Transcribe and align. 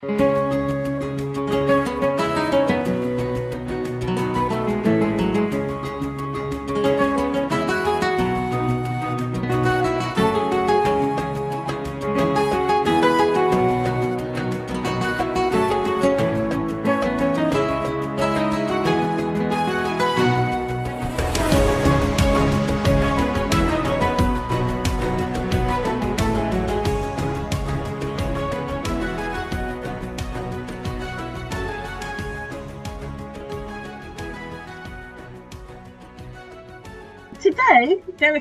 Today, 0.00 0.37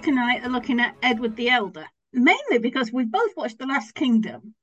Derek 0.07 0.19
and 0.19 0.31
I 0.31 0.45
are 0.45 0.49
looking 0.49 0.79
at 0.79 0.95
Edward 1.03 1.35
the 1.35 1.49
Elder, 1.49 1.85
mainly 2.13 2.59
because 2.59 2.93
we've 2.93 3.11
both 3.11 3.35
watched 3.35 3.59
The 3.59 3.65
Last 3.65 3.93
Kingdom 3.93 4.55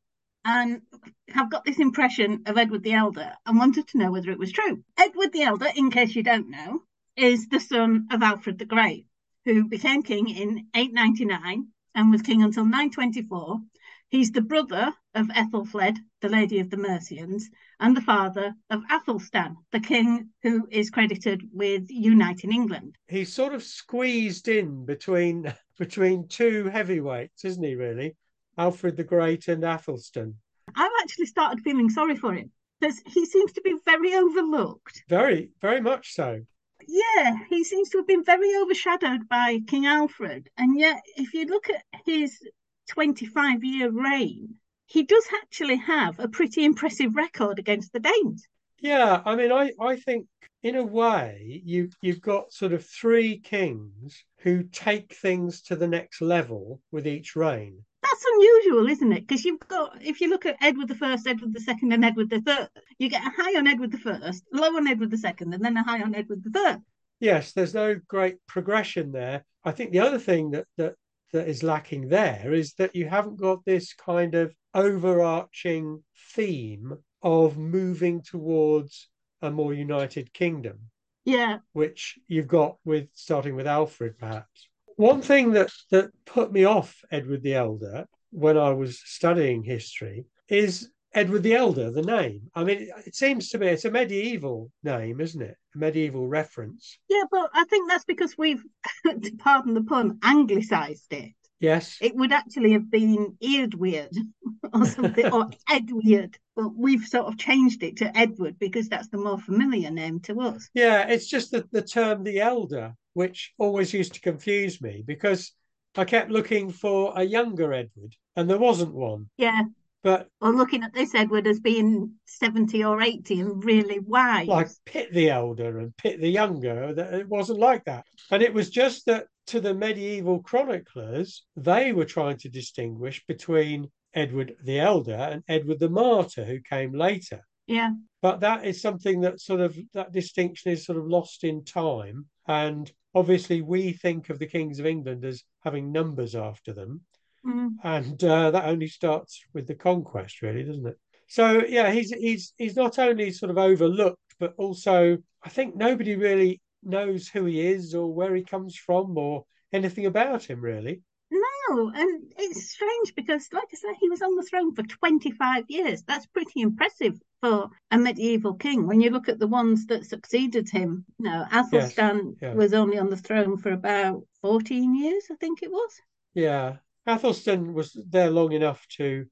and 0.43 0.80
have 1.29 1.51
got 1.51 1.66
this 1.66 1.79
impression 1.79 2.45
of 2.47 2.57
Edward 2.57 2.83
the 2.83 2.95
Elder 2.95 3.35
and 3.45 3.59
wanted 3.59 3.87
to 3.88 3.99
know 3.99 4.11
whether 4.11 4.30
it 4.30 4.38
was 4.38 4.52
true. 4.52 4.83
Edward 4.97 5.35
the 5.35 5.43
Elder, 5.43 5.69
in 5.77 5.91
case 5.91 6.16
you 6.16 6.23
don't 6.23 6.49
know, 6.49 6.85
is 7.15 7.47
the 7.49 7.61
son 7.61 8.07
of 8.11 8.23
Alfred 8.23 8.59
the 8.59 8.65
Great, 8.65 9.07
who 9.45 9.69
became 9.69 10.02
king 10.02 10.30
in 10.30 10.66
899 10.75 11.69
and 11.95 12.11
was 12.11 12.23
king 12.23 12.43
until 12.43 12.65
924 12.65 13.61
He's 14.09 14.31
the 14.31 14.43
brother 14.43 14.95
of 15.15 15.29
Ethelfled, 15.29 15.99
the 16.21 16.29
Lady 16.29 16.59
of 16.61 16.71
the 16.71 16.77
Mercians, 16.77 17.45
and 17.81 17.97
the 17.97 18.01
father 18.01 18.55
of 18.71 18.83
Athelstan, 18.91 19.57
the 19.73 19.80
king 19.80 20.30
who 20.43 20.69
is 20.71 20.91
credited 20.91 21.43
with 21.52 21.87
uniting 21.88 22.52
England. 22.52 22.96
He's 23.09 23.33
sort 23.33 23.55
of 23.55 23.63
squeezed 23.63 24.49
in 24.49 24.85
between 24.85 25.52
between 25.79 26.29
two 26.29 26.66
heavyweights, 26.66 27.45
isn't 27.45 27.65
he? 27.65 27.74
Really, 27.74 28.16
Alfred 28.57 28.96
the 28.96 29.05
Great 29.05 29.49
and 29.49 29.65
Athelstan. 29.65 30.37
I've 30.77 30.93
actually 31.01 31.27
started 31.27 31.63
feeling 31.63 31.91
sorry 31.91 32.16
for 32.16 32.33
him 32.33 32.51
because 32.80 33.01
he 33.07 33.27
seems 33.27 33.52
to 33.52 33.63
be 33.63 33.77
very 33.85 34.15
overlooked. 34.15 35.05
Very, 35.09 35.51
very 35.61 35.80
much 35.80 36.15
so. 36.15 36.41
Yeah, 36.87 37.37
he 37.49 37.65
seems 37.65 37.89
to 37.91 37.99
have 37.99 38.07
been 38.07 38.24
very 38.24 38.55
overshadowed 38.57 39.29
by 39.29 39.61
King 39.66 39.87
Alfred. 39.87 40.51
And 40.57 40.79
yet, 40.79 41.02
if 41.16 41.33
you 41.33 41.46
look 41.46 41.71
at 41.71 41.83
his 42.05 42.39
25 42.88 43.65
year 43.65 43.90
reign, 43.90 44.57
he 44.87 45.02
does 45.02 45.27
actually 45.43 45.77
have 45.77 46.18
a 46.18 46.29
pretty 46.29 46.65
impressive 46.65 47.16
record 47.16 47.59
against 47.59 47.93
the 47.93 48.01
Danes. 48.01 48.46
Yeah, 48.80 49.23
I 49.24 49.35
mean, 49.35 49.51
I, 49.51 49.73
I 49.80 49.96
think 49.96 50.27
in 50.63 50.77
a 50.77 50.82
way 50.82 51.62
you 51.65 51.90
you've 52.01 52.21
got 52.21 52.52
sort 52.52 52.73
of 52.73 52.85
three 52.85 53.38
kings 53.38 54.24
who 54.40 54.62
take 54.65 55.15
things 55.15 55.62
to 55.62 55.77
the 55.77 55.87
next 55.87 56.21
level 56.21 56.80
with 56.90 57.07
each 57.07 57.37
reign. 57.37 57.85
That's 58.02 58.24
unusual, 58.35 58.88
isn't 58.88 59.12
it? 59.12 59.27
Because 59.27 59.45
you've 59.45 59.60
got 59.60 60.02
if 60.02 60.21
you 60.21 60.29
look 60.29 60.46
at 60.46 60.57
Edward 60.60 60.88
the 60.88 60.95
First, 60.95 61.27
Edward 61.27 61.55
the 61.55 61.60
Second, 61.60 61.93
and 61.93 62.05
Edward 62.05 62.30
the 62.30 62.40
Third, 62.40 62.68
you 62.99 63.09
get 63.09 63.27
a 63.27 63.30
high 63.30 63.57
on 63.57 63.66
Edward 63.66 63.93
the 63.93 63.99
First, 63.99 64.44
low 64.53 64.77
on 64.77 64.88
Edward 64.88 65.10
the 65.10 65.19
Second, 65.19 65.55
and 65.55 65.65
then 65.65 65.77
a 65.77 65.82
high 65.82 66.03
on 66.03 66.15
Edward 66.15 66.43
the 66.43 66.50
Third. 66.50 66.82
Yes, 67.21 67.53
there's 67.53 67.75
no 67.75 67.99
great 68.09 68.37
progression 68.47 69.12
there. 69.12 69.44
I 69.65 69.72
think 69.72 69.93
the 69.93 70.00
other 70.00 70.19
thing 70.19 70.50
that 70.50 70.66
that 70.77 70.94
that 71.34 71.49
is 71.49 71.65
lacking 71.65 72.09
there 72.09 72.53
is 72.54 72.75
that 72.75 72.94
you 72.94 73.09
haven't 73.09 73.41
got 73.41 73.65
this 73.65 73.93
kind 73.93 74.37
of 74.37 74.54
overarching 74.72 76.03
theme 76.32 76.97
of 77.22 77.59
moving 77.59 78.22
towards 78.22 79.09
a 79.43 79.50
more 79.50 79.75
united 79.75 80.32
kingdom. 80.32 80.78
Yeah. 81.25 81.59
Which 81.72 82.19
you've 82.28 82.47
got 82.47 82.77
with 82.84 83.09
starting 83.15 83.56
with 83.56 83.66
Alfred, 83.66 84.16
perhaps. 84.16 84.69
One 84.97 85.22
thing 85.22 85.53
that, 85.53 85.71
that 85.91 86.12
put 86.25 86.53
me 86.53 86.65
off 86.65 87.00
Edward 87.11 87.43
the 87.43 87.55
Elder 87.55 88.06
when 88.31 88.56
I 88.56 88.71
was 88.71 89.01
studying 89.05 89.65
history 89.65 90.27
is 90.49 90.91
Edward 91.15 91.45
the 91.45 91.55
Elder, 91.55 91.91
the 91.91 92.03
name. 92.03 92.51
I 92.55 92.65
mean, 92.65 92.91
it 93.07 93.15
seems 93.15 93.49
to 93.51 93.59
me 93.59 93.69
it's 93.69 93.85
a 93.85 93.91
medieval 93.91 94.71
name, 94.83 95.21
isn't 95.21 95.41
it? 95.41 95.57
A 95.75 95.79
medieval 95.79 96.27
reference. 96.27 96.99
Yeah, 97.09 97.23
but 97.31 97.51
I 97.55 97.65
think 97.65 97.89
that's 97.89 98.05
because 98.05 98.37
we've, 98.37 98.63
pardon 99.39 99.75
the 99.75 99.85
pun, 99.85 100.19
anglicised 100.23 101.13
it. 101.13 101.33
Yes. 101.61 101.97
It 102.01 102.15
would 102.17 102.33
actually 102.33 102.73
have 102.73 102.91
been 102.91 103.37
Eardweird 103.43 104.15
or 104.75 104.85
something, 104.85 105.27
or 105.27 105.51
Edweird, 105.71 106.35
but 106.57 106.75
we've 106.77 107.05
sort 107.05 107.27
of 107.27 107.39
changed 107.39 107.83
it 107.83 107.99
to 107.99 108.17
Edward 108.17 108.59
because 108.59 108.89
that's 108.89 109.09
the 109.09 109.19
more 109.19 109.39
familiar 109.39 109.91
name 109.91 110.21
to 110.23 110.41
us. 110.41 110.69
Yeah, 110.75 111.09
it's 111.09 111.27
just 111.27 111.53
that 111.53 111.71
the 111.71 111.83
term 111.83 112.25
the 112.25 112.41
elder, 112.41 112.95
which 113.15 113.55
always 113.57 113.95
used 113.95 114.15
to 114.15 114.21
confuse 114.21 114.81
me 114.81 115.05
because 115.07 115.53
I 115.97 116.05
kept 116.05 116.31
looking 116.31 116.71
for 116.71 117.13
a 117.17 117.23
younger 117.23 117.73
Edward 117.73 118.17
and 118.35 118.51
there 118.51 118.59
wasn't 118.59 118.93
one. 118.93 119.31
Yeah. 119.37 119.63
But 120.04 120.28
or 120.42 120.53
looking 120.53 120.82
at 120.82 120.92
this 120.92 121.15
Edward 121.15 121.47
as 121.47 121.60
being 121.60 122.12
70 122.26 122.84
or 122.84 123.00
80 123.00 123.41
and 123.41 123.65
really 123.65 124.00
wise. 124.00 124.47
Like 124.47 124.69
Pitt 124.84 125.12
the 125.15 125.31
Elder 125.31 125.78
and 125.78 125.97
Pitt 125.97 126.20
the 126.20 126.28
Younger, 126.28 126.92
that 126.92 127.15
it 127.15 127.26
wasn't 127.26 127.59
like 127.59 127.84
that. 127.87 128.04
And 128.31 128.42
it 128.42 128.53
was 128.53 128.69
just 128.69 129.06
that 129.06 129.26
to 129.47 129.60
the 129.60 129.72
medieval 129.72 130.42
chroniclers, 130.42 131.44
they 131.56 131.92
were 131.92 132.04
trying 132.04 132.37
to 132.38 132.50
distinguish 132.50 133.25
between 133.26 133.91
Edward 134.12 134.56
the 134.62 134.78
Elder 134.78 135.15
and 135.15 135.42
Edward 135.48 135.81
the 135.81 135.88
Martyr, 135.88 136.44
who 136.44 136.60
came 136.60 136.92
later. 136.92 137.41
Yeah. 137.66 137.92
But 138.21 138.41
that 138.41 138.66
is 138.66 138.82
something 138.82 139.22
that 139.22 139.41
sort 139.41 139.60
of 139.60 139.75
that 139.94 140.12
distinction 140.12 140.71
is 140.71 140.84
sort 140.84 140.98
of 140.98 141.06
lost 141.06 141.44
in 141.44 141.65
time. 141.65 142.26
And 142.47 142.92
obviously, 143.15 143.62
we 143.62 143.92
think 143.92 144.28
of 144.28 144.38
the 144.38 144.47
kings 144.47 144.78
of 144.78 144.86
England 144.86 145.25
as 145.25 145.44
having 145.62 145.92
numbers 145.92 146.34
after 146.34 146.75
them. 146.75 147.00
Mm. 147.47 147.77
And 147.82 148.25
uh, 148.25 148.50
that 148.50 148.65
only 148.65 148.88
starts 148.88 149.43
with 149.53 149.66
the 149.66 149.75
conquest, 149.75 150.43
really, 150.43 150.65
doesn't 150.65 150.87
it? 150.87 150.99
So 151.27 151.65
yeah, 151.66 151.91
he's 151.91 152.10
he's 152.10 152.53
he's 152.56 152.77
not 152.77 152.99
only 152.99 153.31
sort 153.32 153.50
of 153.50 153.59
overlooked, 153.59 154.34
but 154.38 154.55
also 154.56 155.19
I 155.43 155.49
think 155.49 155.77
nobody 155.77 156.16
really 156.16 156.60
knows 156.83 157.28
who 157.28 157.44
he 157.47 157.60
is 157.60 157.94
or 157.94 158.12
where 158.12 158.34
he 158.34 158.44
comes 158.44 158.77
from 158.77 159.16
or 159.16 159.44
anything 159.72 160.06
about 160.06 160.44
him 160.44 160.60
really. 160.60 161.03
No, 161.31 161.91
and 161.94 162.33
it's 162.38 162.71
strange 162.71 163.15
because, 163.16 163.49
like 163.53 163.69
I 163.72 163.77
said, 163.77 163.94
he 163.99 164.09
was 164.09 164.22
on 164.22 164.37
the 164.37 164.43
throne 164.43 164.75
for 164.75 164.83
25 164.83 165.65
years. 165.69 166.03
That's 166.03 166.27
pretty 166.27 166.60
impressive 166.60 167.19
for 167.41 167.71
a 167.91 167.99
medieval 167.99 168.54
king. 168.54 168.87
When 168.87 169.00
you 169.00 169.10
look 169.10 169.28
at 169.28 169.38
the 169.38 169.49
ones 169.49 169.87
that 169.87 170.04
succeeded 170.04 170.69
him, 170.69 171.04
you 171.19 171.25
know, 171.25 171.44
Athelstan 171.50 172.37
yes, 172.41 172.50
yeah. 172.50 172.54
was 172.54 172.75
only 172.75 172.99
on 172.99 173.10
the 173.10 173.16
throne 173.16 173.56
for 173.56 173.72
about 173.72 174.22
14 174.43 174.94
years, 174.94 175.25
I 175.33 175.34
think 175.37 175.62
it 175.62 175.71
was. 175.71 176.00
Yeah, 176.34 176.77
Athelstan 177.06 177.75
was 177.75 177.98
there 178.09 178.31
long 178.31 178.53
enough 178.53 178.87
to 178.97 179.26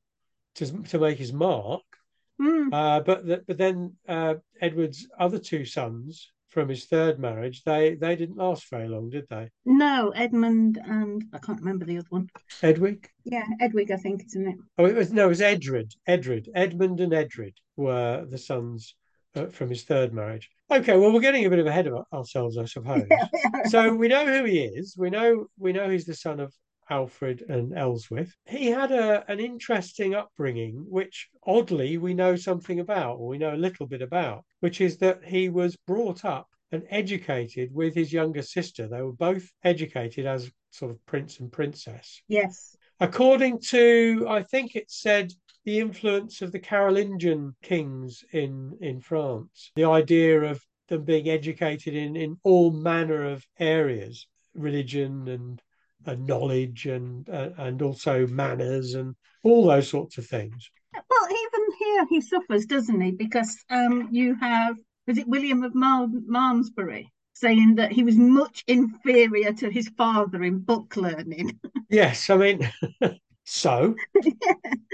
to, 0.56 0.82
to 0.82 0.98
make 0.98 1.16
his 1.16 1.32
mark, 1.32 1.82
mm. 2.40 2.72
uh, 2.72 3.00
but 3.00 3.26
the, 3.26 3.42
but 3.46 3.56
then 3.56 3.96
uh, 4.06 4.34
Edward's 4.60 5.08
other 5.18 5.38
two 5.38 5.64
sons 5.64 6.30
from 6.52 6.68
his 6.68 6.84
third 6.84 7.18
marriage 7.18 7.64
they 7.64 7.94
they 7.94 8.14
didn't 8.14 8.36
last 8.36 8.68
very 8.68 8.86
long, 8.86 9.08
did 9.08 9.26
they? 9.30 9.48
No, 9.64 10.10
Edmund 10.14 10.78
and 10.84 11.24
I 11.32 11.38
can't 11.38 11.60
remember 11.60 11.86
the 11.86 11.98
other 11.98 12.08
one. 12.10 12.28
Edwig. 12.62 13.08
Yeah, 13.24 13.46
Edwig, 13.60 13.90
I 13.90 13.96
think, 13.96 14.24
isn't 14.26 14.46
it? 14.46 14.56
Oh, 14.76 14.84
it 14.84 14.94
was 14.94 15.12
no, 15.12 15.26
it 15.26 15.28
was 15.28 15.40
Edred. 15.40 15.92
Edred, 16.06 16.50
Edmund, 16.54 17.00
and 17.00 17.14
Edred 17.14 17.54
were 17.76 18.26
the 18.28 18.38
sons 18.38 18.94
uh, 19.34 19.46
from 19.46 19.70
his 19.70 19.84
third 19.84 20.12
marriage. 20.12 20.50
Okay, 20.70 20.96
well, 20.96 21.12
we're 21.12 21.20
getting 21.20 21.46
a 21.46 21.50
bit 21.50 21.58
of 21.58 21.66
ahead 21.66 21.86
of 21.86 22.04
ourselves, 22.12 22.58
I 22.58 22.66
suppose. 22.66 23.06
So 23.68 23.94
we 23.94 24.08
know 24.08 24.26
who 24.26 24.44
he 24.44 24.60
is. 24.60 24.96
We 24.98 25.08
know 25.08 25.46
we 25.58 25.72
know 25.72 25.88
he's 25.88 26.04
the 26.04 26.14
son 26.14 26.40
of 26.40 26.52
Alfred 26.90 27.44
and 27.48 27.72
Elswith. 27.72 28.32
He 28.46 28.66
had 28.66 28.90
a, 28.90 29.30
an 29.30 29.40
interesting 29.40 30.14
upbringing, 30.14 30.84
which 30.88 31.28
oddly 31.46 31.98
we 31.98 32.14
know 32.14 32.36
something 32.36 32.80
about, 32.80 33.16
or 33.16 33.28
we 33.28 33.38
know 33.38 33.54
a 33.54 33.56
little 33.56 33.86
bit 33.86 34.02
about, 34.02 34.44
which 34.60 34.80
is 34.80 34.98
that 34.98 35.24
he 35.24 35.48
was 35.48 35.76
brought 35.76 36.24
up 36.24 36.48
and 36.70 36.84
educated 36.90 37.72
with 37.72 37.94
his 37.94 38.12
younger 38.12 38.42
sister. 38.42 38.88
They 38.88 39.02
were 39.02 39.12
both 39.12 39.48
educated 39.62 40.26
as 40.26 40.50
sort 40.70 40.90
of 40.90 41.04
prince 41.06 41.38
and 41.40 41.52
princess. 41.52 42.22
Yes. 42.28 42.76
According 43.00 43.60
to, 43.68 44.26
I 44.28 44.42
think 44.42 44.74
it 44.74 44.90
said, 44.90 45.32
the 45.64 45.78
influence 45.78 46.42
of 46.42 46.50
the 46.50 46.58
Carolingian 46.58 47.54
kings 47.62 48.24
in, 48.32 48.76
in 48.80 49.00
France, 49.00 49.70
the 49.76 49.84
idea 49.84 50.40
of 50.42 50.60
them 50.88 51.04
being 51.04 51.28
educated 51.28 51.94
in, 51.94 52.16
in 52.16 52.36
all 52.42 52.72
manner 52.72 53.24
of 53.24 53.46
areas, 53.58 54.26
religion 54.54 55.28
and 55.28 55.62
and 56.06 56.26
knowledge 56.26 56.86
and 56.86 57.28
uh, 57.28 57.50
and 57.58 57.82
also 57.82 58.26
manners 58.26 58.94
and 58.94 59.14
all 59.42 59.66
those 59.66 59.88
sorts 59.88 60.18
of 60.18 60.26
things. 60.26 60.70
Well, 60.94 61.28
even 61.30 61.66
here 61.78 62.06
he 62.10 62.20
suffers, 62.20 62.66
doesn't 62.66 63.00
he? 63.00 63.12
Because 63.12 63.56
um, 63.70 64.08
you 64.12 64.34
have 64.36 64.76
was 65.06 65.18
it 65.18 65.28
William 65.28 65.62
of 65.62 65.74
Mal- 65.74 66.10
Malmesbury 66.26 67.10
saying 67.34 67.74
that 67.76 67.92
he 67.92 68.02
was 68.02 68.16
much 68.16 68.62
inferior 68.68 69.52
to 69.52 69.70
his 69.70 69.88
father 69.96 70.42
in 70.42 70.58
book 70.60 70.96
learning. 70.96 71.58
yes, 71.90 72.30
I 72.30 72.36
mean, 72.36 72.72
so 73.44 73.96
yeah. 74.22 74.52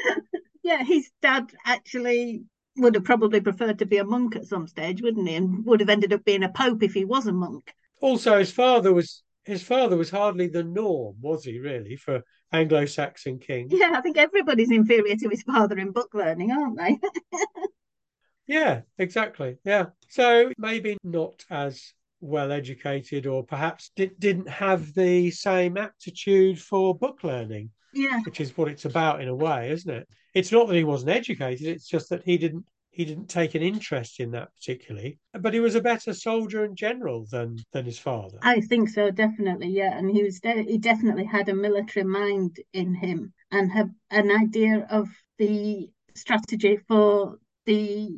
yeah, 0.62 0.84
his 0.84 1.10
dad 1.20 1.50
actually 1.66 2.44
would 2.76 2.94
have 2.94 3.04
probably 3.04 3.40
preferred 3.40 3.78
to 3.80 3.86
be 3.86 3.98
a 3.98 4.04
monk 4.04 4.36
at 4.36 4.46
some 4.46 4.66
stage, 4.66 5.02
wouldn't 5.02 5.28
he? 5.28 5.34
And 5.34 5.64
would 5.66 5.80
have 5.80 5.88
ended 5.88 6.12
up 6.12 6.24
being 6.24 6.44
a 6.44 6.48
pope 6.48 6.82
if 6.82 6.94
he 6.94 7.04
was 7.04 7.26
a 7.26 7.32
monk. 7.32 7.72
Also, 8.00 8.38
his 8.38 8.52
father 8.52 8.94
was 8.94 9.22
his 9.48 9.62
father 9.62 9.96
was 9.96 10.10
hardly 10.10 10.46
the 10.46 10.62
norm, 10.62 11.16
was 11.20 11.44
he? 11.44 11.58
Really, 11.58 11.96
for 11.96 12.22
Anglo-Saxon 12.52 13.38
kings? 13.38 13.72
Yeah, 13.74 13.92
I 13.94 14.02
think 14.02 14.18
everybody's 14.18 14.70
inferior 14.70 15.16
to 15.16 15.28
his 15.30 15.42
father 15.42 15.78
in 15.78 15.90
book 15.90 16.10
learning, 16.12 16.52
aren't 16.52 16.78
they? 16.78 16.98
yeah, 18.46 18.82
exactly. 18.98 19.56
Yeah, 19.64 19.86
so 20.08 20.52
maybe 20.58 20.98
not 21.02 21.46
as 21.50 21.94
well 22.20 22.52
educated, 22.52 23.26
or 23.26 23.42
perhaps 23.42 23.90
di- 23.96 24.10
didn't 24.18 24.50
have 24.50 24.92
the 24.92 25.30
same 25.30 25.78
aptitude 25.78 26.60
for 26.60 26.94
book 26.94 27.24
learning. 27.24 27.70
Yeah, 27.94 28.20
which 28.26 28.42
is 28.42 28.54
what 28.56 28.68
it's 28.68 28.84
about 28.84 29.22
in 29.22 29.28
a 29.28 29.34
way, 29.34 29.70
isn't 29.70 29.90
it? 29.90 30.06
It's 30.34 30.52
not 30.52 30.68
that 30.68 30.76
he 30.76 30.84
wasn't 30.84 31.12
educated; 31.12 31.68
it's 31.68 31.88
just 31.88 32.10
that 32.10 32.22
he 32.22 32.36
didn't 32.36 32.66
he 32.98 33.04
didn't 33.04 33.28
take 33.28 33.54
an 33.54 33.62
interest 33.62 34.18
in 34.18 34.32
that 34.32 34.52
particularly. 34.56 35.20
But 35.32 35.54
he 35.54 35.60
was 35.60 35.76
a 35.76 35.80
better 35.80 36.12
soldier 36.12 36.64
and 36.64 36.76
general 36.76 37.26
than 37.30 37.58
than 37.72 37.84
his 37.84 37.98
father. 37.98 38.38
I 38.42 38.60
think 38.60 38.88
so, 38.88 39.12
definitely. 39.12 39.68
Yeah, 39.68 39.96
and 39.96 40.10
he 40.10 40.24
was 40.24 40.40
de- 40.40 40.64
he 40.64 40.78
definitely 40.78 41.24
had 41.24 41.48
a 41.48 41.54
military 41.54 42.04
mind 42.04 42.56
in 42.72 42.94
him 42.94 43.32
and 43.52 43.70
have 43.70 43.88
an 44.10 44.32
idea 44.32 44.84
of 44.90 45.08
the 45.38 45.88
strategy 46.16 46.78
for 46.88 47.38
the 47.66 48.10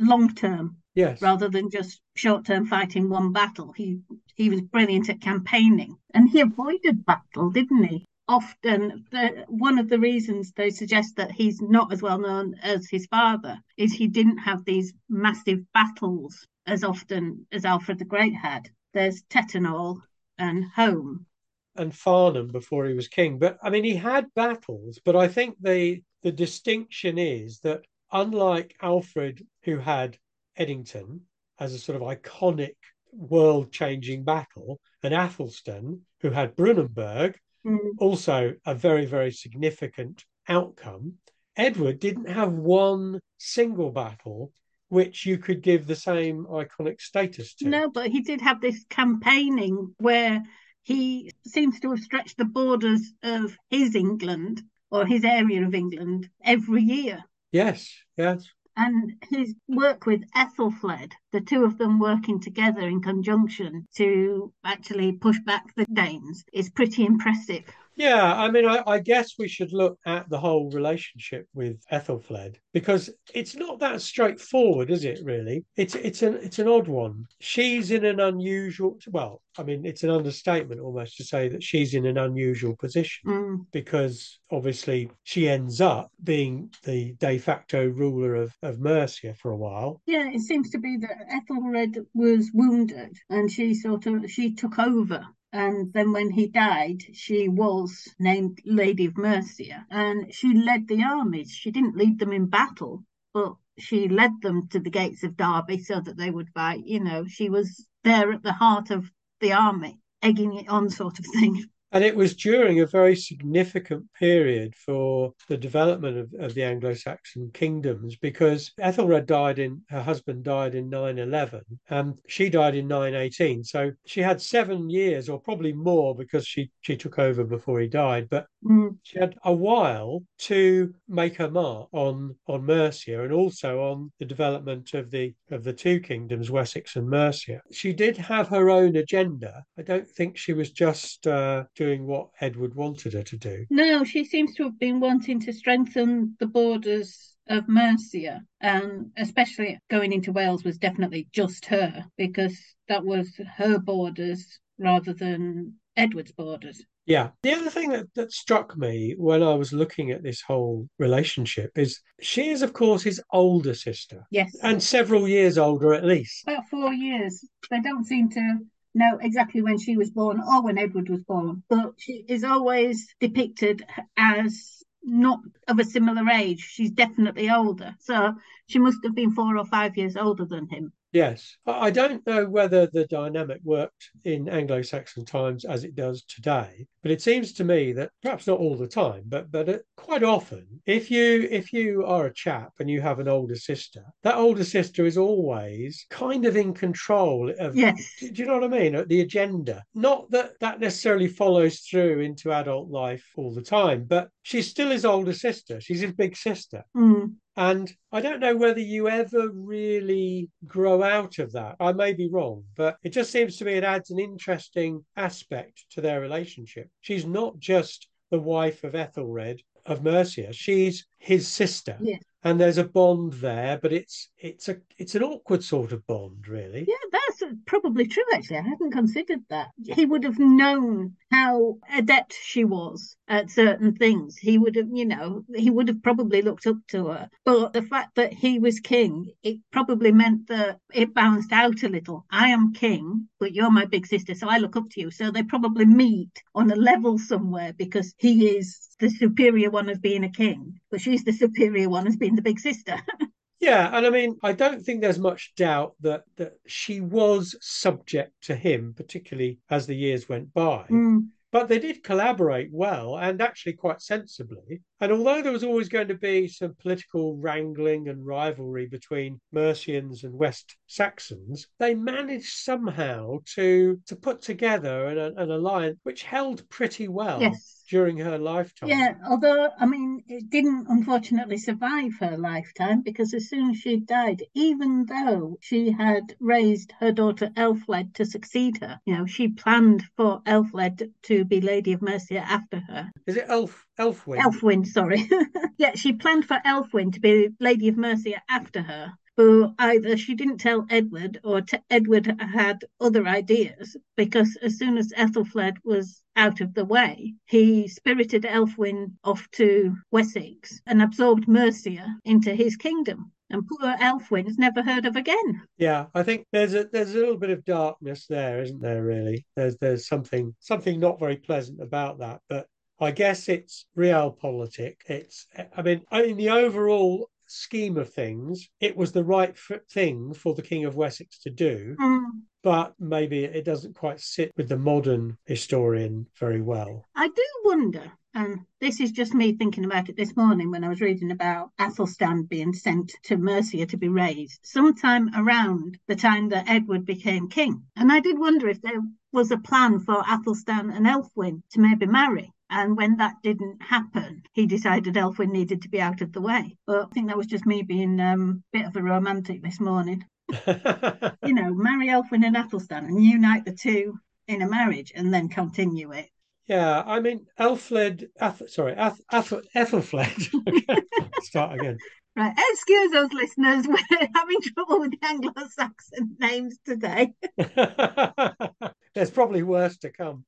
long 0.00 0.34
term 0.34 0.78
Yes. 0.96 1.22
rather 1.22 1.48
than 1.48 1.70
just 1.70 2.00
short 2.16 2.44
term 2.44 2.66
fighting 2.66 3.08
one 3.08 3.30
battle. 3.32 3.72
He 3.72 4.00
he 4.34 4.50
was 4.50 4.62
brilliant 4.62 5.08
at 5.08 5.20
campaigning, 5.20 5.96
and 6.12 6.28
he 6.28 6.40
avoided 6.40 7.06
battle, 7.06 7.50
didn't 7.50 7.84
he? 7.84 8.04
Often, 8.28 9.06
the, 9.10 9.44
one 9.48 9.78
of 9.78 9.88
the 9.88 9.98
reasons 9.98 10.52
they 10.52 10.70
suggest 10.70 11.16
that 11.16 11.32
he's 11.32 11.62
not 11.62 11.92
as 11.92 12.02
well 12.02 12.18
known 12.18 12.54
as 12.62 12.88
his 12.88 13.06
father 13.06 13.58
is 13.76 13.92
he 13.92 14.06
didn't 14.06 14.38
have 14.38 14.64
these 14.64 14.92
massive 15.08 15.60
battles 15.72 16.46
as 16.66 16.84
often 16.84 17.46
as 17.50 17.64
Alfred 17.64 17.98
the 17.98 18.04
Great 18.04 18.34
had. 18.34 18.68
There's 18.92 19.22
Tettenhall 19.30 20.02
and 20.38 20.64
Holme. 20.76 21.26
and 21.74 21.94
Farnham 21.94 22.48
before 22.48 22.86
he 22.86 22.94
was 22.94 23.08
king. 23.08 23.38
But 23.38 23.58
I 23.62 23.70
mean, 23.70 23.84
he 23.84 23.94
had 23.96 24.32
battles. 24.34 24.98
But 25.04 25.16
I 25.16 25.28
think 25.28 25.56
the 25.60 26.02
the 26.22 26.32
distinction 26.32 27.16
is 27.18 27.60
that 27.60 27.84
unlike 28.12 28.76
Alfred, 28.82 29.46
who 29.62 29.78
had 29.78 30.18
Edington 30.58 31.20
as 31.58 31.72
a 31.72 31.78
sort 31.78 31.96
of 31.96 32.02
iconic 32.02 32.76
world 33.12 33.72
changing 33.72 34.24
battle, 34.24 34.80
and 35.02 35.14
Athelstan, 35.14 36.02
who 36.20 36.30
had 36.30 36.56
Brunanburh, 36.56 37.34
Mm. 37.66 37.90
also 37.98 38.54
a 38.64 38.74
very, 38.74 39.04
very 39.04 39.32
significant 39.32 40.24
outcome. 40.48 41.14
Edward 41.56 41.98
didn't 41.98 42.28
have 42.28 42.52
one 42.52 43.20
single 43.36 43.90
battle 43.90 44.52
which 44.88 45.26
you 45.26 45.38
could 45.38 45.62
give 45.62 45.86
the 45.86 45.96
same 45.96 46.46
iconic 46.46 47.00
status 47.00 47.54
to. 47.54 47.68
No, 47.68 47.90
but 47.90 48.10
he 48.10 48.20
did 48.20 48.40
have 48.40 48.60
this 48.60 48.84
campaigning 48.88 49.94
where 49.98 50.42
he 50.82 51.32
seems 51.46 51.78
to 51.80 51.90
have 51.90 52.00
stretched 52.00 52.38
the 52.38 52.44
borders 52.44 53.12
of 53.22 53.56
his 53.68 53.94
England 53.94 54.62
or 54.90 55.04
his 55.04 55.24
area 55.24 55.66
of 55.66 55.74
England 55.74 56.30
every 56.42 56.82
year. 56.82 57.22
Yes, 57.52 57.92
yes. 58.16 58.46
And 58.80 59.16
his 59.28 59.56
work 59.66 60.06
with 60.06 60.22
Ethelfled, 60.36 61.12
the 61.32 61.40
two 61.40 61.64
of 61.64 61.78
them 61.78 61.98
working 61.98 62.38
together 62.38 62.82
in 62.82 63.02
conjunction 63.02 63.88
to 63.96 64.52
actually 64.64 65.12
push 65.12 65.40
back 65.40 65.74
the 65.74 65.84
Danes, 65.86 66.44
is 66.52 66.70
pretty 66.70 67.04
impressive. 67.04 67.64
Yeah, 67.98 68.32
I 68.32 68.48
mean, 68.48 68.64
I, 68.64 68.80
I, 68.86 69.00
guess 69.00 69.34
we 69.40 69.48
should 69.48 69.72
look 69.72 69.98
at 70.06 70.30
the 70.30 70.38
whole 70.38 70.70
relationship 70.70 71.48
with 71.52 71.82
Ethelfled 71.90 72.54
because 72.72 73.10
it's 73.34 73.56
not 73.56 73.80
that 73.80 74.00
straightforward, 74.00 74.88
is 74.88 75.04
it? 75.04 75.18
Really, 75.24 75.64
it's 75.76 75.96
it's 75.96 76.22
an 76.22 76.34
it's 76.36 76.60
an 76.60 76.68
odd 76.68 76.86
one. 76.86 77.26
She's 77.40 77.90
in 77.90 78.04
an 78.04 78.20
unusual. 78.20 78.98
Well, 79.08 79.42
I 79.58 79.64
mean, 79.64 79.84
it's 79.84 80.04
an 80.04 80.10
understatement 80.10 80.80
almost 80.80 81.16
to 81.16 81.24
say 81.24 81.48
that 81.48 81.64
she's 81.64 81.94
in 81.94 82.06
an 82.06 82.18
unusual 82.18 82.76
position 82.76 83.08
Mm. 83.26 83.66
because 83.72 84.38
obviously 84.50 85.10
she 85.24 85.48
ends 85.48 85.80
up 85.80 86.12
being 86.22 86.70
the 86.84 87.14
de 87.18 87.38
facto 87.38 87.88
ruler 87.88 88.36
of 88.36 88.52
of 88.62 88.78
Mercia 88.78 89.34
for 89.34 89.50
a 89.50 89.56
while. 89.56 90.00
Yeah, 90.06 90.30
it 90.30 90.42
seems 90.42 90.70
to 90.70 90.78
be 90.78 90.98
that 90.98 91.26
Ethelred 91.30 92.06
was 92.14 92.50
wounded 92.54 93.16
and 93.28 93.50
she 93.50 93.74
sort 93.74 94.06
of 94.06 94.30
she 94.30 94.54
took 94.54 94.78
over 94.78 95.26
and 95.52 95.92
then 95.92 96.12
when 96.12 96.30
he 96.30 96.46
died, 96.46 97.02
she 97.14 97.48
was 97.48 98.14
named 98.18 98.60
Lady 98.66 99.06
of 99.06 99.16
Mercia, 99.16 99.86
and 99.90 100.32
she 100.32 100.52
led 100.52 100.88
the 100.88 101.02
armies. 101.02 101.50
She 101.52 101.70
didn't 101.70 101.96
lead 101.96 102.18
them 102.18 102.32
in 102.32 102.46
battle, 102.46 103.04
but 103.32 103.54
she 103.78 104.08
led 104.08 104.32
them 104.42 104.68
to 104.68 104.78
the 104.78 104.90
gates 104.90 105.22
of 105.22 105.36
Derby 105.36 105.78
so 105.78 106.00
that 106.00 106.16
they 106.16 106.30
would 106.30 106.50
fight. 106.50 106.84
You 106.84 107.00
know, 107.00 107.26
she 107.26 107.48
was 107.48 107.86
there 108.04 108.32
at 108.32 108.42
the 108.42 108.52
heart 108.52 108.90
of 108.90 109.10
the 109.40 109.52
army, 109.52 109.98
egging 110.22 110.54
it 110.54 110.68
on, 110.68 110.90
sort 110.90 111.18
of 111.18 111.26
thing. 111.26 111.64
And 111.92 112.04
it 112.04 112.14
was 112.14 112.36
during 112.36 112.80
a 112.80 112.86
very 112.86 113.16
significant 113.16 114.04
period 114.18 114.74
for 114.76 115.32
the 115.48 115.56
development 115.56 116.18
of, 116.18 116.34
of 116.38 116.54
the 116.54 116.62
Anglo 116.62 116.92
Saxon 116.94 117.50
kingdoms 117.54 118.16
because 118.16 118.72
Ethelred 118.78 119.26
died 119.26 119.58
in, 119.58 119.82
her 119.88 120.02
husband 120.02 120.44
died 120.44 120.74
in 120.74 120.90
911 120.90 121.62
and 121.88 122.14
she 122.28 122.50
died 122.50 122.74
in 122.74 122.88
918. 122.88 123.64
So 123.64 123.92
she 124.06 124.20
had 124.20 124.42
seven 124.42 124.90
years 124.90 125.28
or 125.28 125.40
probably 125.40 125.72
more 125.72 126.14
because 126.14 126.46
she, 126.46 126.70
she 126.82 126.96
took 126.96 127.18
over 127.18 127.44
before 127.44 127.80
he 127.80 127.88
died. 127.88 128.28
But 128.28 128.46
Mm. 128.64 128.96
she 129.04 129.20
had 129.20 129.36
a 129.44 129.52
while 129.52 130.24
to 130.38 130.92
make 131.06 131.36
her 131.36 131.48
mark 131.48 131.88
on 131.92 132.34
on 132.48 132.64
Mercia 132.66 133.22
and 133.22 133.32
also 133.32 133.80
on 133.80 134.10
the 134.18 134.24
development 134.24 134.94
of 134.94 135.12
the 135.12 135.32
of 135.52 135.62
the 135.62 135.72
two 135.72 136.00
kingdoms, 136.00 136.50
Wessex 136.50 136.96
and 136.96 137.08
Mercia. 137.08 137.60
She 137.70 137.92
did 137.92 138.16
have 138.16 138.48
her 138.48 138.68
own 138.68 138.96
agenda. 138.96 139.62
I 139.78 139.82
don't 139.82 140.08
think 140.08 140.36
she 140.36 140.52
was 140.54 140.72
just 140.72 141.26
uh, 141.28 141.64
doing 141.78 142.06
what 142.06 142.28
Edward 142.40 142.74
wanted 142.74 143.12
her 143.14 143.22
to 143.22 143.36
do. 143.38 143.64
No, 143.70 144.04
she 144.04 144.24
seems 144.24 144.54
to 144.56 144.64
have 144.64 144.78
been 144.78 145.00
wanting 145.00 145.40
to 145.40 145.52
strengthen 145.52 146.36
the 146.40 146.46
borders 146.46 147.34
of 147.48 147.68
Mercia, 147.68 148.42
and 148.60 149.10
especially 149.16 149.78
going 149.88 150.12
into 150.12 150.32
Wales 150.32 150.64
was 150.64 150.76
definitely 150.76 151.28
just 151.32 151.64
her 151.66 152.04
because 152.18 152.58
that 152.88 153.04
was 153.04 153.30
her 153.56 153.78
borders 153.78 154.58
rather 154.78 155.14
than 155.14 155.74
Edward's 155.96 156.32
borders. 156.32 156.82
Yeah. 157.06 157.30
The 157.42 157.54
other 157.54 157.70
thing 157.70 157.88
that, 157.92 158.06
that 158.16 158.32
struck 158.32 158.76
me 158.76 159.14
when 159.16 159.42
I 159.42 159.54
was 159.54 159.72
looking 159.72 160.10
at 160.10 160.22
this 160.22 160.42
whole 160.42 160.88
relationship 160.98 161.70
is 161.74 162.00
she 162.20 162.50
is, 162.50 162.60
of 162.60 162.74
course, 162.74 163.02
his 163.02 163.22
older 163.32 163.72
sister 163.72 164.24
Yes, 164.30 164.54
and 164.62 164.82
several 164.82 165.26
years 165.26 165.56
older 165.56 165.94
at 165.94 166.04
least. 166.04 166.42
about 166.46 166.68
four 166.68 166.92
years. 166.92 167.42
They 167.70 167.80
don't 167.80 168.04
seem 168.04 168.28
to 168.30 168.58
know 168.94 169.18
exactly 169.20 169.62
when 169.62 169.78
she 169.78 169.96
was 169.96 170.10
born 170.10 170.40
or 170.40 170.62
when 170.62 170.78
Edward 170.78 171.08
was 171.08 171.22
born, 171.24 171.62
but 171.68 171.94
she 171.98 172.24
is 172.28 172.44
always 172.44 173.14
depicted 173.20 173.84
as 174.16 174.82
not 175.02 175.40
of 175.68 175.78
a 175.78 175.84
similar 175.84 176.28
age. 176.30 176.60
She's 176.60 176.90
definitely 176.90 177.50
older. 177.50 177.94
So 178.00 178.34
she 178.66 178.78
must 178.78 178.98
have 179.04 179.14
been 179.14 179.32
four 179.32 179.56
or 179.56 179.64
five 179.64 179.96
years 179.96 180.16
older 180.16 180.44
than 180.44 180.68
him. 180.68 180.92
Yes. 181.12 181.56
I 181.66 181.90
don't 181.90 182.26
know 182.26 182.46
whether 182.46 182.86
the 182.86 183.06
dynamic 183.06 183.60
worked 183.64 184.10
in 184.24 184.48
Anglo 184.48 184.82
Saxon 184.82 185.24
times 185.24 185.64
as 185.64 185.84
it 185.84 185.94
does 185.94 186.22
today, 186.24 186.86
but 187.02 187.10
it 187.10 187.22
seems 187.22 187.52
to 187.54 187.64
me 187.64 187.92
that 187.92 188.10
perhaps 188.22 188.46
not 188.46 188.58
all 188.58 188.76
the 188.76 188.86
time, 188.86 189.22
but 189.26 189.50
but 189.50 189.82
quite 189.96 190.22
often, 190.22 190.66
if 190.86 191.10
you 191.10 191.48
if 191.50 191.72
you 191.72 192.04
are 192.04 192.26
a 192.26 192.34
chap 192.34 192.72
and 192.78 192.90
you 192.90 193.00
have 193.00 193.20
an 193.20 193.28
older 193.28 193.56
sister, 193.56 194.04
that 194.22 194.36
older 194.36 194.64
sister 194.64 195.06
is 195.06 195.16
always 195.16 196.06
kind 196.10 196.44
of 196.44 196.56
in 196.56 196.74
control 196.74 197.50
of 197.58 197.74
Yes. 197.74 198.16
do 198.20 198.30
do 198.30 198.42
you 198.42 198.48
know 198.48 198.58
what 198.58 198.64
I 198.74 198.78
mean? 198.78 199.04
The 199.08 199.20
agenda. 199.22 199.84
Not 199.94 200.30
that 200.30 200.58
that 200.60 200.80
necessarily 200.80 201.28
follows 201.28 201.80
through 201.80 202.20
into 202.20 202.52
adult 202.52 202.90
life 202.90 203.24
all 203.36 203.54
the 203.54 203.62
time, 203.62 204.04
but 204.04 204.28
she's 204.42 204.68
still 204.68 204.90
his 204.90 205.04
older 205.04 205.32
sister. 205.32 205.80
She's 205.80 206.00
his 206.00 206.12
big 206.12 206.36
sister. 206.36 206.84
Mm. 206.96 207.34
And 207.58 207.92
I 208.12 208.20
don't 208.20 208.38
know 208.38 208.56
whether 208.56 208.78
you 208.78 209.08
ever 209.08 209.48
really 209.48 210.48
grow 210.64 211.02
out 211.02 211.40
of 211.40 211.50
that. 211.52 211.74
I 211.80 211.92
may 211.92 212.12
be 212.12 212.28
wrong, 212.28 212.62
but 212.76 212.98
it 213.02 213.08
just 213.08 213.32
seems 213.32 213.56
to 213.56 213.64
me 213.64 213.72
it 213.72 213.82
adds 213.82 214.12
an 214.12 214.20
interesting 214.20 215.04
aspect 215.16 215.86
to 215.90 216.00
their 216.00 216.20
relationship. 216.20 216.88
She's 217.00 217.26
not 217.26 217.58
just 217.58 218.06
the 218.30 218.38
wife 218.38 218.84
of 218.84 218.94
Ethelred 218.94 219.60
of 219.86 220.04
Mercia, 220.04 220.52
she's 220.52 221.08
his 221.18 221.48
sister. 221.48 221.96
Yes. 222.00 222.22
And 222.44 222.60
there's 222.60 222.78
a 222.78 222.84
bond 222.84 223.32
there, 223.32 223.76
but 223.82 223.92
it's 223.92 224.30
it's 224.38 224.68
a 224.68 224.76
it's 224.96 225.16
an 225.16 225.24
awkward 225.24 225.64
sort 225.64 225.90
of 225.90 226.06
bond, 226.06 226.46
really. 226.46 226.84
Yeah, 226.86 226.94
that's 227.10 227.37
probably 227.66 228.06
true, 228.06 228.24
actually. 228.32 228.58
I 228.58 228.62
hadn't 228.62 228.92
considered 228.92 229.40
that. 229.50 229.68
He 229.84 230.04
would 230.04 230.24
have 230.24 230.38
known 230.38 231.16
how 231.30 231.78
adept 231.92 232.34
she 232.42 232.64
was 232.64 233.16
at 233.28 233.50
certain 233.50 233.94
things. 233.94 234.36
He 234.36 234.58
would 234.58 234.76
have, 234.76 234.88
you 234.92 235.04
know, 235.04 235.44
he 235.54 235.70
would 235.70 235.88
have 235.88 236.02
probably 236.02 236.42
looked 236.42 236.66
up 236.66 236.76
to 236.88 237.06
her. 237.08 237.28
But 237.44 237.72
the 237.72 237.82
fact 237.82 238.14
that 238.16 238.32
he 238.32 238.58
was 238.58 238.80
king, 238.80 239.32
it 239.42 239.58
probably 239.70 240.12
meant 240.12 240.48
that 240.48 240.78
it 240.92 241.14
balanced 241.14 241.52
out 241.52 241.82
a 241.82 241.88
little. 241.88 242.24
I 242.30 242.48
am 242.48 242.72
king, 242.72 243.28
but 243.38 243.52
you're 243.54 243.70
my 243.70 243.84
big 243.84 244.06
sister, 244.06 244.34
so 244.34 244.48
I 244.48 244.58
look 244.58 244.76
up 244.76 244.88
to 244.90 245.00
you. 245.00 245.10
So 245.10 245.30
they 245.30 245.42
probably 245.42 245.84
meet 245.84 246.42
on 246.54 246.70
a 246.70 246.76
level 246.76 247.18
somewhere 247.18 247.72
because 247.72 248.14
he 248.18 248.48
is 248.48 248.88
the 249.00 249.10
superior 249.10 249.70
one 249.70 249.88
as 249.88 249.98
being 249.98 250.24
a 250.24 250.30
king, 250.30 250.80
but 250.90 251.00
she's 251.00 251.24
the 251.24 251.32
superior 251.32 251.88
one 251.88 252.06
as 252.06 252.16
being 252.16 252.36
the 252.36 252.42
big 252.42 252.58
sister. 252.58 252.96
Yeah, 253.60 253.90
and 253.92 254.06
I 254.06 254.10
mean, 254.10 254.38
I 254.42 254.52
don't 254.52 254.82
think 254.82 255.00
there's 255.00 255.18
much 255.18 255.52
doubt 255.56 255.94
that 256.00 256.22
that 256.36 256.54
she 256.66 257.00
was 257.00 257.56
subject 257.60 258.32
to 258.42 258.54
him, 258.54 258.94
particularly 258.96 259.58
as 259.68 259.86
the 259.86 259.96
years 259.96 260.28
went 260.28 260.54
by. 260.54 260.86
Mm. 260.90 261.28
But 261.50 261.68
they 261.68 261.78
did 261.78 262.04
collaborate 262.04 262.68
well 262.70 263.16
and 263.16 263.40
actually 263.40 263.72
quite 263.72 264.02
sensibly. 264.02 264.82
And 265.00 265.10
although 265.10 265.40
there 265.40 265.52
was 265.52 265.64
always 265.64 265.88
going 265.88 266.08
to 266.08 266.14
be 266.14 266.46
some 266.46 266.74
political 266.74 267.38
wrangling 267.38 268.08
and 268.08 268.26
rivalry 268.26 268.86
between 268.86 269.40
Mercians 269.50 270.24
and 270.24 270.34
West 270.34 270.76
Saxons, 270.86 271.66
they 271.78 271.94
managed 271.94 272.52
somehow 272.58 273.38
to 273.54 273.98
to 274.06 274.14
put 274.14 274.42
together 274.42 275.06
an, 275.06 275.38
an 275.38 275.50
alliance 275.50 275.98
which 276.02 276.22
held 276.22 276.68
pretty 276.68 277.08
well. 277.08 277.40
Yes. 277.40 277.77
During 277.88 278.18
her 278.18 278.36
lifetime. 278.36 278.90
Yeah, 278.90 279.14
although, 279.26 279.70
I 279.78 279.86
mean, 279.86 280.22
it 280.28 280.50
didn't 280.50 280.86
unfortunately 280.90 281.56
survive 281.56 282.12
her 282.20 282.36
lifetime 282.36 283.00
because 283.00 283.32
as 283.32 283.48
soon 283.48 283.70
as 283.70 283.78
she 283.78 283.96
died, 283.96 284.42
even 284.54 285.06
though 285.06 285.56
she 285.62 285.90
had 285.90 286.36
raised 286.38 286.92
her 287.00 287.12
daughter 287.12 287.50
Elfled 287.56 288.14
to 288.16 288.26
succeed 288.26 288.78
her, 288.82 289.00
you 289.06 289.16
know, 289.16 289.24
she 289.24 289.48
planned 289.48 290.02
for 290.16 290.42
Elfled 290.44 291.10
to 291.22 291.44
be 291.46 291.62
Lady 291.62 291.94
of 291.94 292.02
Mercia 292.02 292.40
after 292.40 292.80
her. 292.80 293.10
Is 293.26 293.36
it 293.36 293.46
Elf 293.48 293.86
Elfwin? 293.98 294.38
Elfwin, 294.38 294.86
sorry. 294.86 295.28
yeah, 295.78 295.94
she 295.94 296.12
planned 296.12 296.44
for 296.44 296.60
Elfwin 296.66 297.12
to 297.12 297.20
be 297.20 297.48
Lady 297.58 297.88
of 297.88 297.96
Mercia 297.96 298.42
after 298.48 298.82
her. 298.82 299.12
But 299.36 299.74
either 299.78 300.16
she 300.16 300.34
didn't 300.34 300.58
tell 300.58 300.84
Edward 300.90 301.40
or 301.44 301.60
t- 301.60 301.78
Edward 301.88 302.26
had 302.40 302.84
other 303.00 303.24
ideas 303.26 303.96
because 304.16 304.58
as 304.60 304.78
soon 304.78 304.98
as 304.98 305.12
Ethelfled 305.16 305.76
was 305.84 306.22
out 306.38 306.60
of 306.60 306.72
the 306.72 306.84
way, 306.84 307.34
he 307.46 307.88
spirited 307.88 308.44
Elfwin 308.44 309.12
off 309.24 309.50
to 309.52 309.94
Wessex 310.10 310.80
and 310.86 311.02
absorbed 311.02 311.48
Mercia 311.48 312.06
into 312.24 312.54
his 312.54 312.76
kingdom. 312.76 313.32
And 313.50 313.66
poor 313.66 313.96
Elfwin's 313.96 314.58
never 314.58 314.82
heard 314.82 315.04
of 315.04 315.16
again. 315.16 315.62
Yeah, 315.78 316.06
I 316.14 316.22
think 316.22 316.46
there's 316.52 316.74
a 316.74 316.84
there's 316.84 317.14
a 317.14 317.18
little 317.18 317.38
bit 317.38 317.50
of 317.50 317.64
darkness 317.64 318.26
there, 318.28 318.62
isn't 318.62 318.80
there? 318.80 319.02
Really, 319.02 319.46
there's 319.56 319.76
there's 319.78 320.06
something 320.06 320.54
something 320.60 321.00
not 321.00 321.18
very 321.18 321.36
pleasant 321.36 321.80
about 321.82 322.18
that. 322.18 322.40
But 322.48 322.66
I 323.00 323.10
guess 323.10 323.48
it's 323.48 323.86
realpolitik. 323.96 324.96
It's 325.06 325.46
I 325.76 325.82
mean, 325.82 326.02
in 326.12 326.36
the 326.36 326.50
overall 326.50 327.30
scheme 327.46 327.96
of 327.96 328.12
things, 328.12 328.68
it 328.80 328.96
was 328.96 329.12
the 329.12 329.24
right 329.24 329.56
thing 329.90 330.34
for 330.34 330.54
the 330.54 330.62
King 330.62 330.84
of 330.84 330.96
Wessex 330.96 331.38
to 331.40 331.50
do. 331.50 331.96
Mm. 331.98 332.24
But 332.68 332.92
maybe 333.00 333.44
it 333.44 333.64
doesn't 333.64 333.94
quite 333.94 334.20
sit 334.20 334.52
with 334.54 334.68
the 334.68 334.76
modern 334.76 335.38
historian 335.46 336.26
very 336.38 336.60
well. 336.60 337.06
I 337.14 337.28
do 337.28 337.42
wonder, 337.64 338.12
and 338.34 338.66
this 338.78 339.00
is 339.00 339.10
just 339.10 339.32
me 339.32 339.54
thinking 339.54 339.86
about 339.86 340.10
it 340.10 340.16
this 340.18 340.36
morning 340.36 340.70
when 340.70 340.84
I 340.84 340.90
was 340.90 341.00
reading 341.00 341.30
about 341.30 341.70
Athelstan 341.78 342.42
being 342.42 342.74
sent 342.74 343.10
to 343.22 343.38
Mercia 343.38 343.86
to 343.86 343.96
be 343.96 344.10
raised, 344.10 344.60
sometime 344.64 345.30
around 345.34 345.98
the 346.08 346.14
time 346.14 346.50
that 346.50 346.68
Edward 346.68 347.06
became 347.06 347.48
king. 347.48 347.86
And 347.96 348.12
I 348.12 348.20
did 348.20 348.38
wonder 348.38 348.68
if 348.68 348.82
there 348.82 349.00
was 349.32 349.50
a 349.50 349.56
plan 349.56 350.00
for 350.00 350.22
Athelstan 350.28 350.90
and 350.90 351.06
Elfwin 351.06 351.62
to 351.70 351.80
maybe 351.80 352.04
marry. 352.04 352.52
And 352.68 352.98
when 352.98 353.16
that 353.16 353.36
didn't 353.42 353.80
happen, 353.80 354.42
he 354.52 354.66
decided 354.66 355.16
Elfwin 355.16 355.52
needed 355.52 355.80
to 355.80 355.88
be 355.88 356.02
out 356.02 356.20
of 356.20 356.34
the 356.34 356.42
way. 356.42 356.76
But 356.86 357.06
I 357.06 357.06
think 357.14 357.28
that 357.28 357.38
was 357.38 357.46
just 357.46 357.64
me 357.64 357.80
being 357.80 358.20
a 358.20 358.34
um, 358.34 358.62
bit 358.74 358.84
of 358.84 358.94
a 358.94 359.02
romantic 359.02 359.62
this 359.62 359.80
morning. 359.80 360.26
You 360.48 361.54
know, 361.54 361.74
marry 361.74 362.08
Elfwin 362.08 362.44
and 362.44 362.56
Athelstan 362.56 363.04
and 363.06 363.22
unite 363.22 363.64
the 363.64 363.72
two 363.72 364.18
in 364.46 364.62
a 364.62 364.68
marriage 364.68 365.12
and 365.14 365.32
then 365.32 365.48
continue 365.48 366.12
it. 366.12 366.28
Yeah, 366.66 367.02
I 367.06 367.20
mean, 367.20 367.46
Elfled, 367.58 368.24
Ath- 368.38 368.68
sorry, 368.68 368.94
Ath- 368.94 369.20
Ath- 369.32 369.64
Ethelfled. 369.74 371.02
Start 371.42 371.78
again. 371.78 371.96
Right, 372.36 372.54
excuse 372.72 373.14
us, 373.14 373.32
listeners. 373.32 373.86
We're 373.88 374.28
having 374.34 374.60
trouble 374.60 375.00
with 375.00 375.12
the 375.12 375.26
Anglo-Saxon 375.26 376.36
names 376.38 376.78
today. 376.84 377.32
There's 379.14 379.30
probably 379.30 379.62
worse 379.62 379.96
to 379.98 380.12
come. 380.12 380.44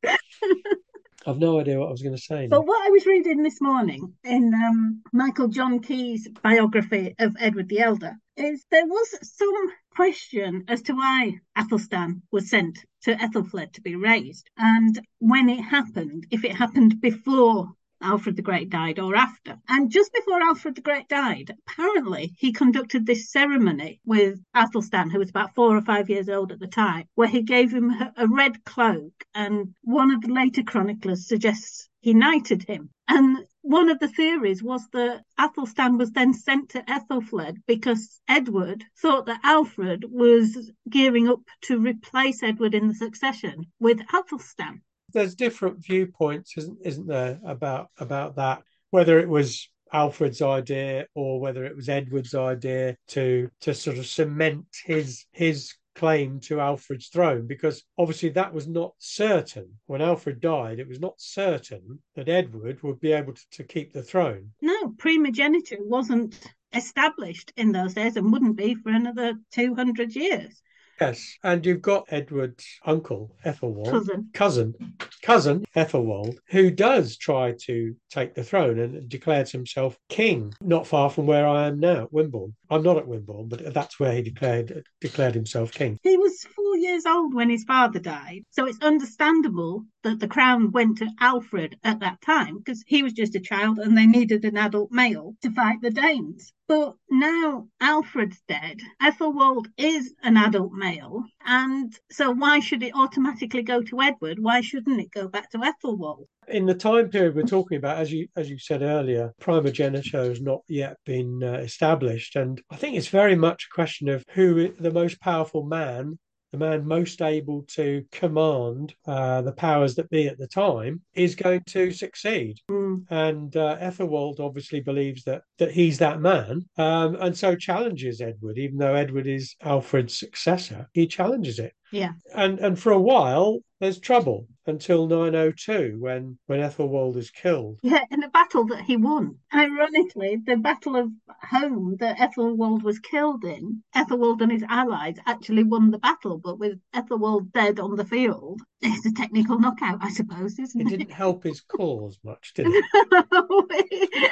I've 1.27 1.39
no 1.39 1.61
idea 1.61 1.79
what 1.79 1.89
I 1.89 1.91
was 1.91 2.03
going 2.03 2.17
to 2.17 2.23
say. 2.23 2.47
But 2.47 2.67
what 2.67 2.87
I 2.87 2.91
was 2.91 3.05
reading 3.05 3.43
this 3.43 3.61
morning 3.61 4.15
in 4.25 4.55
um, 4.55 5.03
Michael 5.13 5.49
John 5.49 5.81
Key's 5.81 6.27
biography 6.43 7.15
of 7.19 7.37
Edward 7.39 7.69
the 7.69 7.81
Elder 7.81 8.17
is 8.37 8.65
there 8.71 8.87
was 8.87 9.19
some 9.23 9.73
question 9.95 10.65
as 10.69 10.81
to 10.83 10.95
why 10.95 11.41
Athelstan 11.57 12.23
was 12.33 12.49
sent 12.49 12.79
to 13.03 13.15
Ethelfled 13.15 13.73
to 13.75 13.83
be 13.83 13.97
raised, 13.97 14.49
and 14.57 14.99
when 15.19 15.51
it 15.51 15.61
happened, 15.61 16.27
if 16.31 16.45
it 16.45 16.57
happened 16.57 17.01
before 17.01 17.69
Alfred 18.03 18.37
the 18.37 18.43
Great 18.43 18.71
died 18.71 18.99
or 18.99 19.15
after. 19.15 19.59
And 19.69 19.91
just 19.91 20.13
before 20.13 20.41
Alfred 20.41 20.75
the 20.75 20.81
Great 20.81 21.09
died, 21.09 21.55
apparently 21.67 22.35
he 22.39 22.53
conducted 22.53 23.05
this 23.05 23.31
ceremony 23.31 24.01
with 24.05 24.41
Athelstan, 24.55 25.11
who 25.11 25.19
was 25.19 25.29
about 25.29 25.55
four 25.55 25.77
or 25.77 25.83
five 25.83 26.09
years 26.09 26.29
old 26.29 26.51
at 26.51 26.61
the 26.61 26.67
time, 26.67 27.07
where 27.15 27.29
he 27.29 27.43
gave 27.43 27.71
him 27.73 27.91
a 28.17 28.27
red 28.27 28.65
cloak. 28.65 29.25
And 29.35 29.75
one 29.83 30.11
of 30.11 30.23
the 30.23 30.33
later 30.33 30.63
chroniclers 30.63 31.29
suggests 31.29 31.89
he 32.01 32.15
knighted 32.15 32.63
him. 32.63 32.91
And 33.07 33.47
one 33.61 33.91
of 33.91 33.99
the 33.99 34.09
theories 34.09 34.63
was 34.63 34.89
that 34.93 35.25
Athelstan 35.39 35.99
was 35.99 36.13
then 36.13 36.33
sent 36.33 36.71
to 36.71 36.91
Ethelfled 36.91 37.59
because 37.67 38.23
Edward 38.27 38.85
thought 38.97 39.27
that 39.27 39.41
Alfred 39.45 40.07
was 40.11 40.73
gearing 40.89 41.29
up 41.29 41.43
to 41.63 41.79
replace 41.79 42.43
Edward 42.43 42.75
in 42.75 42.89
the 42.89 42.95
succession 42.95 43.67
with 43.79 44.01
Athelstan 44.15 44.81
there's 45.13 45.35
different 45.35 45.85
viewpoints, 45.85 46.57
isn't 46.57 46.79
isn't 46.85 47.07
there, 47.07 47.41
about 47.45 47.89
about 47.99 48.37
that? 48.37 48.63
Whether 48.91 49.19
it 49.21 49.29
was 49.29 49.69
Alfred's 49.93 50.43
idea 50.43 51.07
or 51.15 51.41
whether 51.41 51.65
it 51.65 51.77
was 51.77 51.89
Edward's 51.89 52.35
idea 52.35 52.97
to 53.09 53.51
to 53.63 53.75
sort 53.75 53.99
of 53.99 54.07
cement 54.07 54.67
his 54.85 55.27
his 55.33 55.75
claim 55.95 56.41
to 56.41 56.61
Alfred's 56.61 57.09
throne, 57.09 57.47
because 57.47 57.83
obviously 57.99 58.31
that 58.31 58.55
was 58.55 58.67
not 58.67 58.95
certain. 58.99 59.79
When 59.87 60.01
Alfred 60.01 60.41
died, 60.41 60.79
it 60.79 60.89
was 60.89 61.01
not 61.01 61.15
certain 61.19 62.01
that 62.15 62.29
Edward 62.29 62.83
would 62.83 63.01
be 63.01 63.13
able 63.13 63.35
to, 63.35 63.43
to 63.53 63.65
keep 63.65 63.93
the 63.93 64.03
throne. 64.03 64.53
No, 64.63 64.91
primogeniture 64.97 65.79
wasn't 65.81 66.39
established 66.73 67.53
in 67.57 67.73
those 67.73 67.95
days 67.95 68.17
and 68.17 68.33
wouldn't 68.33 68.57
be 68.57 68.75
for 68.77 68.91
another 68.91 69.35
200 69.53 70.15
years. 70.15 70.63
Yes, 71.01 71.39
and 71.43 71.65
you've 71.65 71.81
got 71.81 72.05
Edward's 72.11 72.67
uncle, 72.85 73.35
Ethelwald, 73.45 73.91
cousin, 73.91 74.29
cousin, 74.35 74.75
cousin 75.23 75.65
Ethelwald, 75.75 76.37
who 76.47 76.71
does 76.71 77.17
try 77.17 77.55
to 77.67 77.95
take 78.11 78.35
the 78.35 78.45
throne 78.45 78.79
and 78.79 79.09
declares 79.09 79.53
himself 79.53 79.99
king, 80.09 80.53
not 80.61 80.87
far 80.87 81.11
from 81.11 81.27
where 81.27 81.47
I 81.47 81.67
am 81.67 81.81
now, 81.81 82.05
at 82.05 82.13
Wimborne. 82.13 82.55
I'm 82.71 82.83
not 82.83 82.97
at 82.97 83.07
Wimborne, 83.07 83.49
but 83.49 83.75
that's 83.75 83.99
where 83.99 84.13
he 84.13 84.23
declared 84.23 84.85
declared 85.01 85.35
himself 85.35 85.73
king. 85.73 85.99
He 86.03 86.17
was 86.17 86.45
four 86.55 86.77
years 86.77 87.07
old 87.07 87.35
when 87.35 87.51
his 87.51 87.65
father 87.65 87.99
died, 87.99 88.43
so 88.51 88.67
it's 88.67 88.81
understandable 88.81 89.85
that 90.03 90.21
the 90.21 90.29
crown 90.29 90.71
went 90.71 90.99
to 90.99 91.11
Alfred 91.21 91.77
at 91.85 92.01
that 92.01 92.21
time 92.23 92.59
because 92.59 92.83
he 92.87 93.03
was 93.03 93.13
just 93.13 93.35
a 93.35 93.41
child 93.41 93.79
and 93.79 93.97
they 93.97 94.07
needed 94.07 94.45
an 94.45 94.57
adult 94.57 94.91
male 94.91 95.35
to 95.43 95.51
fight 95.51 95.81
the 95.83 95.91
Danes. 95.91 96.53
But 96.69 96.95
now 97.11 97.67
Alfred's 97.81 98.41
dead, 98.47 98.79
Ethelwald 99.03 99.67
is 99.77 100.15
an 100.23 100.37
adult 100.37 100.73
male, 100.73 101.25
and 101.45 101.93
so 102.13 102.31
why 102.31 102.61
should 102.61 102.85
it 102.85 102.95
automatically 102.95 103.63
go 103.63 103.83
to 103.83 104.01
Edward? 104.01 104.39
Why 104.39 104.61
shouldn't 104.61 105.01
it 105.01 105.10
go 105.13 105.29
back 105.29 105.51
to 105.51 105.59
Ethelwald? 105.59 106.27
In 106.49 106.67
the 106.67 106.75
time 106.75 107.09
period 107.09 107.35
we're 107.35 107.43
talking 107.43 107.79
about, 107.79 107.99
as 107.99 108.13
you 108.13 108.29
as 108.37 108.51
you 108.51 108.59
said 108.59 108.83
earlier, 108.83 109.33
primogeniture 109.41 110.25
has 110.25 110.41
not 110.41 110.63
yet 110.69 110.97
been 111.05 111.43
uh, 111.43 111.55
established, 111.55 112.37
and 112.37 112.61
I 112.71 112.77
think 112.77 112.97
it's 112.97 113.09
very 113.09 113.37
much 113.37 113.69
a 113.71 113.75
question 113.75 114.09
of 114.09 114.25
who 114.31 114.73
the 114.79 114.93
most 114.93 115.21
powerful 115.21 115.65
man 115.65 116.19
the 116.53 116.59
man 116.59 116.87
most 116.87 117.23
able 117.23 117.63
to 117.63 118.05
command 118.11 118.95
uh, 119.07 119.43
the 119.43 119.53
powers 119.53 119.95
that 119.95 120.11
be 120.11 120.27
at 120.27 120.39
the 120.39 120.47
time, 120.47 121.01
is 121.15 121.35
going 121.35 121.63
to 121.67 121.93
succeed. 121.93 122.59
Mm. 122.71 123.05
And 123.11 123.57
uh, 123.57 123.77
Ethelwald 123.81 124.41
obviously 124.41 124.81
believes 124.81 125.23
that 125.25 125.43
that 125.59 125.71
he's 125.71 125.99
that 125.99 126.21
man, 126.21 126.67
um, 126.77 127.17
and 127.17 127.37
so 127.37 127.55
challenges 127.55 128.21
Edward, 128.21 128.59
even 128.59 128.79
though 128.79 128.95
Edward 128.95 129.27
is 129.27 129.55
Alfred's 129.63 130.19
successor. 130.19 130.89
He 130.93 131.07
challenges 131.07 131.59
it. 131.59 131.73
Yeah. 131.93 132.13
And 132.35 132.59
and 132.59 132.79
for 132.79 132.93
a 132.93 133.01
while, 133.01 133.61
there's 133.81 133.99
trouble 133.99 134.47
until 134.67 135.07
902 135.07 135.97
when 135.99 136.39
when 136.47 136.61
Ethelwald 136.61 137.17
is 137.17 137.31
killed. 137.31 137.79
Yeah, 137.83 138.05
in 138.11 138.23
a 138.23 138.29
battle 138.29 138.67
that 138.67 138.85
he 138.85 138.97
won. 138.97 139.39
Ironically, 139.53 140.37
the 140.45 140.57
Battle 140.57 140.97
of 140.97 141.11
Holme 141.43 141.97
that 141.99 142.19
Ethelwald 142.19 142.83
was 142.83 142.99
killed 142.99 143.45
in, 143.45 143.83
Ethelwald 143.95 144.43
and 144.43 144.53
his 144.53 144.65
allies 144.69 145.17
actually 145.27 145.65
won 145.65 145.91
the 145.91 145.99
battle, 145.99 146.39
but 146.39 146.59
with 146.59 146.79
Ethelwald 146.95 147.53
dead 147.53 147.81
on 147.81 147.97
the 147.97 148.05
field, 148.05 148.61
it's 148.83 149.07
a 149.07 149.13
technical 149.13 149.59
knockout, 149.59 149.99
I 150.01 150.11
suppose, 150.11 150.59
isn't 150.59 150.81
it? 150.81 150.87
It 150.87 150.99
didn't 150.99 151.13
help 151.13 151.45
his 151.45 151.61
cause 151.77 152.19
much, 152.25 152.53
did 152.55 152.67
it? 152.69 154.31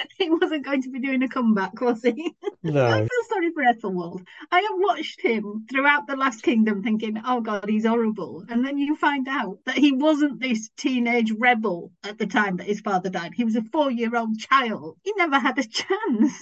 he 0.18 0.30
wasn't 0.30 0.64
going 0.64 0.82
to 0.82 0.90
be 0.90 1.00
doing 1.00 1.22
a 1.22 1.28
comeback, 1.28 1.80
was 1.80 2.02
he? 2.02 2.34
No. 2.62 2.86
I 2.88 2.98
feel 2.98 3.24
sorry 3.28 3.52
for 3.52 3.62
Ethelwald. 3.62 4.24
I 4.50 4.60
have 4.60 4.78
watched 4.78 5.20
him 5.20 5.66
throughout 5.70 6.06
the 6.06 6.16
Last 6.16 6.42
Kingdom 6.42 6.82
thinking, 6.98 7.22
oh 7.24 7.40
God, 7.40 7.66
he's 7.68 7.86
horrible. 7.86 8.44
And 8.48 8.64
then 8.64 8.78
you 8.78 8.96
find 8.96 9.28
out 9.28 9.58
that 9.66 9.78
he 9.78 9.92
wasn't 9.92 10.40
this 10.40 10.70
teenage 10.76 11.32
rebel 11.32 11.92
at 12.02 12.18
the 12.18 12.26
time 12.26 12.56
that 12.56 12.66
his 12.66 12.80
father 12.80 13.10
died. 13.10 13.32
He 13.34 13.44
was 13.44 13.56
a 13.56 13.62
four 13.72 13.90
year 13.90 14.16
old 14.16 14.38
child. 14.38 14.96
He 15.02 15.12
never 15.16 15.38
had 15.38 15.58
a 15.58 15.62
chance. 15.68 16.32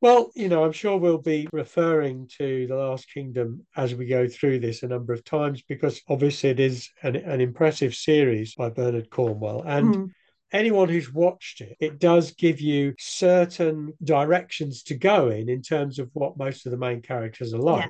Well, 0.00 0.32
you 0.34 0.48
know, 0.48 0.64
I'm 0.64 0.72
sure 0.72 0.96
we'll 0.96 1.18
be 1.18 1.48
referring 1.52 2.28
to 2.38 2.66
The 2.66 2.74
Last 2.74 3.06
Kingdom 3.14 3.64
as 3.76 3.94
we 3.94 4.06
go 4.06 4.26
through 4.26 4.58
this 4.58 4.82
a 4.82 4.88
number 4.88 5.12
of 5.12 5.22
times 5.24 5.62
because 5.62 6.00
obviously 6.08 6.50
it 6.50 6.58
is 6.58 6.90
an, 7.02 7.14
an 7.14 7.40
impressive 7.40 7.94
series 7.94 8.56
by 8.56 8.70
Bernard 8.70 9.10
Cornwell. 9.10 9.62
And 9.64 9.94
Mm. 9.94 10.10
anyone 10.52 10.88
who's 10.88 11.12
watched 11.12 11.60
it, 11.60 11.76
it 11.78 12.00
does 12.00 12.32
give 12.32 12.60
you 12.60 12.94
certain 12.98 13.92
directions 14.02 14.82
to 14.84 14.96
go 14.96 15.28
in 15.28 15.48
in 15.48 15.62
terms 15.62 16.00
of 16.00 16.10
what 16.14 16.36
most 16.36 16.66
of 16.66 16.72
the 16.72 16.78
main 16.78 17.00
characters 17.00 17.54
are 17.54 17.60
like. 17.60 17.88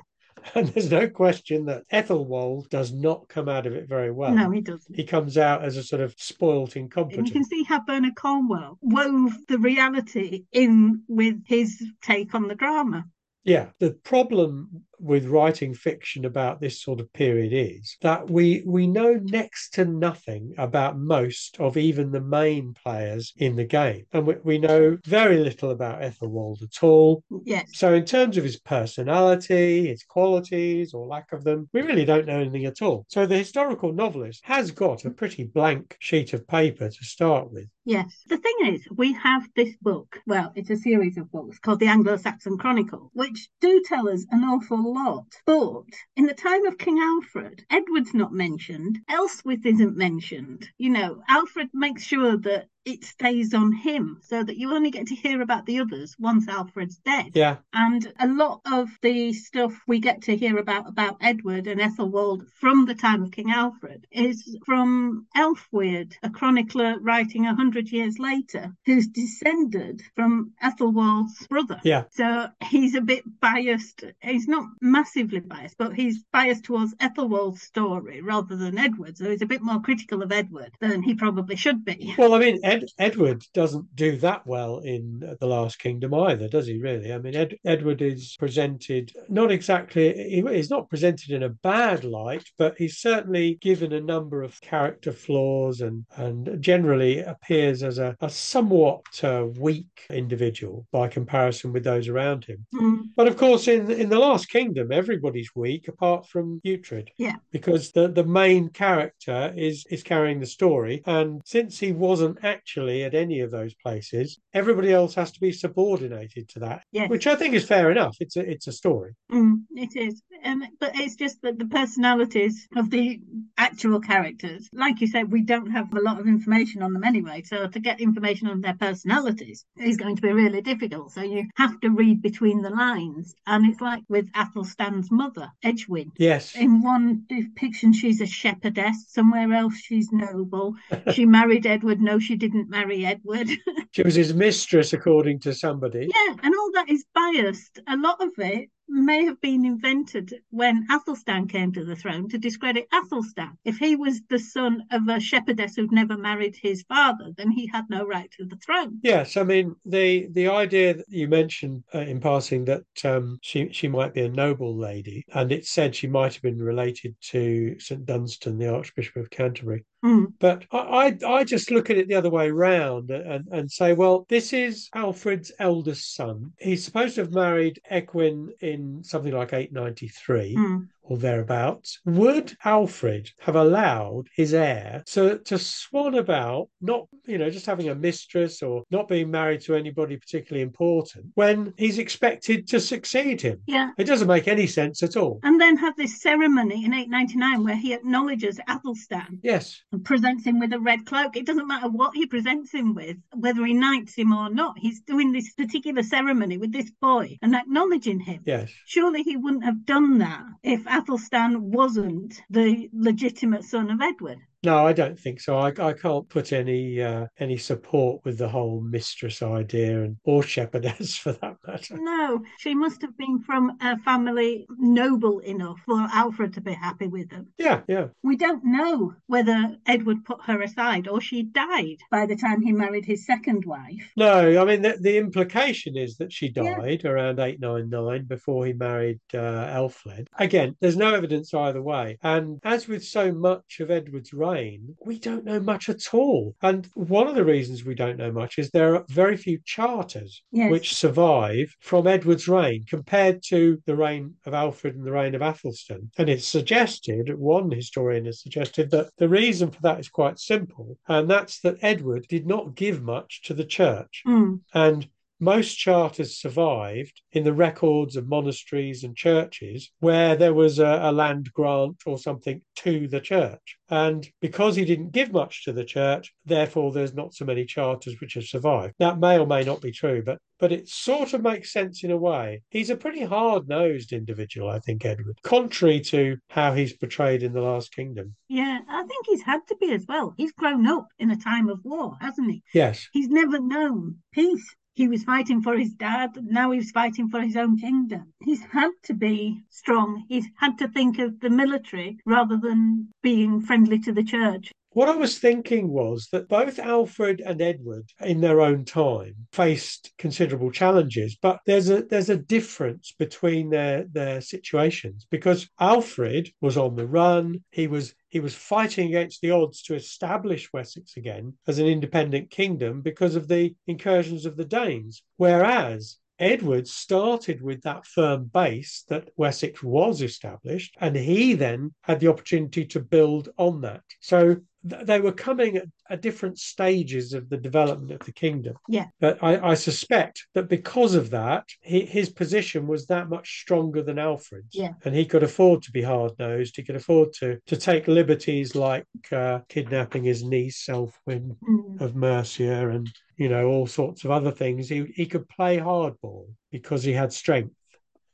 And 0.55 0.67
there's 0.69 0.91
no 0.91 1.07
question 1.09 1.65
that 1.65 1.83
Ethelwald 1.91 2.69
does 2.69 2.91
not 2.91 3.27
come 3.27 3.47
out 3.49 3.65
of 3.65 3.73
it 3.73 3.87
very 3.87 4.11
well. 4.11 4.33
no, 4.33 4.49
he 4.51 4.61
doesn't. 4.61 4.95
He 4.95 5.03
comes 5.03 5.37
out 5.37 5.63
as 5.63 5.77
a 5.77 5.83
sort 5.83 6.01
of 6.01 6.13
spoilt 6.17 6.75
And 6.75 6.83
incompetent. 6.85 7.27
you 7.27 7.33
can 7.33 7.43
see 7.43 7.63
how 7.63 7.79
Bernard 7.81 8.15
Cornwell 8.15 8.77
wove 8.81 9.33
the 9.47 9.59
reality 9.59 10.43
in 10.51 11.03
with 11.07 11.41
his 11.47 11.83
take 12.01 12.33
on 12.35 12.47
the 12.47 12.55
drama. 12.55 13.05
Yeah, 13.43 13.69
the 13.79 13.91
problem 13.91 14.85
with 15.03 15.25
writing 15.25 15.73
fiction 15.73 16.25
about 16.25 16.61
this 16.61 16.81
sort 16.81 16.99
of 16.99 17.11
period 17.13 17.51
is 17.53 17.97
that 18.01 18.29
we 18.29 18.63
we 18.65 18.87
know 18.87 19.19
next 19.23 19.73
to 19.73 19.85
nothing 19.85 20.53
about 20.57 20.97
most 20.97 21.59
of 21.59 21.77
even 21.77 22.11
the 22.11 22.21
main 22.21 22.73
players 22.73 23.33
in 23.37 23.55
the 23.55 23.65
game, 23.65 24.05
and 24.13 24.25
we, 24.25 24.35
we 24.43 24.57
know 24.57 24.97
very 25.05 25.37
little 25.37 25.71
about 25.71 26.01
Ethelwald 26.01 26.61
at 26.63 26.83
all. 26.83 27.23
Yes. 27.43 27.69
So, 27.73 27.93
in 27.93 28.05
terms 28.05 28.37
of 28.37 28.43
his 28.43 28.59
personality, 28.59 29.87
his 29.87 30.03
qualities 30.03 30.93
or 30.93 31.05
lack 31.05 31.33
of 31.33 31.43
them, 31.43 31.69
we 31.73 31.81
really 31.81 32.05
don't 32.05 32.25
know 32.25 32.39
anything 32.39 32.65
at 32.65 32.81
all. 32.81 33.05
So, 33.09 33.25
the 33.25 33.37
historical 33.37 33.91
novelist 33.91 34.41
has 34.45 34.71
got 34.71 35.05
a 35.05 35.11
pretty 35.11 35.43
blank 35.43 35.97
sheet 35.99 36.33
of 36.33 36.47
paper 36.47 36.89
to 36.89 37.05
start 37.05 37.51
with. 37.51 37.67
Yes. 37.85 38.23
The 38.27 38.37
thing 38.37 38.73
is, 38.73 38.87
we 38.95 39.11
have 39.13 39.47
this 39.55 39.75
book. 39.81 40.21
Well, 40.25 40.53
it's 40.55 40.69
a 40.69 40.77
series 40.77 41.17
of 41.17 41.31
books 41.31 41.59
called 41.59 41.79
the 41.79 41.87
Anglo 41.87 42.15
Saxon 42.15 42.57
Chronicle, 42.57 43.11
which 43.13 43.49
do 43.59 43.81
tell 43.85 44.07
us 44.07 44.25
an 44.31 44.43
awful 44.43 44.92
lot. 44.93 45.25
But 45.45 45.83
in 46.15 46.25
the 46.25 46.33
time 46.33 46.65
of 46.65 46.77
King 46.77 46.99
Alfred, 46.99 47.65
Edward's 47.69 48.13
not 48.13 48.31
mentioned, 48.31 48.99
Elswith 49.09 49.65
isn't 49.65 49.97
mentioned. 49.97 50.69
You 50.77 50.91
know, 50.91 51.23
Alfred 51.27 51.69
makes 51.73 52.03
sure 52.03 52.37
that 52.37 52.67
it 52.85 53.03
stays 53.03 53.53
on 53.53 53.71
him 53.71 54.19
so 54.23 54.43
that 54.43 54.57
you 54.57 54.73
only 54.73 54.91
get 54.91 55.07
to 55.07 55.15
hear 55.15 55.41
about 55.41 55.65
the 55.65 55.79
others 55.79 56.15
once 56.19 56.47
Alfred's 56.47 56.97
dead. 56.97 57.31
Yeah, 57.33 57.57
And 57.73 58.11
a 58.19 58.27
lot 58.27 58.61
of 58.65 58.89
the 59.01 59.33
stuff 59.33 59.73
we 59.87 59.99
get 59.99 60.23
to 60.23 60.35
hear 60.35 60.57
about 60.57 60.87
about 60.87 61.17
Edward 61.21 61.67
and 61.67 61.79
Ethelwald 61.79 62.47
from 62.53 62.85
the 62.85 62.95
time 62.95 63.23
of 63.23 63.31
King 63.31 63.51
Alfred 63.51 64.07
is 64.11 64.57
from 64.65 65.27
Elfweird, 65.35 66.13
a 66.23 66.29
chronicler 66.29 66.99
writing 66.99 67.45
a 67.45 67.55
hundred 67.55 67.91
years 67.91 68.19
later, 68.19 68.73
who's 68.85 69.07
descended 69.07 70.01
from 70.15 70.51
Ethelwald's 70.61 71.47
brother. 71.47 71.79
yeah. 71.83 72.03
So 72.11 72.47
he's 72.69 72.95
a 72.95 73.01
bit 73.01 73.23
biased. 73.39 74.03
He's 74.21 74.47
not 74.47 74.65
massively 74.81 75.39
biased, 75.39 75.77
but 75.77 75.93
he's 75.93 76.23
biased 76.31 76.65
towards 76.65 76.93
Ethelwald's 76.95 77.61
story 77.61 78.21
rather 78.21 78.55
than 78.55 78.77
Edward. 78.77 79.17
So 79.17 79.29
he's 79.29 79.41
a 79.41 79.47
bit 79.47 79.61
more 79.61 79.81
critical 79.81 80.21
of 80.21 80.31
Edward 80.31 80.71
than 80.79 81.01
he 81.01 81.15
probably 81.15 81.55
should 81.55 81.85
be. 81.85 82.13
Well, 82.17 82.33
I 82.33 82.39
mean, 82.39 82.59
Ed, 82.73 82.85
Edward 82.97 83.43
doesn't 83.53 83.95
do 83.95 84.17
that 84.17 84.45
well 84.47 84.79
in 84.79 85.35
The 85.39 85.47
Last 85.47 85.79
Kingdom 85.79 86.13
either, 86.13 86.47
does 86.47 86.67
he? 86.67 86.79
Really? 86.79 87.13
I 87.13 87.17
mean, 87.19 87.35
Ed, 87.35 87.57
Edward 87.65 88.01
is 88.01 88.35
presented 88.39 89.11
not 89.29 89.51
exactly. 89.51 90.13
He, 90.29 90.41
he's 90.53 90.69
not 90.69 90.89
presented 90.89 91.31
in 91.31 91.43
a 91.43 91.49
bad 91.49 92.03
light, 92.03 92.45
but 92.57 92.75
he's 92.77 92.97
certainly 92.97 93.55
given 93.55 93.93
a 93.93 94.01
number 94.01 94.43
of 94.43 94.59
character 94.61 95.11
flaws 95.11 95.81
and 95.81 96.05
and 96.17 96.61
generally 96.61 97.19
appears 97.19 97.83
as 97.83 97.97
a, 97.99 98.15
a 98.21 98.29
somewhat 98.29 99.03
uh, 99.23 99.45
weak 99.59 100.05
individual 100.09 100.85
by 100.91 101.07
comparison 101.07 101.73
with 101.73 101.83
those 101.83 102.07
around 102.07 102.45
him. 102.45 102.65
Mm, 102.73 103.03
But 103.15 103.27
of 103.27 103.37
course, 103.37 103.67
in 103.67 103.89
in 103.91 104.09
the 104.09 104.19
Last 104.19 104.49
Kingdom, 104.49 104.91
everybody's 104.91 105.51
weak 105.55 105.87
apart 105.87 106.27
from 106.27 106.61
Uhtred. 106.65 107.09
Yeah. 107.17 107.35
Because 107.51 107.91
the 107.91 108.07
the 108.07 108.23
main 108.23 108.69
character 108.69 109.53
is 109.55 109.85
is 109.89 110.03
carrying 110.03 110.39
the 110.39 110.45
story, 110.45 111.01
and 111.05 111.41
since 111.45 111.79
he 111.79 111.91
wasn't 111.91 112.43
actually 112.63 113.03
at 113.03 113.13
any 113.13 113.41
of 113.41 113.51
those 113.51 113.73
places, 113.75 114.39
everybody 114.53 114.91
else 114.91 115.13
has 115.15 115.31
to 115.31 115.39
be 115.39 115.51
subordinated 115.51 116.47
to 116.47 116.59
that, 116.59 116.83
yes. 116.91 117.09
which 117.09 117.27
I 117.27 117.35
think 117.35 117.53
is 117.53 117.65
fair 117.65 117.91
enough. 117.91 118.15
It's 118.19 118.37
a 118.37 118.49
it's 118.49 118.67
a 118.67 118.71
story. 118.71 119.15
Mm, 119.31 119.63
it 119.71 119.95
is. 119.95 120.21
Um, 120.45 120.63
but 120.79 120.91
it's 120.95 121.15
just 121.15 121.41
that 121.41 121.57
the 121.59 121.65
personalities 121.65 122.67
of 122.75 122.89
the 122.89 123.19
actual 123.57 123.99
characters, 123.99 124.69
like 124.73 124.99
you 125.01 125.07
said, 125.07 125.31
we 125.31 125.41
don't 125.41 125.71
have 125.71 125.93
a 125.93 126.01
lot 126.01 126.19
of 126.19 126.27
information 126.27 126.81
on 126.81 126.93
them 126.93 127.03
anyway. 127.03 127.43
So 127.45 127.67
to 127.67 127.79
get 127.79 128.01
information 128.01 128.47
on 128.47 128.61
their 128.61 128.75
personalities 128.75 129.65
is 129.77 129.97
going 129.97 130.15
to 130.17 130.21
be 130.21 130.31
really 130.31 130.61
difficult. 130.61 131.11
So 131.11 131.21
you 131.21 131.45
have 131.55 131.79
to 131.81 131.89
read 131.89 132.21
between 132.21 132.61
the 132.61 132.69
lines. 132.69 133.33
And 133.47 133.65
it's 133.65 133.81
like 133.81 134.03
with 134.09 134.29
Athelstan's 134.33 135.11
mother, 135.11 135.49
Edwin. 135.63 136.11
Yes. 136.17 136.55
In 136.55 136.81
one 136.81 137.23
depiction, 137.29 137.93
she's 137.93 138.19
a 138.19 138.25
shepherdess. 138.25 139.05
Somewhere 139.09 139.53
else, 139.53 139.75
she's 139.75 140.09
noble. 140.11 140.75
She 141.13 141.25
married 141.25 141.67
Edward. 141.67 142.01
No, 142.01 142.17
she 142.17 142.35
didn't 142.35 142.52
marry 142.53 143.05
Edward. 143.05 143.49
She 143.91 144.01
was 144.01 144.15
his 144.15 144.33
mistress, 144.33 144.91
according 144.91 145.41
to 145.41 145.53
somebody. 145.53 146.09
Yeah, 146.11 146.35
and 146.41 146.55
all 146.55 146.71
that 146.73 146.89
is 146.89 147.05
biased. 147.13 147.79
A 147.87 147.95
lot 147.95 148.23
of 148.23 148.31
it 148.39 148.69
may 148.89 149.23
have 149.25 149.39
been 149.39 149.65
invented 149.65 150.33
when 150.49 150.85
Athelstan 150.89 151.47
came 151.47 151.71
to 151.73 151.85
the 151.85 151.95
throne 151.95 152.27
to 152.29 152.37
discredit 152.37 152.87
Athelstan. 152.91 153.57
If 153.63 153.77
he 153.77 153.95
was 153.95 154.21
the 154.29 154.39
son 154.39 154.83
of 154.91 155.07
a 155.07 155.19
shepherdess 155.19 155.75
who'd 155.75 155.91
never 155.91 156.17
married 156.17 156.55
his 156.55 156.83
father, 156.83 157.31
then 157.37 157.51
he 157.51 157.67
had 157.67 157.85
no 157.89 158.05
right 158.05 158.29
to 158.37 158.45
the 158.45 158.57
throne. 158.57 158.99
Yes, 159.03 159.37
I 159.37 159.43
mean 159.43 159.75
the 159.85 160.27
the 160.31 160.47
idea 160.47 160.95
that 160.95 161.05
you 161.09 161.27
mentioned 161.27 161.83
uh, 161.93 161.99
in 161.99 162.19
passing 162.19 162.65
that 162.65 162.83
um, 163.03 163.39
she 163.41 163.69
she 163.71 163.87
might 163.87 164.13
be 164.13 164.21
a 164.21 164.29
noble 164.29 164.75
lady, 164.75 165.23
and 165.33 165.51
it 165.51 165.65
said 165.65 165.95
she 165.95 166.07
might 166.07 166.33
have 166.33 166.41
been 166.41 166.61
related 166.61 167.15
to 167.31 167.79
St 167.79 168.05
Dunstan, 168.05 168.57
the 168.57 168.73
Archbishop 168.73 169.15
of 169.17 169.29
Canterbury. 169.29 169.85
Mm, 170.03 170.33
But 170.39 170.65
I, 170.71 171.17
I 171.23 171.27
I 171.33 171.43
just 171.43 171.71
look 171.71 171.89
at 171.89 171.97
it 171.97 172.07
the 172.07 172.15
other 172.15 172.29
way 172.29 172.51
round 172.51 173.09
and, 173.09 173.47
and 173.47 173.71
say, 173.71 173.93
well, 173.93 174.25
this 174.27 174.51
is 174.51 174.89
Alfred's 174.93 175.51
eldest 175.59 176.13
son. 176.15 176.51
He's 176.59 176.83
supposed 176.83 177.15
to 177.15 177.21
have 177.21 177.31
married 177.31 177.81
Egwin 177.89 178.49
in 178.59 179.03
something 179.03 179.31
like 179.31 179.53
893 179.53 180.55
mm. 180.55 180.87
Or 181.03 181.17
thereabouts. 181.17 181.99
Would 182.05 182.55
Alfred 182.63 183.29
have 183.39 183.55
allowed 183.55 184.27
his 184.35 184.53
heir 184.53 185.03
to, 185.07 185.39
to 185.39 185.57
swan 185.59 186.15
about, 186.15 186.69
not, 186.81 187.07
you 187.25 187.37
know, 187.37 187.49
just 187.49 187.65
having 187.65 187.89
a 187.89 187.95
mistress 187.95 188.61
or 188.61 188.83
not 188.89 189.07
being 189.07 189.29
married 189.29 189.61
to 189.61 189.75
anybody 189.75 190.17
particularly 190.17 190.63
important 190.63 191.25
when 191.35 191.73
he's 191.77 191.99
expected 191.99 192.67
to 192.69 192.79
succeed 192.79 193.41
him? 193.41 193.61
Yeah. 193.67 193.91
It 193.97 194.05
doesn't 194.05 194.27
make 194.27 194.47
any 194.47 194.67
sense 194.67 195.03
at 195.03 195.17
all. 195.17 195.39
And 195.43 195.59
then 195.59 195.77
have 195.77 195.95
this 195.97 196.21
ceremony 196.21 196.85
in 196.85 196.93
899 196.93 197.63
where 197.63 197.75
he 197.75 197.93
acknowledges 197.93 198.59
Athelstan 198.67 199.39
Yes. 199.43 199.81
and 199.91 200.03
presents 200.03 200.45
him 200.45 200.59
with 200.59 200.73
a 200.73 200.79
red 200.79 201.05
cloak. 201.05 201.35
It 201.35 201.45
doesn't 201.45 201.67
matter 201.67 201.89
what 201.89 202.15
he 202.15 202.25
presents 202.25 202.73
him 202.73 202.95
with, 202.95 203.17
whether 203.35 203.65
he 203.65 203.73
knights 203.73 204.15
him 204.15 204.33
or 204.33 204.49
not. 204.49 204.77
He's 204.77 205.01
doing 205.01 205.31
this 205.31 205.53
particular 205.53 206.03
ceremony 206.03 206.57
with 206.57 206.71
this 206.71 206.91
boy 207.01 207.37
and 207.41 207.55
acknowledging 207.55 208.19
him. 208.19 208.41
Yes. 208.45 208.71
Surely 208.85 209.23
he 209.23 209.35
wouldn't 209.37 209.65
have 209.65 209.85
done 209.85 210.19
that 210.19 210.43
if 210.63 210.87
Athelstan 210.93 211.71
wasn't 211.71 212.41
the 212.51 212.89
legitimate 212.93 213.63
son 213.63 213.89
of 213.89 213.99
Edward. 214.01 214.39
No, 214.63 214.85
I 214.87 214.93
don't 214.93 215.19
think 215.19 215.41
so. 215.41 215.57
I, 215.57 215.73
I 215.77 215.93
can't 215.93 216.27
put 216.29 216.53
any 216.53 217.01
uh, 217.01 217.27
any 217.39 217.57
support 217.57 218.23
with 218.23 218.37
the 218.37 218.47
whole 218.47 218.81
mistress 218.81 219.41
idea 219.41 220.03
and 220.03 220.17
or 220.23 220.41
shepherdess 220.43 221.15
for 221.23 221.33
that 221.33 221.57
matter. 221.67 221.97
No, 221.99 222.41
she 222.59 222.73
must 222.73 223.01
have 223.01 223.17
been 223.17 223.39
from 223.39 223.77
a 223.81 223.97
family 223.99 224.65
noble 224.77 225.39
enough 225.39 225.79
for 225.85 225.99
Alfred 226.13 226.53
to 226.53 226.61
be 226.61 226.73
happy 226.73 227.07
with 227.07 227.29
them. 227.29 227.47
Yeah, 227.57 227.81
yeah. 227.87 228.07
We 228.23 228.37
don't 228.37 228.63
know 228.63 229.13
whether 229.27 229.75
Edward 229.85 230.23
put 230.25 230.41
her 230.43 230.61
aside 230.61 231.07
or 231.07 231.19
she 231.19 231.43
died 231.43 231.97
by 232.09 232.25
the 232.25 232.35
time 232.35 232.61
he 232.61 232.71
married 232.71 233.05
his 233.05 233.25
second 233.25 233.65
wife. 233.65 234.11
No, 234.15 234.61
I 234.61 234.65
mean 234.65 234.81
the, 234.81 234.97
the 234.99 235.17
implication 235.17 235.97
is 235.97 236.17
that 236.17 236.31
she 236.31 236.51
Yeah. 236.55 236.77
died 236.77 237.05
around 237.05 237.39
899 237.39 238.25
before 238.25 238.65
he 238.65 238.73
married 238.73 239.19
uh, 239.33 239.37
Elfled. 239.73 240.27
Again, 240.39 240.75
there's 240.79 240.97
no 240.97 241.13
evidence 241.13 241.53
either 241.53 241.81
way. 241.81 242.17
And 242.23 242.59
as 242.63 242.87
with 242.87 243.03
so 243.03 243.31
much 243.31 243.79
of 243.79 243.91
Edward's 243.91 244.33
reign, 244.53 244.95
we 245.05 245.19
don't 245.19 245.45
know 245.45 245.59
much 245.59 245.89
at 245.89 246.13
all. 246.13 246.55
And 246.61 246.87
one 246.93 247.27
of 247.27 247.35
the 247.35 247.43
reasons 247.45 247.83
we 247.83 247.95
don't 247.95 248.17
know 248.17 248.31
much 248.31 248.57
is 248.57 248.69
there 248.69 248.95
are 248.95 249.05
very 249.09 249.37
few 249.37 249.59
charters 249.65 250.41
Yes. 250.51 250.71
which 250.71 250.95
survive 250.95 251.75
from 251.79 252.07
Edward's 252.07 252.47
reign 252.47 252.85
compared 252.87 253.41
to 253.49 253.81
the 253.85 253.95
reign 253.95 254.35
of 254.45 254.53
Alfred 254.53 254.95
and 254.95 255.05
the 255.05 255.11
reign 255.11 255.35
of 255.35 255.41
Athelstan. 255.41 256.11
And 256.17 256.29
it's 256.29 256.47
suggested, 256.47 257.33
one 257.37 257.71
historian 257.71 258.25
has 258.25 258.41
suggested, 258.41 258.91
that 258.91 259.09
the 259.17 259.29
reason 259.29 259.71
for 259.71 259.81
that 259.81 259.99
is 259.99 260.09
quite 260.09 260.39
simple, 260.39 260.97
and 261.07 261.29
that's 261.29 261.59
that 261.61 261.77
Edward 261.81 262.25
did 262.29 262.45
not 262.45 262.75
give 262.75 263.01
much 263.01 263.41
to 263.43 263.53
the 263.53 263.65
church. 263.65 264.21
Mm, 264.27 264.61
And 264.73 265.07
most 265.43 265.75
charters 265.75 266.37
survived 266.37 267.21
in 267.33 267.43
the 267.43 267.53
records 267.53 268.15
of 268.15 268.27
monasteries 268.27 269.03
and 269.03 269.15
churches 269.15 269.91
where 269.99 270.35
there 270.35 270.53
was 270.53 270.79
a, 270.79 270.99
a 271.03 271.11
land 271.11 271.51
grant 271.53 271.97
or 272.05 272.17
something 272.17 272.61
to 272.77 273.07
the 273.07 273.19
church. 273.19 273.77
And 273.89 274.27
because 274.41 274.75
he 274.75 274.85
didn't 274.85 275.11
give 275.11 275.31
much 275.31 275.65
to 275.65 275.73
the 275.73 275.83
church, 275.83 276.33
therefore 276.45 276.91
there's 276.91 277.13
not 277.13 277.33
so 277.33 277.45
many 277.45 277.65
charters 277.65 278.15
which 278.19 278.35
have 278.35 278.45
survived. 278.45 278.93
That 278.99 279.19
may 279.19 279.37
or 279.37 279.45
may 279.45 279.63
not 279.63 279.81
be 279.81 279.91
true, 279.91 280.23
but 280.25 280.39
but 280.59 280.71
it 280.71 280.87
sort 280.87 281.33
of 281.33 281.41
makes 281.41 281.73
sense 281.73 282.05
in 282.05 282.11
a 282.11 282.15
way. 282.15 282.61
He's 282.69 282.89
a 282.89 282.95
pretty 282.95 283.25
hard 283.25 283.67
nosed 283.67 284.13
individual, 284.13 284.69
I 284.69 284.79
think, 284.79 285.03
Edward, 285.03 285.37
contrary 285.43 285.99
to 286.01 286.37
how 286.49 286.73
he's 286.73 286.95
portrayed 286.95 287.43
in 287.43 287.51
The 287.51 287.61
Last 287.61 287.93
Kingdom. 287.93 288.35
Yeah, 288.47 288.79
I 288.87 289.03
think 289.03 289.25
he's 289.25 289.41
had 289.41 289.59
to 289.67 289.75
be 289.75 289.91
as 289.91 290.05
well. 290.07 290.33
He's 290.37 290.53
grown 290.53 290.87
up 290.87 291.07
in 291.19 291.31
a 291.31 291.35
time 291.35 291.67
of 291.67 291.83
war, 291.83 292.15
hasn't 292.21 292.49
he? 292.49 292.63
Yes. 292.73 293.09
He's 293.11 293.27
never 293.27 293.59
known 293.59 294.19
peace. 294.31 294.73
He 294.95 295.07
was 295.07 295.23
fighting 295.23 295.61
for 295.61 295.75
his 295.75 295.93
dad. 295.93 296.37
Now 296.43 296.71
he's 296.71 296.91
fighting 296.91 297.27
for 297.27 297.41
his 297.41 297.55
own 297.55 297.77
kingdom. 297.77 298.33
He's 298.43 298.63
had 298.63 298.91
to 299.03 299.13
be 299.13 299.63
strong. 299.69 300.25
He's 300.29 300.47
had 300.57 300.77
to 300.77 300.87
think 300.87 301.17
of 301.17 301.39
the 301.39 301.49
military 301.49 302.19
rather 302.25 302.57
than 302.57 303.09
being 303.23 303.59
friendly 303.59 303.97
to 303.99 304.11
the 304.11 304.23
church. 304.23 304.71
What 304.91 305.09
I 305.09 305.15
was 305.15 305.39
thinking 305.39 305.89
was 305.89 306.27
that 306.31 306.47
both 306.47 306.77
Alfred 306.77 307.41
and 307.41 307.59
Edward, 307.59 308.11
in 308.21 308.41
their 308.41 308.61
own 308.61 308.85
time, 308.85 309.47
faced 309.51 310.13
considerable 310.19 310.69
challenges, 310.69 311.35
but 311.35 311.61
there's 311.65 311.89
a 311.89 312.03
there's 312.03 312.29
a 312.29 312.37
difference 312.37 313.11
between 313.17 313.71
their 313.71 314.03
their 314.03 314.39
situations 314.39 315.25
because 315.31 315.67
Alfred 315.79 316.51
was 316.61 316.77
on 316.77 316.95
the 316.95 317.07
run. 317.07 317.63
He 317.71 317.87
was 317.87 318.13
he 318.33 318.39
was 318.39 318.55
fighting 318.55 319.09
against 319.09 319.41
the 319.41 319.51
odds 319.51 319.83
to 319.83 319.93
establish 319.93 320.73
Wessex 320.73 321.17
again 321.17 321.53
as 321.67 321.77
an 321.77 321.85
independent 321.85 322.49
kingdom 322.49 323.01
because 323.01 323.35
of 323.35 323.47
the 323.47 323.75
incursions 323.85 324.47
of 324.47 324.57
the 324.57 324.65
Danes, 324.65 325.21
whereas 325.37 326.17
Edward 326.39 326.87
started 326.87 327.61
with 327.61 327.83
that 327.83 328.07
firm 328.07 328.45
base 328.45 329.03
that 329.07 329.29
Wessex 329.37 329.83
was 329.83 330.23
established, 330.23 330.97
and 330.99 331.15
he 331.15 331.53
then 331.53 331.93
had 332.01 332.19
the 332.19 332.27
opportunity 332.27 332.85
to 332.87 332.99
build 332.99 333.49
on 333.59 333.81
that. 333.81 334.01
So 334.19 334.57
they 334.83 335.19
were 335.19 335.31
coming 335.31 335.77
at, 335.77 335.85
at, 336.09 336.21
different 336.21 336.59
stages 336.59 337.33
of 337.33 337.49
the 337.49 337.57
development 337.57 338.11
of 338.11 338.25
the 338.25 338.33
kingdom. 338.33 338.75
Yeah. 338.89 339.07
But 339.19 339.41
I, 339.41 339.71
I 339.71 339.73
suspect 339.75 340.45
that 340.53 340.67
because 340.67 341.15
of 341.15 341.29
that, 341.29 341.65
he, 341.81 342.05
his 342.05 342.29
position 342.29 342.87
was 342.87 343.07
that 343.07 343.29
much 343.29 343.61
stronger 343.61 344.03
than 344.03 344.19
Alfred's. 344.19 344.75
Yeah. 344.75 344.93
And 345.05 345.15
he 345.15 345.25
could 345.25 345.43
afford 345.43 345.83
to 345.83 345.91
be 345.91 346.01
hard 346.01 346.33
nosed. 346.37 346.75
He 346.75 346.83
could 346.83 346.95
afford 346.95 347.33
to 347.39 347.59
to 347.65 347.77
take 347.77 348.07
liberties 348.07 348.75
like 348.75 349.07
uh, 349.31 349.59
kidnapping 349.69 350.23
his 350.23 350.43
niece, 350.43 350.85
Elfwin 350.89 351.55
mm. 351.57 352.01
of 352.01 352.15
Mercia, 352.15 352.89
and 352.89 353.09
you 353.37 353.49
know 353.49 353.67
all 353.67 353.87
sorts 353.87 354.25
of 354.25 354.31
other 354.31 354.51
things. 354.51 354.89
He 354.89 355.05
he 355.15 355.25
could 355.25 355.47
play 355.47 355.77
hardball 355.77 356.47
because 356.71 357.03
he 357.03 357.13
had 357.13 357.31
strength. 357.31 357.73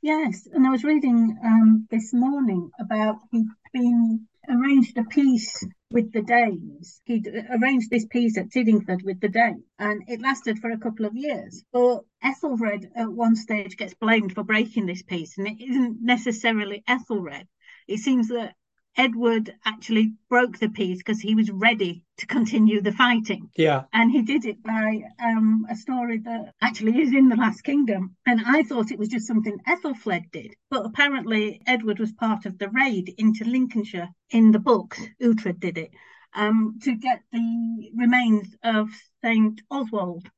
Yes, 0.02 0.48
and 0.52 0.66
I 0.66 0.70
was 0.70 0.82
reading 0.82 1.36
um, 1.44 1.86
this 1.90 2.12
morning 2.14 2.70
about 2.80 3.16
he'd 3.30 3.46
been 3.72 4.26
arranged 4.48 4.96
a 4.96 5.04
peace 5.04 5.62
with 5.90 6.12
the 6.12 6.22
Danes. 6.22 7.00
He'd 7.04 7.26
arranged 7.26 7.90
this 7.90 8.06
peace 8.06 8.38
at 8.38 8.50
Tiddingford 8.50 9.02
with 9.04 9.20
the 9.20 9.28
Danes, 9.28 9.64
and 9.78 10.02
it 10.06 10.20
lasted 10.20 10.58
for 10.58 10.70
a 10.70 10.78
couple 10.78 11.06
of 11.06 11.16
years. 11.16 11.64
But 11.72 12.04
Ethelred 12.22 12.90
at 12.94 13.12
one 13.12 13.36
stage 13.36 13.76
gets 13.76 13.94
blamed 13.94 14.34
for 14.34 14.44
breaking 14.44 14.86
this 14.86 15.02
peace, 15.02 15.36
and 15.38 15.48
it 15.48 15.60
isn't 15.60 16.02
necessarily 16.02 16.84
Ethelred. 16.86 17.46
It 17.88 17.98
seems 17.98 18.28
that 18.28 18.54
Edward 18.96 19.54
actually 19.64 20.14
broke 20.28 20.58
the 20.58 20.68
peace 20.68 20.98
because 20.98 21.20
he 21.20 21.34
was 21.34 21.50
ready 21.50 22.04
to 22.18 22.26
continue 22.26 22.80
the 22.80 22.92
fighting. 22.92 23.50
Yeah. 23.56 23.84
And 23.92 24.10
he 24.10 24.22
did 24.22 24.44
it 24.44 24.62
by 24.62 25.02
um, 25.22 25.66
a 25.70 25.76
story 25.76 26.18
that 26.18 26.54
actually 26.60 27.00
is 27.00 27.12
in 27.12 27.28
The 27.28 27.36
Last 27.36 27.62
Kingdom. 27.62 28.16
And 28.26 28.40
I 28.44 28.62
thought 28.62 28.90
it 28.90 28.98
was 28.98 29.08
just 29.08 29.26
something 29.26 29.58
Ethelfled 29.66 30.30
did. 30.32 30.54
But 30.70 30.86
apparently, 30.86 31.62
Edward 31.66 31.98
was 31.98 32.12
part 32.12 32.46
of 32.46 32.58
the 32.58 32.68
raid 32.68 33.14
into 33.16 33.44
Lincolnshire 33.44 34.08
in 34.30 34.50
the 34.50 34.58
books. 34.58 35.00
Uhtred 35.20 35.60
did 35.60 35.78
it. 35.78 35.90
Um, 36.34 36.78
to 36.82 36.94
get 36.94 37.22
the 37.32 37.90
remains 37.96 38.54
of 38.62 38.88
St. 39.22 39.62
Oswald 39.70 40.30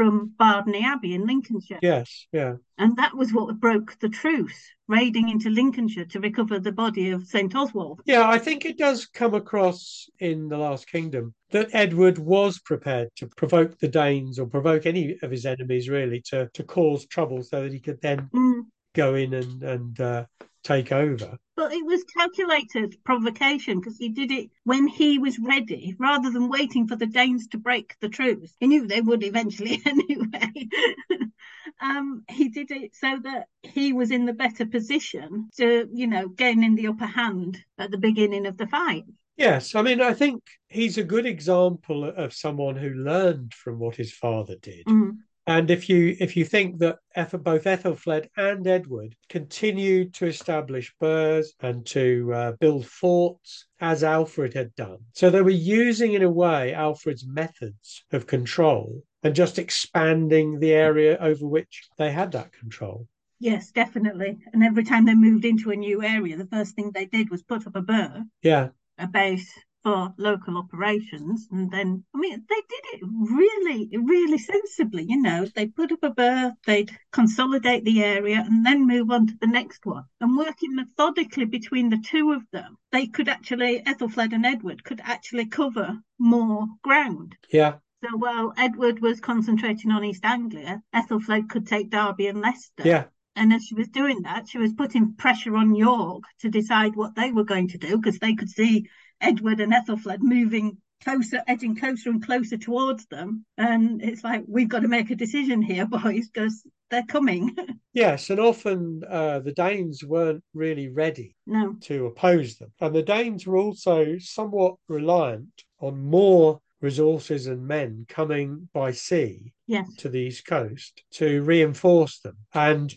from 0.00 0.32
Bardney 0.38 0.82
Abbey 0.82 1.12
in 1.12 1.26
Lincolnshire. 1.26 1.78
Yes, 1.82 2.26
yeah. 2.32 2.54
And 2.78 2.96
that 2.96 3.14
was 3.14 3.34
what 3.34 3.60
broke 3.60 3.98
the 4.00 4.08
truce, 4.08 4.72
raiding 4.88 5.28
into 5.28 5.50
Lincolnshire 5.50 6.06
to 6.06 6.20
recover 6.20 6.58
the 6.58 6.72
body 6.72 7.10
of 7.10 7.26
St. 7.26 7.54
Oswald. 7.54 8.00
Yeah, 8.06 8.26
I 8.26 8.38
think 8.38 8.64
it 8.64 8.78
does 8.78 9.04
come 9.04 9.34
across 9.34 10.08
in 10.18 10.48
The 10.48 10.56
Last 10.56 10.86
Kingdom 10.86 11.34
that 11.50 11.68
Edward 11.74 12.16
was 12.16 12.60
prepared 12.60 13.10
to 13.16 13.26
provoke 13.36 13.78
the 13.78 13.88
Danes 13.88 14.38
or 14.38 14.46
provoke 14.46 14.86
any 14.86 15.18
of 15.22 15.30
his 15.30 15.44
enemies 15.44 15.90
really 15.90 16.22
to, 16.30 16.48
to 16.54 16.62
cause 16.62 17.04
trouble 17.04 17.42
so 17.42 17.64
that 17.64 17.72
he 17.74 17.78
could 17.78 18.00
then 18.00 18.30
mm. 18.34 18.62
go 18.94 19.16
in 19.16 19.34
and, 19.34 19.62
and 19.62 20.00
uh, 20.00 20.24
take 20.62 20.92
over. 20.92 21.38
But 21.56 21.72
it 21.72 21.84
was 21.84 22.04
calculated 22.04 22.96
provocation 23.04 23.80
because 23.80 23.98
he 23.98 24.08
did 24.08 24.30
it 24.30 24.50
when 24.64 24.86
he 24.86 25.18
was 25.18 25.38
ready 25.38 25.94
rather 25.98 26.30
than 26.30 26.48
waiting 26.48 26.86
for 26.86 26.96
the 26.96 27.06
Danes 27.06 27.48
to 27.48 27.58
break 27.58 27.96
the 28.00 28.08
truce. 28.08 28.54
He 28.60 28.66
knew 28.66 28.86
they 28.86 29.00
would 29.00 29.22
eventually 29.22 29.82
anyway. 29.86 30.68
um, 31.80 32.24
he 32.30 32.48
did 32.48 32.70
it 32.70 32.94
so 32.94 33.18
that 33.24 33.48
he 33.62 33.92
was 33.92 34.10
in 34.10 34.24
the 34.24 34.32
better 34.32 34.64
position 34.64 35.50
to, 35.56 35.88
you 35.92 36.06
know, 36.06 36.28
gain 36.28 36.64
in 36.64 36.76
the 36.76 36.86
upper 36.86 37.06
hand 37.06 37.62
at 37.78 37.90
the 37.90 37.98
beginning 37.98 38.46
of 38.46 38.56
the 38.56 38.66
fight. 38.66 39.04
Yes, 39.36 39.74
I 39.74 39.82
mean, 39.82 40.00
I 40.02 40.12
think 40.12 40.42
he's 40.68 40.98
a 40.98 41.04
good 41.04 41.24
example 41.24 42.04
of 42.04 42.34
someone 42.34 42.76
who 42.76 42.90
learned 42.90 43.54
from 43.54 43.78
what 43.78 43.96
his 43.96 44.12
father 44.12 44.56
did. 44.60 44.84
Mm. 44.86 45.18
And 45.50 45.68
if 45.68 45.88
you 45.88 46.16
if 46.20 46.36
you 46.36 46.44
think 46.44 46.78
that 46.78 47.00
both 47.16 47.64
Ethelfled 47.64 48.28
and 48.36 48.64
Edward 48.68 49.16
continued 49.28 50.14
to 50.14 50.26
establish 50.26 50.94
burhs 51.02 51.48
and 51.58 51.84
to 51.86 52.32
uh, 52.32 52.52
build 52.60 52.86
forts 52.86 53.66
as 53.80 54.04
Alfred 54.04 54.54
had 54.54 54.72
done, 54.76 54.98
so 55.12 55.28
they 55.28 55.42
were 55.42 55.50
using 55.50 56.12
in 56.12 56.22
a 56.22 56.30
way 56.30 56.72
Alfred's 56.72 57.26
methods 57.26 58.04
of 58.12 58.28
control 58.28 59.02
and 59.24 59.34
just 59.34 59.58
expanding 59.58 60.60
the 60.60 60.72
area 60.72 61.18
over 61.18 61.44
which 61.44 61.88
they 61.98 62.12
had 62.12 62.30
that 62.30 62.52
control. 62.52 63.08
Yes, 63.40 63.72
definitely. 63.72 64.38
And 64.52 64.62
every 64.62 64.84
time 64.84 65.04
they 65.04 65.16
moved 65.16 65.44
into 65.44 65.72
a 65.72 65.76
new 65.76 66.00
area, 66.00 66.36
the 66.36 66.46
first 66.46 66.76
thing 66.76 66.92
they 66.92 67.06
did 67.06 67.28
was 67.28 67.42
put 67.42 67.66
up 67.66 67.74
a 67.74 67.82
burh. 67.82 68.22
Yeah. 68.40 68.68
A 68.98 69.08
base 69.08 69.50
for 69.82 70.12
local 70.18 70.58
operations. 70.58 71.48
And 71.50 71.70
then, 71.70 72.04
I 72.14 72.18
mean, 72.18 72.44
they 72.48 72.54
did 72.68 72.84
it 72.94 73.00
really, 73.02 73.88
really 73.92 74.38
sensibly. 74.38 75.04
You 75.08 75.20
know, 75.20 75.46
they 75.54 75.66
put 75.66 75.92
up 75.92 76.02
a 76.02 76.10
burh, 76.10 76.52
they'd 76.66 76.90
consolidate 77.12 77.84
the 77.84 78.02
area 78.02 78.44
and 78.46 78.64
then 78.64 78.86
move 78.86 79.10
on 79.10 79.26
to 79.26 79.34
the 79.40 79.46
next 79.46 79.86
one. 79.86 80.04
And 80.20 80.36
working 80.36 80.74
methodically 80.74 81.46
between 81.46 81.88
the 81.88 82.02
two 82.04 82.32
of 82.32 82.42
them, 82.52 82.76
they 82.92 83.06
could 83.06 83.28
actually, 83.28 83.82
Ethelfled 83.86 84.32
and 84.32 84.46
Edward 84.46 84.84
could 84.84 85.00
actually 85.02 85.46
cover 85.46 85.98
more 86.18 86.66
ground. 86.82 87.36
Yeah. 87.52 87.76
So 88.02 88.16
while 88.16 88.54
Edward 88.56 89.00
was 89.00 89.20
concentrating 89.20 89.90
on 89.90 90.04
East 90.04 90.24
Anglia, 90.24 90.82
Ethelfled 90.94 91.48
could 91.50 91.66
take 91.66 91.90
Derby 91.90 92.28
and 92.28 92.40
Leicester. 92.40 92.82
Yeah. 92.84 93.04
And 93.36 93.52
as 93.52 93.64
she 93.64 93.74
was 93.74 93.88
doing 93.88 94.22
that, 94.22 94.48
she 94.48 94.58
was 94.58 94.72
putting 94.72 95.14
pressure 95.14 95.56
on 95.56 95.74
York 95.74 96.24
to 96.40 96.48
decide 96.48 96.96
what 96.96 97.14
they 97.14 97.30
were 97.30 97.44
going 97.44 97.68
to 97.68 97.78
do 97.78 97.96
because 97.96 98.18
they 98.18 98.34
could 98.34 98.50
see 98.50 98.88
Edward 99.20 99.60
and 99.60 99.72
Ethelfled 99.72 100.20
moving 100.20 100.78
closer, 101.02 101.42
edging 101.46 101.76
closer 101.76 102.10
and 102.10 102.24
closer 102.24 102.56
towards 102.56 103.06
them. 103.06 103.44
And 103.56 104.02
it's 104.02 104.24
like, 104.24 104.44
we've 104.46 104.68
got 104.68 104.80
to 104.80 104.88
make 104.88 105.10
a 105.10 105.16
decision 105.16 105.62
here, 105.62 105.86
boys, 106.02 106.28
because 106.28 106.62
they're 106.90 107.04
coming. 107.04 107.56
yes, 107.92 108.30
and 108.30 108.40
often 108.40 109.02
uh, 109.08 109.40
the 109.40 109.52
Danes 109.52 110.04
weren't 110.04 110.42
really 110.54 110.88
ready 110.88 111.36
no. 111.46 111.76
to 111.82 112.06
oppose 112.06 112.56
them. 112.56 112.72
And 112.80 112.94
the 112.94 113.02
Danes 113.02 113.46
were 113.46 113.56
also 113.56 114.18
somewhat 114.18 114.76
reliant 114.88 115.64
on 115.80 116.04
more 116.04 116.60
resources 116.80 117.46
and 117.46 117.66
men 117.66 118.06
coming 118.08 118.68
by 118.72 118.90
sea 118.90 119.52
yes. 119.66 119.94
to 119.96 120.08
the 120.08 120.18
east 120.18 120.46
coast 120.46 121.02
to 121.12 121.42
reinforce 121.42 122.20
them. 122.20 122.36
And 122.54 122.92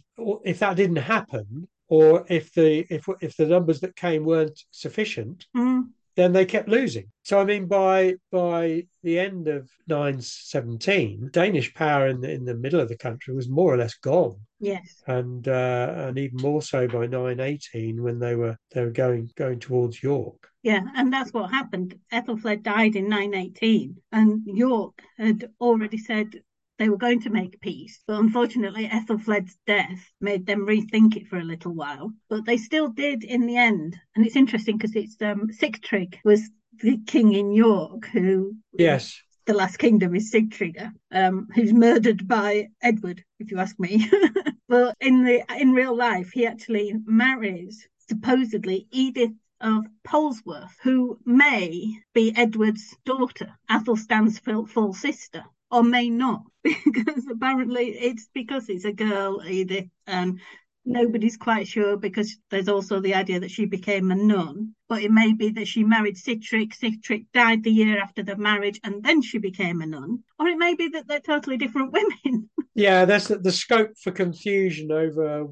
if 0.45 0.59
that 0.59 0.77
didn't 0.77 0.97
happen, 0.97 1.67
or 1.89 2.25
if 2.29 2.53
the 2.53 2.87
if 2.89 3.05
if 3.19 3.35
the 3.35 3.45
numbers 3.45 3.81
that 3.81 3.95
came 3.95 4.23
weren't 4.23 4.59
sufficient, 4.71 5.45
mm 5.55 5.83
then 6.15 6.33
they 6.33 6.45
kept 6.45 6.69
losing. 6.69 7.05
So 7.23 7.39
I 7.39 7.45
mean, 7.45 7.67
by 7.67 8.15
by 8.31 8.85
the 9.01 9.19
end 9.19 9.47
of 9.47 9.69
917, 9.87 11.29
Danish 11.31 11.73
power 11.73 12.07
in 12.07 12.21
the 12.21 12.31
in 12.31 12.45
the 12.45 12.55
middle 12.55 12.79
of 12.79 12.89
the 12.89 12.97
country 12.97 13.33
was 13.33 13.49
more 13.49 13.73
or 13.73 13.77
less 13.77 13.95
gone. 13.95 14.39
Yes, 14.59 15.01
and 15.07 15.47
uh, 15.47 15.93
and 15.97 16.17
even 16.17 16.37
more 16.41 16.61
so 16.61 16.87
by 16.87 17.07
918 17.07 18.01
when 18.01 18.19
they 18.19 18.35
were 18.35 18.57
they 18.73 18.81
were 18.81 18.91
going 18.91 19.29
going 19.35 19.59
towards 19.59 20.01
York. 20.01 20.49
Yeah, 20.61 20.81
and 20.95 21.11
that's 21.11 21.33
what 21.33 21.51
happened. 21.51 21.99
Ethelfled 22.11 22.63
died 22.63 22.95
in 22.95 23.09
918, 23.09 23.97
and 24.11 24.41
York 24.45 25.01
had 25.17 25.49
already 25.59 25.97
said 25.97 26.41
they 26.79 26.89
were 26.89 26.97
going 26.97 27.21
to 27.21 27.29
make 27.29 27.61
peace, 27.61 28.03
but 28.07 28.19
unfortunately, 28.19 28.87
Ethelfled's 28.87 29.57
death 29.67 30.11
made 30.19 30.45
them 30.45 30.65
rethink 30.65 31.15
it 31.15 31.27
for 31.27 31.37
a 31.37 31.43
little 31.43 31.73
while. 31.73 32.11
But 32.29 32.45
they 32.45 32.57
still 32.57 32.89
did 32.89 33.23
in 33.23 33.45
the 33.45 33.57
end, 33.57 33.97
and 34.15 34.25
it's 34.25 34.35
interesting 34.35 34.77
because 34.77 34.95
it's 34.95 35.21
um, 35.21 35.49
Sihtric 35.49 36.15
was 36.25 36.49
the 36.81 36.97
king 37.05 37.33
in 37.33 37.51
York 37.51 38.07
who 38.07 38.55
yes 38.77 39.21
the 39.45 39.53
last 39.53 39.77
kingdom 39.77 40.15
is 40.15 40.31
Sigtryggr, 40.31 40.91
um, 41.11 41.47
who's 41.53 41.73
murdered 41.73 42.27
by 42.27 42.69
Edward, 42.81 43.23
if 43.39 43.51
you 43.51 43.59
ask 43.59 43.77
me. 43.77 44.09
but 44.69 44.95
in 45.01 45.23
the 45.23 45.43
in 45.59 45.73
real 45.73 45.95
life, 45.95 46.31
he 46.31 46.45
actually 46.45 46.93
marries 47.05 47.87
supposedly 48.07 48.87
Edith 48.91 49.33
of 49.59 49.85
Polesworth, 50.03 50.75
who 50.81 51.17
may 51.25 51.93
be 52.13 52.33
Edward's 52.35 52.95
daughter, 53.05 53.57
Athelstan's 53.69 54.39
full 54.39 54.93
sister, 54.93 55.43
or 55.73 55.83
may 55.83 56.07
not, 56.07 56.43
because 56.63 57.27
apparently 57.29 57.87
it's 57.87 58.29
because 58.31 58.69
it's 58.69 58.85
a 58.85 58.93
girl, 58.93 59.41
Edith, 59.45 59.89
and 60.05 60.39
nobody's 60.85 61.35
quite 61.35 61.67
sure 61.67 61.97
because 61.97 62.37
there's 62.51 62.69
also 62.69 62.99
the 62.99 63.15
idea 63.15 63.39
that 63.39 63.49
she 63.49 63.65
became 63.65 64.11
a 64.11 64.15
nun. 64.15 64.75
But 64.87 65.01
it 65.01 65.11
may 65.11 65.33
be 65.33 65.49
that 65.49 65.67
she 65.67 65.83
married 65.83 66.15
Sihtric, 66.15 66.77
Sihtric 66.77 67.25
died 67.33 67.63
the 67.63 67.71
year 67.71 67.99
after 67.99 68.21
the 68.21 68.35
marriage 68.35 68.79
and 68.83 69.01
then 69.01 69.23
she 69.23 69.39
became 69.39 69.81
a 69.81 69.87
nun. 69.87 70.19
Or 70.37 70.47
it 70.47 70.57
may 70.57 70.75
be 70.75 70.89
that 70.89 71.07
they're 71.07 71.19
totally 71.19 71.57
different 71.57 71.91
women. 72.23 72.49
yeah, 72.75 73.05
there's 73.05 73.27
the, 73.27 73.39
the 73.39 73.51
scope 73.51 73.97
for 73.97 74.11
confusion 74.11 74.91
over 74.91 75.47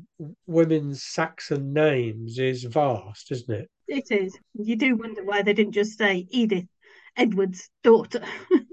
women's 0.46 1.04
Saxon 1.04 1.74
names 1.74 2.38
is 2.38 2.64
vast, 2.66 3.32
isn't 3.32 3.56
it? 3.56 3.70
It 3.88 4.12
is. 4.12 4.38
You 4.54 4.76
do 4.76 4.96
wonder 4.98 5.24
why 5.24 5.42
they 5.42 5.54
didn't 5.54 5.74
just 5.74 5.98
say 5.98 6.28
Edith, 6.30 6.68
Edward's 7.18 7.70
daughter. 7.84 8.24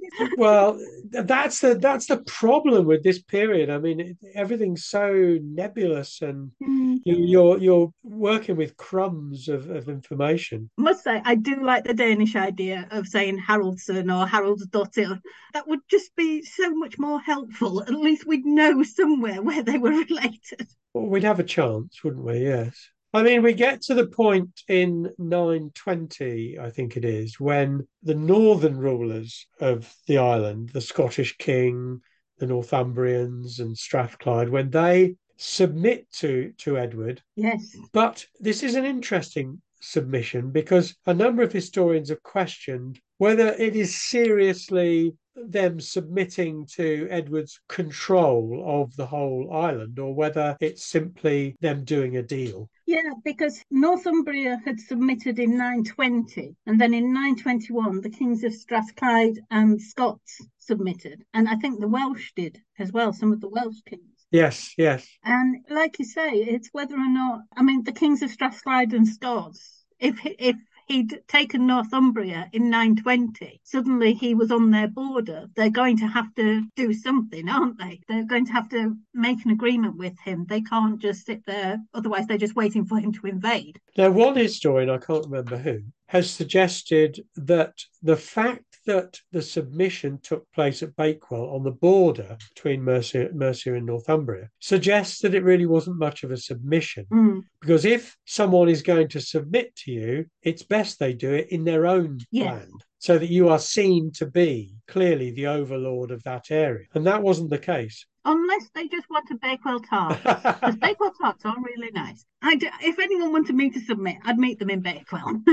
well, 0.36 0.78
that's 1.10 1.60
the 1.60 1.74
that's 1.74 2.06
the 2.06 2.18
problem 2.18 2.86
with 2.86 3.02
this 3.02 3.20
period. 3.20 3.70
I 3.70 3.78
mean, 3.78 4.00
it, 4.00 4.16
everything's 4.34 4.84
so 4.84 5.38
nebulous, 5.42 6.22
and 6.22 6.50
mm. 6.62 6.98
you, 7.04 7.14
are 7.14 7.18
you're, 7.18 7.58
you're 7.58 7.94
working 8.02 8.56
with 8.56 8.76
crumbs 8.76 9.48
of, 9.48 9.70
of 9.70 9.88
information. 9.88 10.70
I 10.78 10.82
must 10.82 11.04
say, 11.04 11.20
I 11.24 11.34
do 11.34 11.62
like 11.62 11.84
the 11.84 11.94
Danish 11.94 12.36
idea 12.36 12.88
of 12.90 13.06
saying 13.06 13.40
Haraldsson 13.40 14.12
or 14.12 14.26
Harold's 14.26 14.66
daughter. 14.66 15.20
That 15.54 15.68
would 15.68 15.80
just 15.90 16.14
be 16.16 16.42
so 16.42 16.74
much 16.74 16.98
more 16.98 17.20
helpful. 17.20 17.82
At 17.82 17.90
least 17.90 18.26
we'd 18.26 18.46
know 18.46 18.82
somewhere 18.82 19.42
where 19.42 19.62
they 19.62 19.78
were 19.78 19.90
related. 20.08 20.68
Well, 20.94 21.06
we'd 21.06 21.24
have 21.24 21.40
a 21.40 21.44
chance, 21.44 22.02
wouldn't 22.04 22.24
we? 22.24 22.40
Yes. 22.40 22.88
I 23.14 23.22
mean, 23.22 23.42
we 23.42 23.52
get 23.52 23.82
to 23.82 23.94
the 23.94 24.06
point 24.06 24.62
in 24.68 25.10
920, 25.18 26.58
I 26.58 26.70
think 26.70 26.96
it 26.96 27.04
is, 27.04 27.38
when 27.38 27.86
the 28.02 28.14
northern 28.14 28.78
rulers 28.78 29.46
of 29.60 29.94
the 30.06 30.18
island, 30.18 30.70
the 30.70 30.80
Scottish 30.80 31.36
king, 31.36 32.00
the 32.38 32.46
Northumbrians, 32.46 33.60
and 33.60 33.76
Strathclyde, 33.76 34.48
when 34.48 34.70
they 34.70 35.16
submit 35.36 36.10
to, 36.12 36.52
to 36.58 36.78
Edward. 36.78 37.20
Yes. 37.36 37.76
But 37.92 38.24
this 38.40 38.62
is 38.62 38.76
an 38.76 38.84
interesting 38.86 39.60
submission 39.82 40.50
because 40.50 40.94
a 41.06 41.12
number 41.12 41.42
of 41.42 41.52
historians 41.52 42.08
have 42.08 42.22
questioned 42.22 43.00
whether 43.18 43.48
it 43.58 43.76
is 43.76 43.94
seriously 43.94 45.14
them 45.34 45.80
submitting 45.80 46.66
to 46.66 47.08
Edward's 47.10 47.60
control 47.68 48.62
of 48.66 48.94
the 48.96 49.06
whole 49.06 49.52
island 49.52 49.98
or 49.98 50.14
whether 50.14 50.56
it's 50.60 50.86
simply 50.86 51.56
them 51.60 51.84
doing 51.84 52.16
a 52.16 52.22
deal. 52.22 52.70
Yeah, 52.92 53.14
because 53.24 53.64
Northumbria 53.70 54.60
had 54.66 54.78
submitted 54.78 55.38
in 55.38 55.56
920, 55.56 56.54
and 56.66 56.78
then 56.78 56.92
in 56.92 57.14
921, 57.14 58.02
the 58.02 58.10
kings 58.10 58.44
of 58.44 58.52
Strathclyde 58.52 59.38
and 59.50 59.80
Scots 59.80 60.46
submitted. 60.58 61.24
And 61.32 61.48
I 61.48 61.56
think 61.56 61.80
the 61.80 61.88
Welsh 61.88 62.32
did 62.36 62.60
as 62.78 62.92
well, 62.92 63.14
some 63.14 63.32
of 63.32 63.40
the 63.40 63.48
Welsh 63.48 63.80
kings. 63.88 64.26
Yes, 64.30 64.74
yes. 64.76 65.08
And 65.24 65.64
like 65.70 65.98
you 66.00 66.04
say, 66.04 66.32
it's 66.32 66.68
whether 66.72 66.96
or 66.96 67.08
not, 67.08 67.40
I 67.56 67.62
mean, 67.62 67.82
the 67.82 67.92
kings 67.92 68.20
of 68.20 68.30
Strathclyde 68.30 68.92
and 68.92 69.08
Scots, 69.08 69.86
if 69.98 70.20
if 70.24 70.56
he'd 70.86 71.22
taken 71.28 71.66
Northumbria 71.66 72.48
in 72.52 72.70
920. 72.70 73.60
Suddenly 73.64 74.14
he 74.14 74.34
was 74.34 74.50
on 74.50 74.70
their 74.70 74.88
border. 74.88 75.46
They're 75.56 75.70
going 75.70 75.98
to 75.98 76.06
have 76.06 76.34
to 76.36 76.62
do 76.76 76.92
something, 76.92 77.48
aren't 77.48 77.78
they? 77.78 78.00
They're 78.08 78.24
going 78.24 78.46
to 78.46 78.52
have 78.52 78.68
to 78.70 78.96
make 79.14 79.44
an 79.44 79.50
agreement 79.50 79.96
with 79.96 80.18
him. 80.24 80.46
They 80.48 80.60
can't 80.60 81.00
just 81.00 81.26
sit 81.26 81.44
there, 81.46 81.78
otherwise, 81.94 82.26
they're 82.26 82.38
just 82.38 82.56
waiting 82.56 82.84
for 82.84 82.98
him 82.98 83.12
to 83.12 83.26
invade. 83.26 83.80
Now, 83.96 84.10
one 84.10 84.36
historian, 84.36 84.90
I 84.90 84.98
can't 84.98 85.24
remember 85.24 85.56
who, 85.56 85.82
has 86.12 86.30
suggested 86.30 87.24
that 87.36 87.72
the 88.02 88.16
fact 88.16 88.80
that 88.84 89.18
the 89.32 89.40
submission 89.40 90.18
took 90.22 90.44
place 90.52 90.82
at 90.82 90.94
Bakewell 90.94 91.48
on 91.54 91.62
the 91.62 91.70
border 91.70 92.36
between 92.54 92.84
Mercia, 92.84 93.30
Mercia 93.32 93.74
and 93.74 93.86
Northumbria 93.86 94.50
suggests 94.60 95.20
that 95.20 95.34
it 95.34 95.42
really 95.42 95.64
wasn't 95.64 95.96
much 95.96 96.22
of 96.22 96.30
a 96.30 96.36
submission. 96.36 97.06
Mm. 97.10 97.40
Because 97.62 97.86
if 97.86 98.14
someone 98.26 98.68
is 98.68 98.82
going 98.82 99.08
to 99.08 99.22
submit 99.22 99.74
to 99.76 99.90
you, 99.90 100.26
it's 100.42 100.62
best 100.62 100.98
they 100.98 101.14
do 101.14 101.32
it 101.32 101.48
in 101.48 101.64
their 101.64 101.86
own 101.86 102.18
land 102.30 102.84
so 103.02 103.18
that 103.18 103.30
you 103.30 103.48
are 103.48 103.58
seen 103.58 104.12
to 104.12 104.24
be 104.24 104.76
clearly 104.86 105.32
the 105.32 105.44
overlord 105.44 106.12
of 106.12 106.22
that 106.22 106.52
area. 106.52 106.86
And 106.94 107.04
that 107.04 107.20
wasn't 107.20 107.50
the 107.50 107.58
case. 107.58 108.06
Unless 108.24 108.70
they 108.76 108.86
just 108.86 109.10
want 109.10 109.28
a 109.32 109.34
Bakewell 109.34 109.80
tart. 109.80 110.18
Because 110.22 110.76
Bakewell 110.80 111.12
tarts 111.20 111.44
are 111.44 111.56
really 111.60 111.90
nice. 111.90 112.24
I 112.42 112.54
do, 112.54 112.68
if 112.80 113.00
anyone 113.00 113.32
wanted 113.32 113.56
me 113.56 113.70
to 113.70 113.80
submit, 113.80 114.18
I'd 114.24 114.38
meet 114.38 114.60
them 114.60 114.70
in 114.70 114.82
Bakewell. 114.82 115.42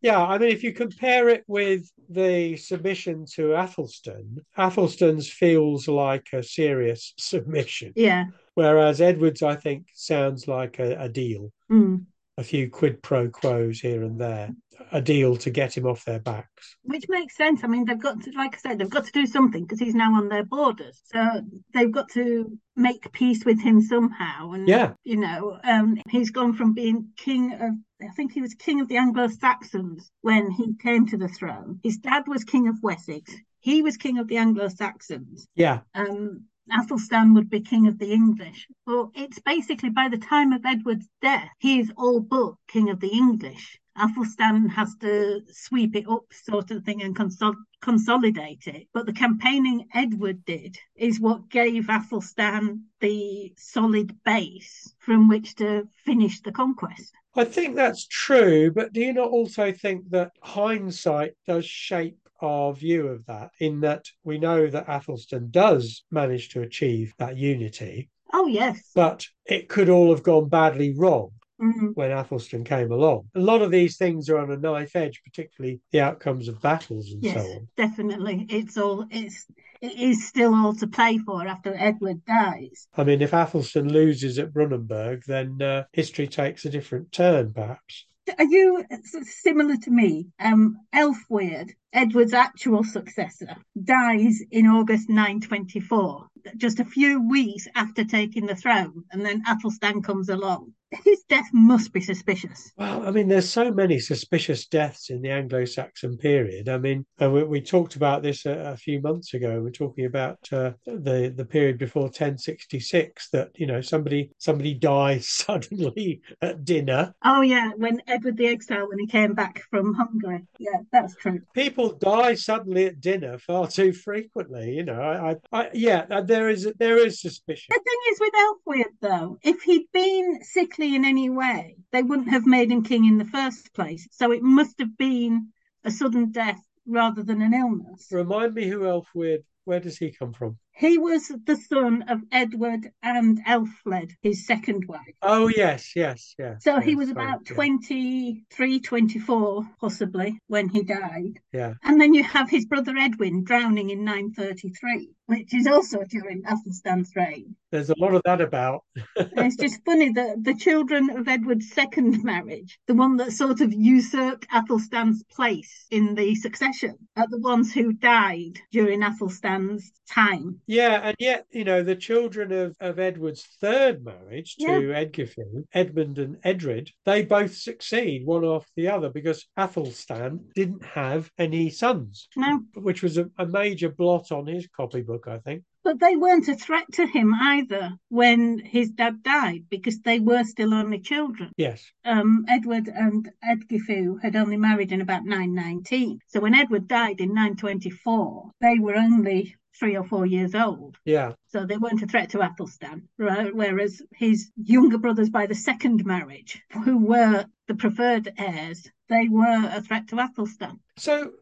Yeah, 0.00 0.22
I 0.22 0.36
mean, 0.36 0.50
if 0.50 0.62
you 0.62 0.74
compare 0.74 1.30
it 1.30 1.44
with 1.46 1.90
the 2.10 2.58
submission 2.58 3.24
to 3.36 3.54
Athelstan, 3.54 4.36
Athelstan's 4.54 5.30
feels 5.30 5.88
like 5.88 6.26
a 6.34 6.42
serious 6.42 7.14
submission. 7.18 7.94
Yeah. 7.96 8.26
Whereas 8.52 9.00
Edward's, 9.00 9.42
I 9.42 9.56
think, 9.56 9.86
sounds 9.94 10.46
like 10.46 10.78
a, 10.78 11.04
a 11.04 11.08
deal. 11.08 11.50
Mm. 11.72 12.04
A 12.36 12.44
few 12.44 12.68
quid 12.68 13.02
pro 13.02 13.28
quos 13.28 13.80
here 13.80 14.02
and 14.02 14.20
there 14.20 14.50
a 14.92 15.00
deal 15.00 15.36
to 15.36 15.50
get 15.50 15.76
him 15.76 15.86
off 15.86 16.04
their 16.04 16.18
backs. 16.18 16.76
Which 16.82 17.06
makes 17.08 17.36
sense. 17.36 17.62
I 17.64 17.66
mean, 17.66 17.84
they've 17.84 18.00
got 18.00 18.22
to, 18.22 18.30
like 18.32 18.54
I 18.54 18.58
said, 18.58 18.78
they've 18.78 18.90
got 18.90 19.06
to 19.06 19.12
do 19.12 19.26
something 19.26 19.62
because 19.62 19.78
he's 19.78 19.94
now 19.94 20.14
on 20.14 20.28
their 20.28 20.44
borders. 20.44 21.00
So 21.06 21.42
they've 21.72 21.90
got 21.90 22.10
to 22.10 22.58
make 22.76 23.10
peace 23.12 23.44
with 23.44 23.60
him 23.60 23.80
somehow. 23.80 24.52
And, 24.52 24.68
yeah. 24.68 24.92
you 25.04 25.16
know, 25.16 25.58
um, 25.64 25.98
he's 26.08 26.30
gone 26.30 26.54
from 26.54 26.74
being 26.74 27.08
king 27.16 27.52
of, 27.54 27.72
I 28.02 28.12
think 28.14 28.32
he 28.32 28.40
was 28.40 28.54
king 28.54 28.80
of 28.80 28.88
the 28.88 28.96
Anglo 28.96 29.28
Saxons 29.28 30.10
when 30.20 30.50
he 30.50 30.74
came 30.74 31.06
to 31.08 31.16
the 31.16 31.28
throne. 31.28 31.80
His 31.82 31.98
dad 31.98 32.24
was 32.26 32.44
king 32.44 32.68
of 32.68 32.82
Wessex. 32.82 33.32
He 33.60 33.82
was 33.82 33.96
king 33.96 34.18
of 34.18 34.28
the 34.28 34.36
Anglo 34.36 34.68
Saxons. 34.68 35.46
Yeah. 35.54 35.80
Um, 35.94 36.44
Athelstan 36.72 37.34
would 37.34 37.50
be 37.50 37.60
king 37.60 37.86
of 37.86 37.98
the 37.98 38.12
English. 38.12 38.66
Well, 38.86 39.12
it's 39.14 39.38
basically 39.40 39.90
by 39.90 40.08
the 40.08 40.18
time 40.18 40.52
of 40.52 40.64
Edward's 40.64 41.08
death, 41.20 41.50
he 41.58 41.80
is 41.80 41.92
all 41.96 42.20
but 42.20 42.54
king 42.68 42.88
of 42.90 43.00
the 43.00 43.12
English. 43.12 43.78
Athelstan 43.96 44.68
has 44.70 44.96
to 44.96 45.42
sweep 45.48 45.94
it 45.94 46.08
up, 46.08 46.24
sort 46.32 46.70
of 46.70 46.84
thing, 46.84 47.02
and 47.02 47.14
consol- 47.14 47.54
consolidate 47.80 48.66
it. 48.66 48.88
But 48.92 49.06
the 49.06 49.12
campaigning 49.12 49.86
Edward 49.94 50.44
did 50.44 50.76
is 50.96 51.20
what 51.20 51.48
gave 51.48 51.88
Athelstan 51.88 52.86
the 53.00 53.52
solid 53.56 54.16
base 54.24 54.94
from 54.98 55.28
which 55.28 55.54
to 55.56 55.86
finish 56.04 56.40
the 56.40 56.50
conquest. 56.50 57.12
I 57.36 57.44
think 57.44 57.76
that's 57.76 58.06
true, 58.06 58.70
but 58.72 58.92
do 58.92 59.00
you 59.00 59.12
not 59.12 59.30
also 59.30 59.70
think 59.72 60.10
that 60.10 60.32
hindsight 60.42 61.34
does 61.46 61.64
shape 61.64 62.18
our 62.44 62.72
view 62.74 63.08
of 63.08 63.26
that 63.26 63.50
in 63.60 63.80
that 63.80 64.04
we 64.22 64.38
know 64.38 64.68
that 64.68 64.88
Athelstan 64.88 65.50
does 65.50 66.04
manage 66.10 66.50
to 66.50 66.62
achieve 66.62 67.12
that 67.18 67.36
unity. 67.36 68.10
Oh, 68.32 68.46
yes. 68.46 68.90
But 68.94 69.26
it 69.46 69.68
could 69.68 69.88
all 69.88 70.10
have 70.10 70.22
gone 70.22 70.48
badly 70.48 70.94
wrong 70.96 71.30
mm-hmm. 71.60 71.88
when 71.94 72.10
Athelstan 72.10 72.64
came 72.64 72.90
along. 72.90 73.28
A 73.34 73.40
lot 73.40 73.62
of 73.62 73.70
these 73.70 73.96
things 73.96 74.28
are 74.28 74.38
on 74.38 74.50
a 74.50 74.56
knife 74.56 74.96
edge, 74.96 75.22
particularly 75.24 75.80
the 75.92 76.00
outcomes 76.00 76.48
of 76.48 76.60
battles 76.60 77.12
and 77.12 77.22
yes, 77.22 77.34
so 77.34 77.40
on. 77.40 77.68
Definitely. 77.76 78.46
It's 78.48 78.76
all 78.76 79.06
it's 79.10 79.46
it 79.80 79.98
is 79.98 80.26
still 80.26 80.54
all 80.54 80.74
to 80.76 80.86
play 80.86 81.18
for 81.18 81.46
after 81.46 81.74
Edward 81.76 82.24
dies. 82.24 82.88
I 82.96 83.04
mean, 83.04 83.22
if 83.22 83.34
Athelstan 83.34 83.92
loses 83.92 84.38
at 84.38 84.52
Brunanburh, 84.52 85.22
then 85.26 85.60
uh, 85.60 85.84
history 85.92 86.26
takes 86.26 86.64
a 86.64 86.70
different 86.70 87.12
turn, 87.12 87.52
perhaps. 87.52 88.06
Are 88.38 88.44
you 88.44 88.82
similar 89.22 89.76
to 89.76 89.90
me? 89.90 90.28
Um, 90.40 90.78
Elfweard, 90.94 91.72
Edward's 91.94 92.34
actual 92.34 92.82
successor, 92.82 93.56
dies 93.82 94.42
in 94.50 94.66
August 94.66 95.08
924, 95.08 96.26
just 96.56 96.80
a 96.80 96.84
few 96.84 97.26
weeks 97.28 97.68
after 97.74 98.04
taking 98.04 98.46
the 98.46 98.56
throne, 98.56 99.04
and 99.12 99.24
then 99.24 99.42
Athelstan 99.46 100.02
comes 100.02 100.28
along 100.28 100.74
his 101.04 101.22
death 101.28 101.48
must 101.52 101.92
be 101.92 102.00
suspicious. 102.00 102.72
Well, 102.76 103.06
I 103.06 103.10
mean, 103.10 103.28
there's 103.28 103.48
so 103.48 103.70
many 103.72 103.98
suspicious 103.98 104.66
deaths 104.66 105.10
in 105.10 105.22
the 105.22 105.30
Anglo-Saxon 105.30 106.18
period. 106.18 106.68
I 106.68 106.78
mean, 106.78 107.04
we, 107.20 107.42
we 107.44 107.60
talked 107.60 107.96
about 107.96 108.22
this 108.22 108.46
a, 108.46 108.72
a, 108.72 108.76
few 108.76 109.00
months 109.00 109.34
ago. 109.34 109.60
We're 109.62 109.70
talking 109.70 110.06
about 110.06 110.38
uh, 110.52 110.72
the 110.86 111.32
the 111.34 111.44
period 111.44 111.78
before 111.78 112.04
1066 112.04 113.30
that 113.30 113.50
you 113.54 113.66
know 113.66 113.80
somebody 113.80 114.30
somebody 114.38 114.74
dies 114.74 115.28
suddenly 115.28 116.20
at 116.42 116.64
dinner. 116.64 117.14
Oh 117.24 117.40
yeah, 117.40 117.70
when 117.76 118.02
Edward 118.06 118.36
the 118.36 118.46
Exile 118.46 118.88
when 118.88 118.98
he 118.98 119.06
came 119.06 119.34
back 119.34 119.62
from 119.70 119.94
Hungary. 119.94 120.46
Yeah, 120.58 120.80
that's 120.92 121.14
true. 121.16 121.40
People 121.54 121.83
die 121.92 122.34
suddenly 122.34 122.86
at 122.86 123.00
dinner 123.00 123.38
far 123.38 123.68
too 123.68 123.92
frequently. 123.92 124.74
You 124.74 124.84
know, 124.84 125.00
I, 125.00 125.36
I, 125.52 125.70
yeah, 125.74 126.06
uh, 126.10 126.20
there 126.22 126.48
is 126.48 126.72
there 126.78 126.98
is 126.98 127.20
suspicion. 127.20 127.66
The 127.70 127.82
thing 127.84 128.00
is 128.12 128.20
with 128.20 128.34
Elfweard 128.34 128.94
though, 129.00 129.38
if 129.42 129.62
he'd 129.62 129.90
been 129.92 130.42
sickly 130.42 130.94
in 130.94 131.04
any 131.04 131.30
way, 131.30 131.76
they 131.92 132.02
wouldn't 132.02 132.30
have 132.30 132.46
made 132.46 132.70
him 132.70 132.82
king 132.82 133.04
in 133.04 133.18
the 133.18 133.24
first 133.24 133.72
place. 133.74 134.06
So 134.10 134.32
it 134.32 134.42
must 134.42 134.78
have 134.78 134.96
been 134.96 135.48
a 135.84 135.90
sudden 135.90 136.32
death 136.32 136.60
rather 136.86 137.22
than 137.22 137.42
an 137.42 137.54
illness. 137.54 138.08
Remind 138.10 138.54
me 138.54 138.66
who 138.68 138.80
Elfwyd, 138.80 139.44
where 139.64 139.80
does 139.80 139.96
he 139.96 140.10
come 140.12 140.32
from? 140.32 140.58
He 140.76 140.98
was 140.98 141.28
the 141.28 141.56
son 141.56 142.02
of 142.08 142.20
Edward 142.32 142.90
and 143.00 143.40
Elfled, 143.46 144.10
his 144.22 144.44
second 144.44 144.86
wife. 144.88 145.14
Oh, 145.22 145.46
yes, 145.46 145.94
yes, 145.94 146.34
yes. 146.36 146.64
So 146.64 146.80
he 146.80 146.90
yes, 146.90 146.98
was 146.98 147.08
sorry, 147.10 147.26
about 147.26 147.48
yeah. 147.48 147.54
23, 147.54 148.80
24, 148.80 149.68
possibly, 149.80 150.40
when 150.48 150.68
he 150.68 150.82
died. 150.82 151.38
Yeah. 151.52 151.74
And 151.84 152.00
then 152.00 152.12
you 152.12 152.24
have 152.24 152.50
his 152.50 152.66
brother 152.66 152.96
Edwin 152.98 153.44
drowning 153.44 153.90
in 153.90 154.04
933, 154.04 155.13
which 155.26 155.54
is 155.54 155.66
also 155.66 156.02
during 156.04 156.42
Athelstan's 156.46 157.12
reign. 157.16 157.56
There's 157.70 157.90
a 157.90 157.98
lot 157.98 158.14
of 158.14 158.22
that 158.24 158.40
about. 158.40 158.84
It's 159.16 159.56
just 159.56 159.84
funny 159.84 160.12
that 160.12 160.44
the 160.44 160.54
children 160.54 161.10
of 161.10 161.28
Edward's 161.28 161.70
second 161.70 162.22
marriage, 162.24 162.78
the 162.86 162.94
one 162.94 163.16
that 163.16 163.32
sort 163.32 163.60
of 163.60 163.72
usurped 163.72 164.46
Athelstan's 164.52 165.24
place 165.24 165.86
in 165.90 166.14
the 166.14 166.34
succession, 166.34 166.96
are 167.16 167.26
the 167.28 167.40
ones 167.40 167.72
who 167.72 167.92
died 167.92 168.60
during 168.70 169.02
Athelstan's 169.02 169.90
time. 170.10 170.60
Yeah, 170.66 171.00
and 171.02 171.16
yet, 171.18 171.46
you 171.50 171.64
know, 171.64 171.82
the 171.82 171.96
children 171.96 172.52
of, 172.52 172.76
of 172.80 172.98
Edward's 172.98 173.44
third 173.60 174.04
marriage 174.04 174.56
to 174.56 174.66
Edgifu, 174.66 175.64
Edmund 175.72 176.18
and 176.18 176.36
Edred, 176.44 176.90
they 177.04 177.22
both 177.22 177.54
succeed 177.56 178.24
one 178.26 178.44
after 178.44 178.70
the 178.76 178.88
other 178.88 179.10
because 179.10 179.46
Athelstan 179.56 180.40
didn't 180.54 180.84
have 180.84 181.30
any 181.38 181.70
sons, 181.70 182.28
No, 182.36 182.60
which 182.74 183.02
was 183.02 183.18
a, 183.18 183.30
a 183.38 183.46
major 183.46 183.88
blot 183.88 184.30
on 184.30 184.46
his 184.46 184.68
copybook, 184.76 185.13
I 185.26 185.38
think. 185.38 185.62
but 185.82 186.00
they 186.00 186.16
weren't 186.16 186.48
a 186.48 186.54
threat 186.54 186.86
to 186.92 187.06
him 187.06 187.34
either 187.34 187.92
when 188.08 188.58
his 188.58 188.90
dad 188.90 189.22
died 189.22 189.64
because 189.68 190.00
they 190.00 190.18
were 190.18 190.44
still 190.44 190.72
only 190.74 190.98
children. 190.98 191.50
Yes. 191.56 191.84
um, 192.04 192.44
Edward 192.48 192.88
and 192.88 193.30
Edgifu 193.44 194.20
had 194.22 194.34
only 194.36 194.56
married 194.56 194.92
in 194.92 195.00
about 195.00 195.24
919. 195.24 196.18
So 196.28 196.40
when 196.40 196.54
Edward 196.54 196.88
died 196.88 197.20
in 197.20 197.34
924, 197.34 198.50
they 198.60 198.78
were 198.78 198.96
only 198.96 199.54
three 199.78 199.96
or 199.96 200.04
four 200.04 200.24
years 200.24 200.54
old. 200.54 200.96
Yeah. 201.04 201.32
So 201.48 201.66
they 201.66 201.76
weren't 201.76 202.02
a 202.02 202.06
threat 202.06 202.30
to 202.30 202.38
Athelstan. 202.42 203.08
Right? 203.18 203.54
Whereas 203.54 204.00
his 204.14 204.50
younger 204.56 204.98
brothers 204.98 205.30
by 205.30 205.46
the 205.46 205.54
second 205.54 206.04
marriage, 206.06 206.62
who 206.84 206.98
were 206.98 207.44
the 207.68 207.74
preferred 207.74 208.32
heirs, 208.38 208.88
they 209.08 209.28
were 209.28 209.68
a 209.72 209.80
threat 209.82 210.08
to 210.08 210.16
Athelstan. 210.20 210.78
So 210.96 211.32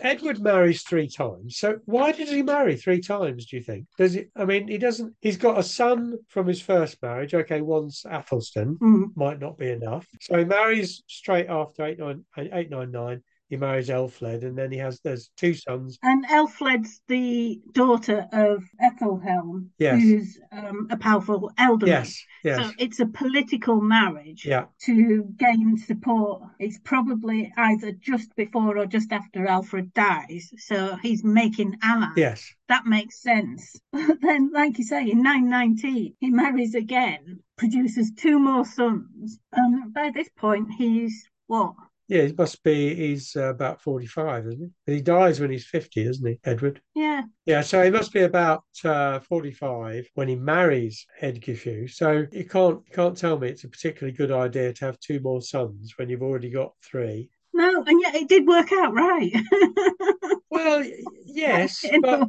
Edward 0.00 0.40
marries 0.40 0.82
three 0.82 1.08
times. 1.08 1.56
So 1.56 1.78
why 1.84 2.12
did 2.12 2.28
he 2.28 2.42
marry 2.42 2.76
three 2.76 3.00
times, 3.00 3.46
do 3.46 3.56
you 3.56 3.62
think? 3.62 3.86
Does 3.98 4.14
it 4.16 4.30
I 4.36 4.44
mean 4.44 4.68
he 4.68 4.78
doesn't 4.78 5.14
he's 5.20 5.36
got 5.36 5.58
a 5.58 5.62
son 5.62 6.18
from 6.28 6.46
his 6.46 6.60
first 6.60 7.00
marriage. 7.02 7.34
Okay, 7.34 7.60
one's 7.60 8.04
Athelstan. 8.08 8.78
Mm. 8.78 9.16
might 9.16 9.40
not 9.40 9.58
be 9.58 9.70
enough. 9.70 10.06
So 10.20 10.38
he 10.38 10.44
marries 10.44 11.02
straight 11.06 11.48
after 11.48 11.84
899. 11.84 13.22
He 13.48 13.56
marries 13.56 13.88
Elfled, 13.90 14.42
and 14.42 14.58
then 14.58 14.72
he 14.72 14.78
has 14.78 14.98
there's 15.04 15.30
two 15.36 15.54
sons. 15.54 15.98
And 16.02 16.24
Elfled's 16.26 17.00
the 17.06 17.60
daughter 17.72 18.26
of 18.32 18.64
Ethelhelm, 18.80 19.70
Yes. 19.78 20.02
who's 20.02 20.38
um, 20.50 20.88
a 20.90 20.96
powerful 20.96 21.52
elder. 21.56 21.86
Yes, 21.86 22.20
yes, 22.42 22.66
So 22.66 22.72
it's 22.78 22.98
a 22.98 23.06
political 23.06 23.80
marriage. 23.80 24.44
yeah, 24.44 24.64
to 24.86 25.22
gain 25.38 25.76
support. 25.78 26.42
It's 26.58 26.78
probably 26.82 27.52
either 27.56 27.92
just 27.92 28.34
before 28.34 28.78
or 28.78 28.86
just 28.86 29.12
after 29.12 29.46
Alfred 29.46 29.94
dies. 29.94 30.50
So 30.58 30.96
he's 31.02 31.22
making 31.22 31.76
allies. 31.82 32.14
yes. 32.16 32.52
That 32.68 32.84
makes 32.84 33.22
sense. 33.22 33.76
then, 33.92 34.50
like 34.52 34.76
you 34.78 34.84
say, 34.84 35.08
in 35.08 35.22
919, 35.22 36.14
he 36.18 36.30
marries 36.30 36.74
again, 36.74 37.38
produces 37.56 38.10
two 38.16 38.40
more 38.40 38.64
sons. 38.64 39.38
And 39.52 39.94
by 39.94 40.10
this 40.12 40.28
point, 40.36 40.68
he's 40.76 41.28
what? 41.46 41.74
Yeah, 42.08 42.22
he 42.22 42.32
must 42.32 42.62
be. 42.62 42.94
He's 42.94 43.34
uh, 43.34 43.50
about 43.50 43.80
forty-five, 43.82 44.46
isn't 44.46 44.60
he? 44.60 44.70
But 44.86 44.94
he 44.94 45.00
dies 45.00 45.40
when 45.40 45.50
he's 45.50 45.66
fifty, 45.66 46.06
isn't 46.06 46.26
he, 46.26 46.38
Edward? 46.44 46.80
Yeah, 46.94 47.22
Yeah, 47.46 47.62
so 47.62 47.82
he 47.82 47.90
must 47.90 48.12
be 48.12 48.22
about 48.22 48.62
uh, 48.84 49.18
forty-five 49.20 50.08
when 50.14 50.28
he 50.28 50.36
marries 50.36 51.04
Edgifu. 51.20 51.90
So 51.90 52.26
you 52.30 52.44
can't 52.44 52.80
you 52.86 52.92
can't 52.94 53.16
tell 53.16 53.38
me 53.38 53.48
it's 53.48 53.64
a 53.64 53.68
particularly 53.68 54.16
good 54.16 54.30
idea 54.30 54.72
to 54.72 54.84
have 54.84 55.00
two 55.00 55.20
more 55.20 55.42
sons 55.42 55.94
when 55.96 56.08
you've 56.08 56.22
already 56.22 56.50
got 56.50 56.72
three. 56.82 57.28
No, 57.56 57.82
and 57.86 58.00
yet 58.00 58.14
it 58.14 58.28
did 58.28 58.46
work 58.46 58.72
out 58.72 58.92
right. 58.94 59.32
Well, 60.56 60.84
yes, 61.26 61.84
but. 62.00 62.28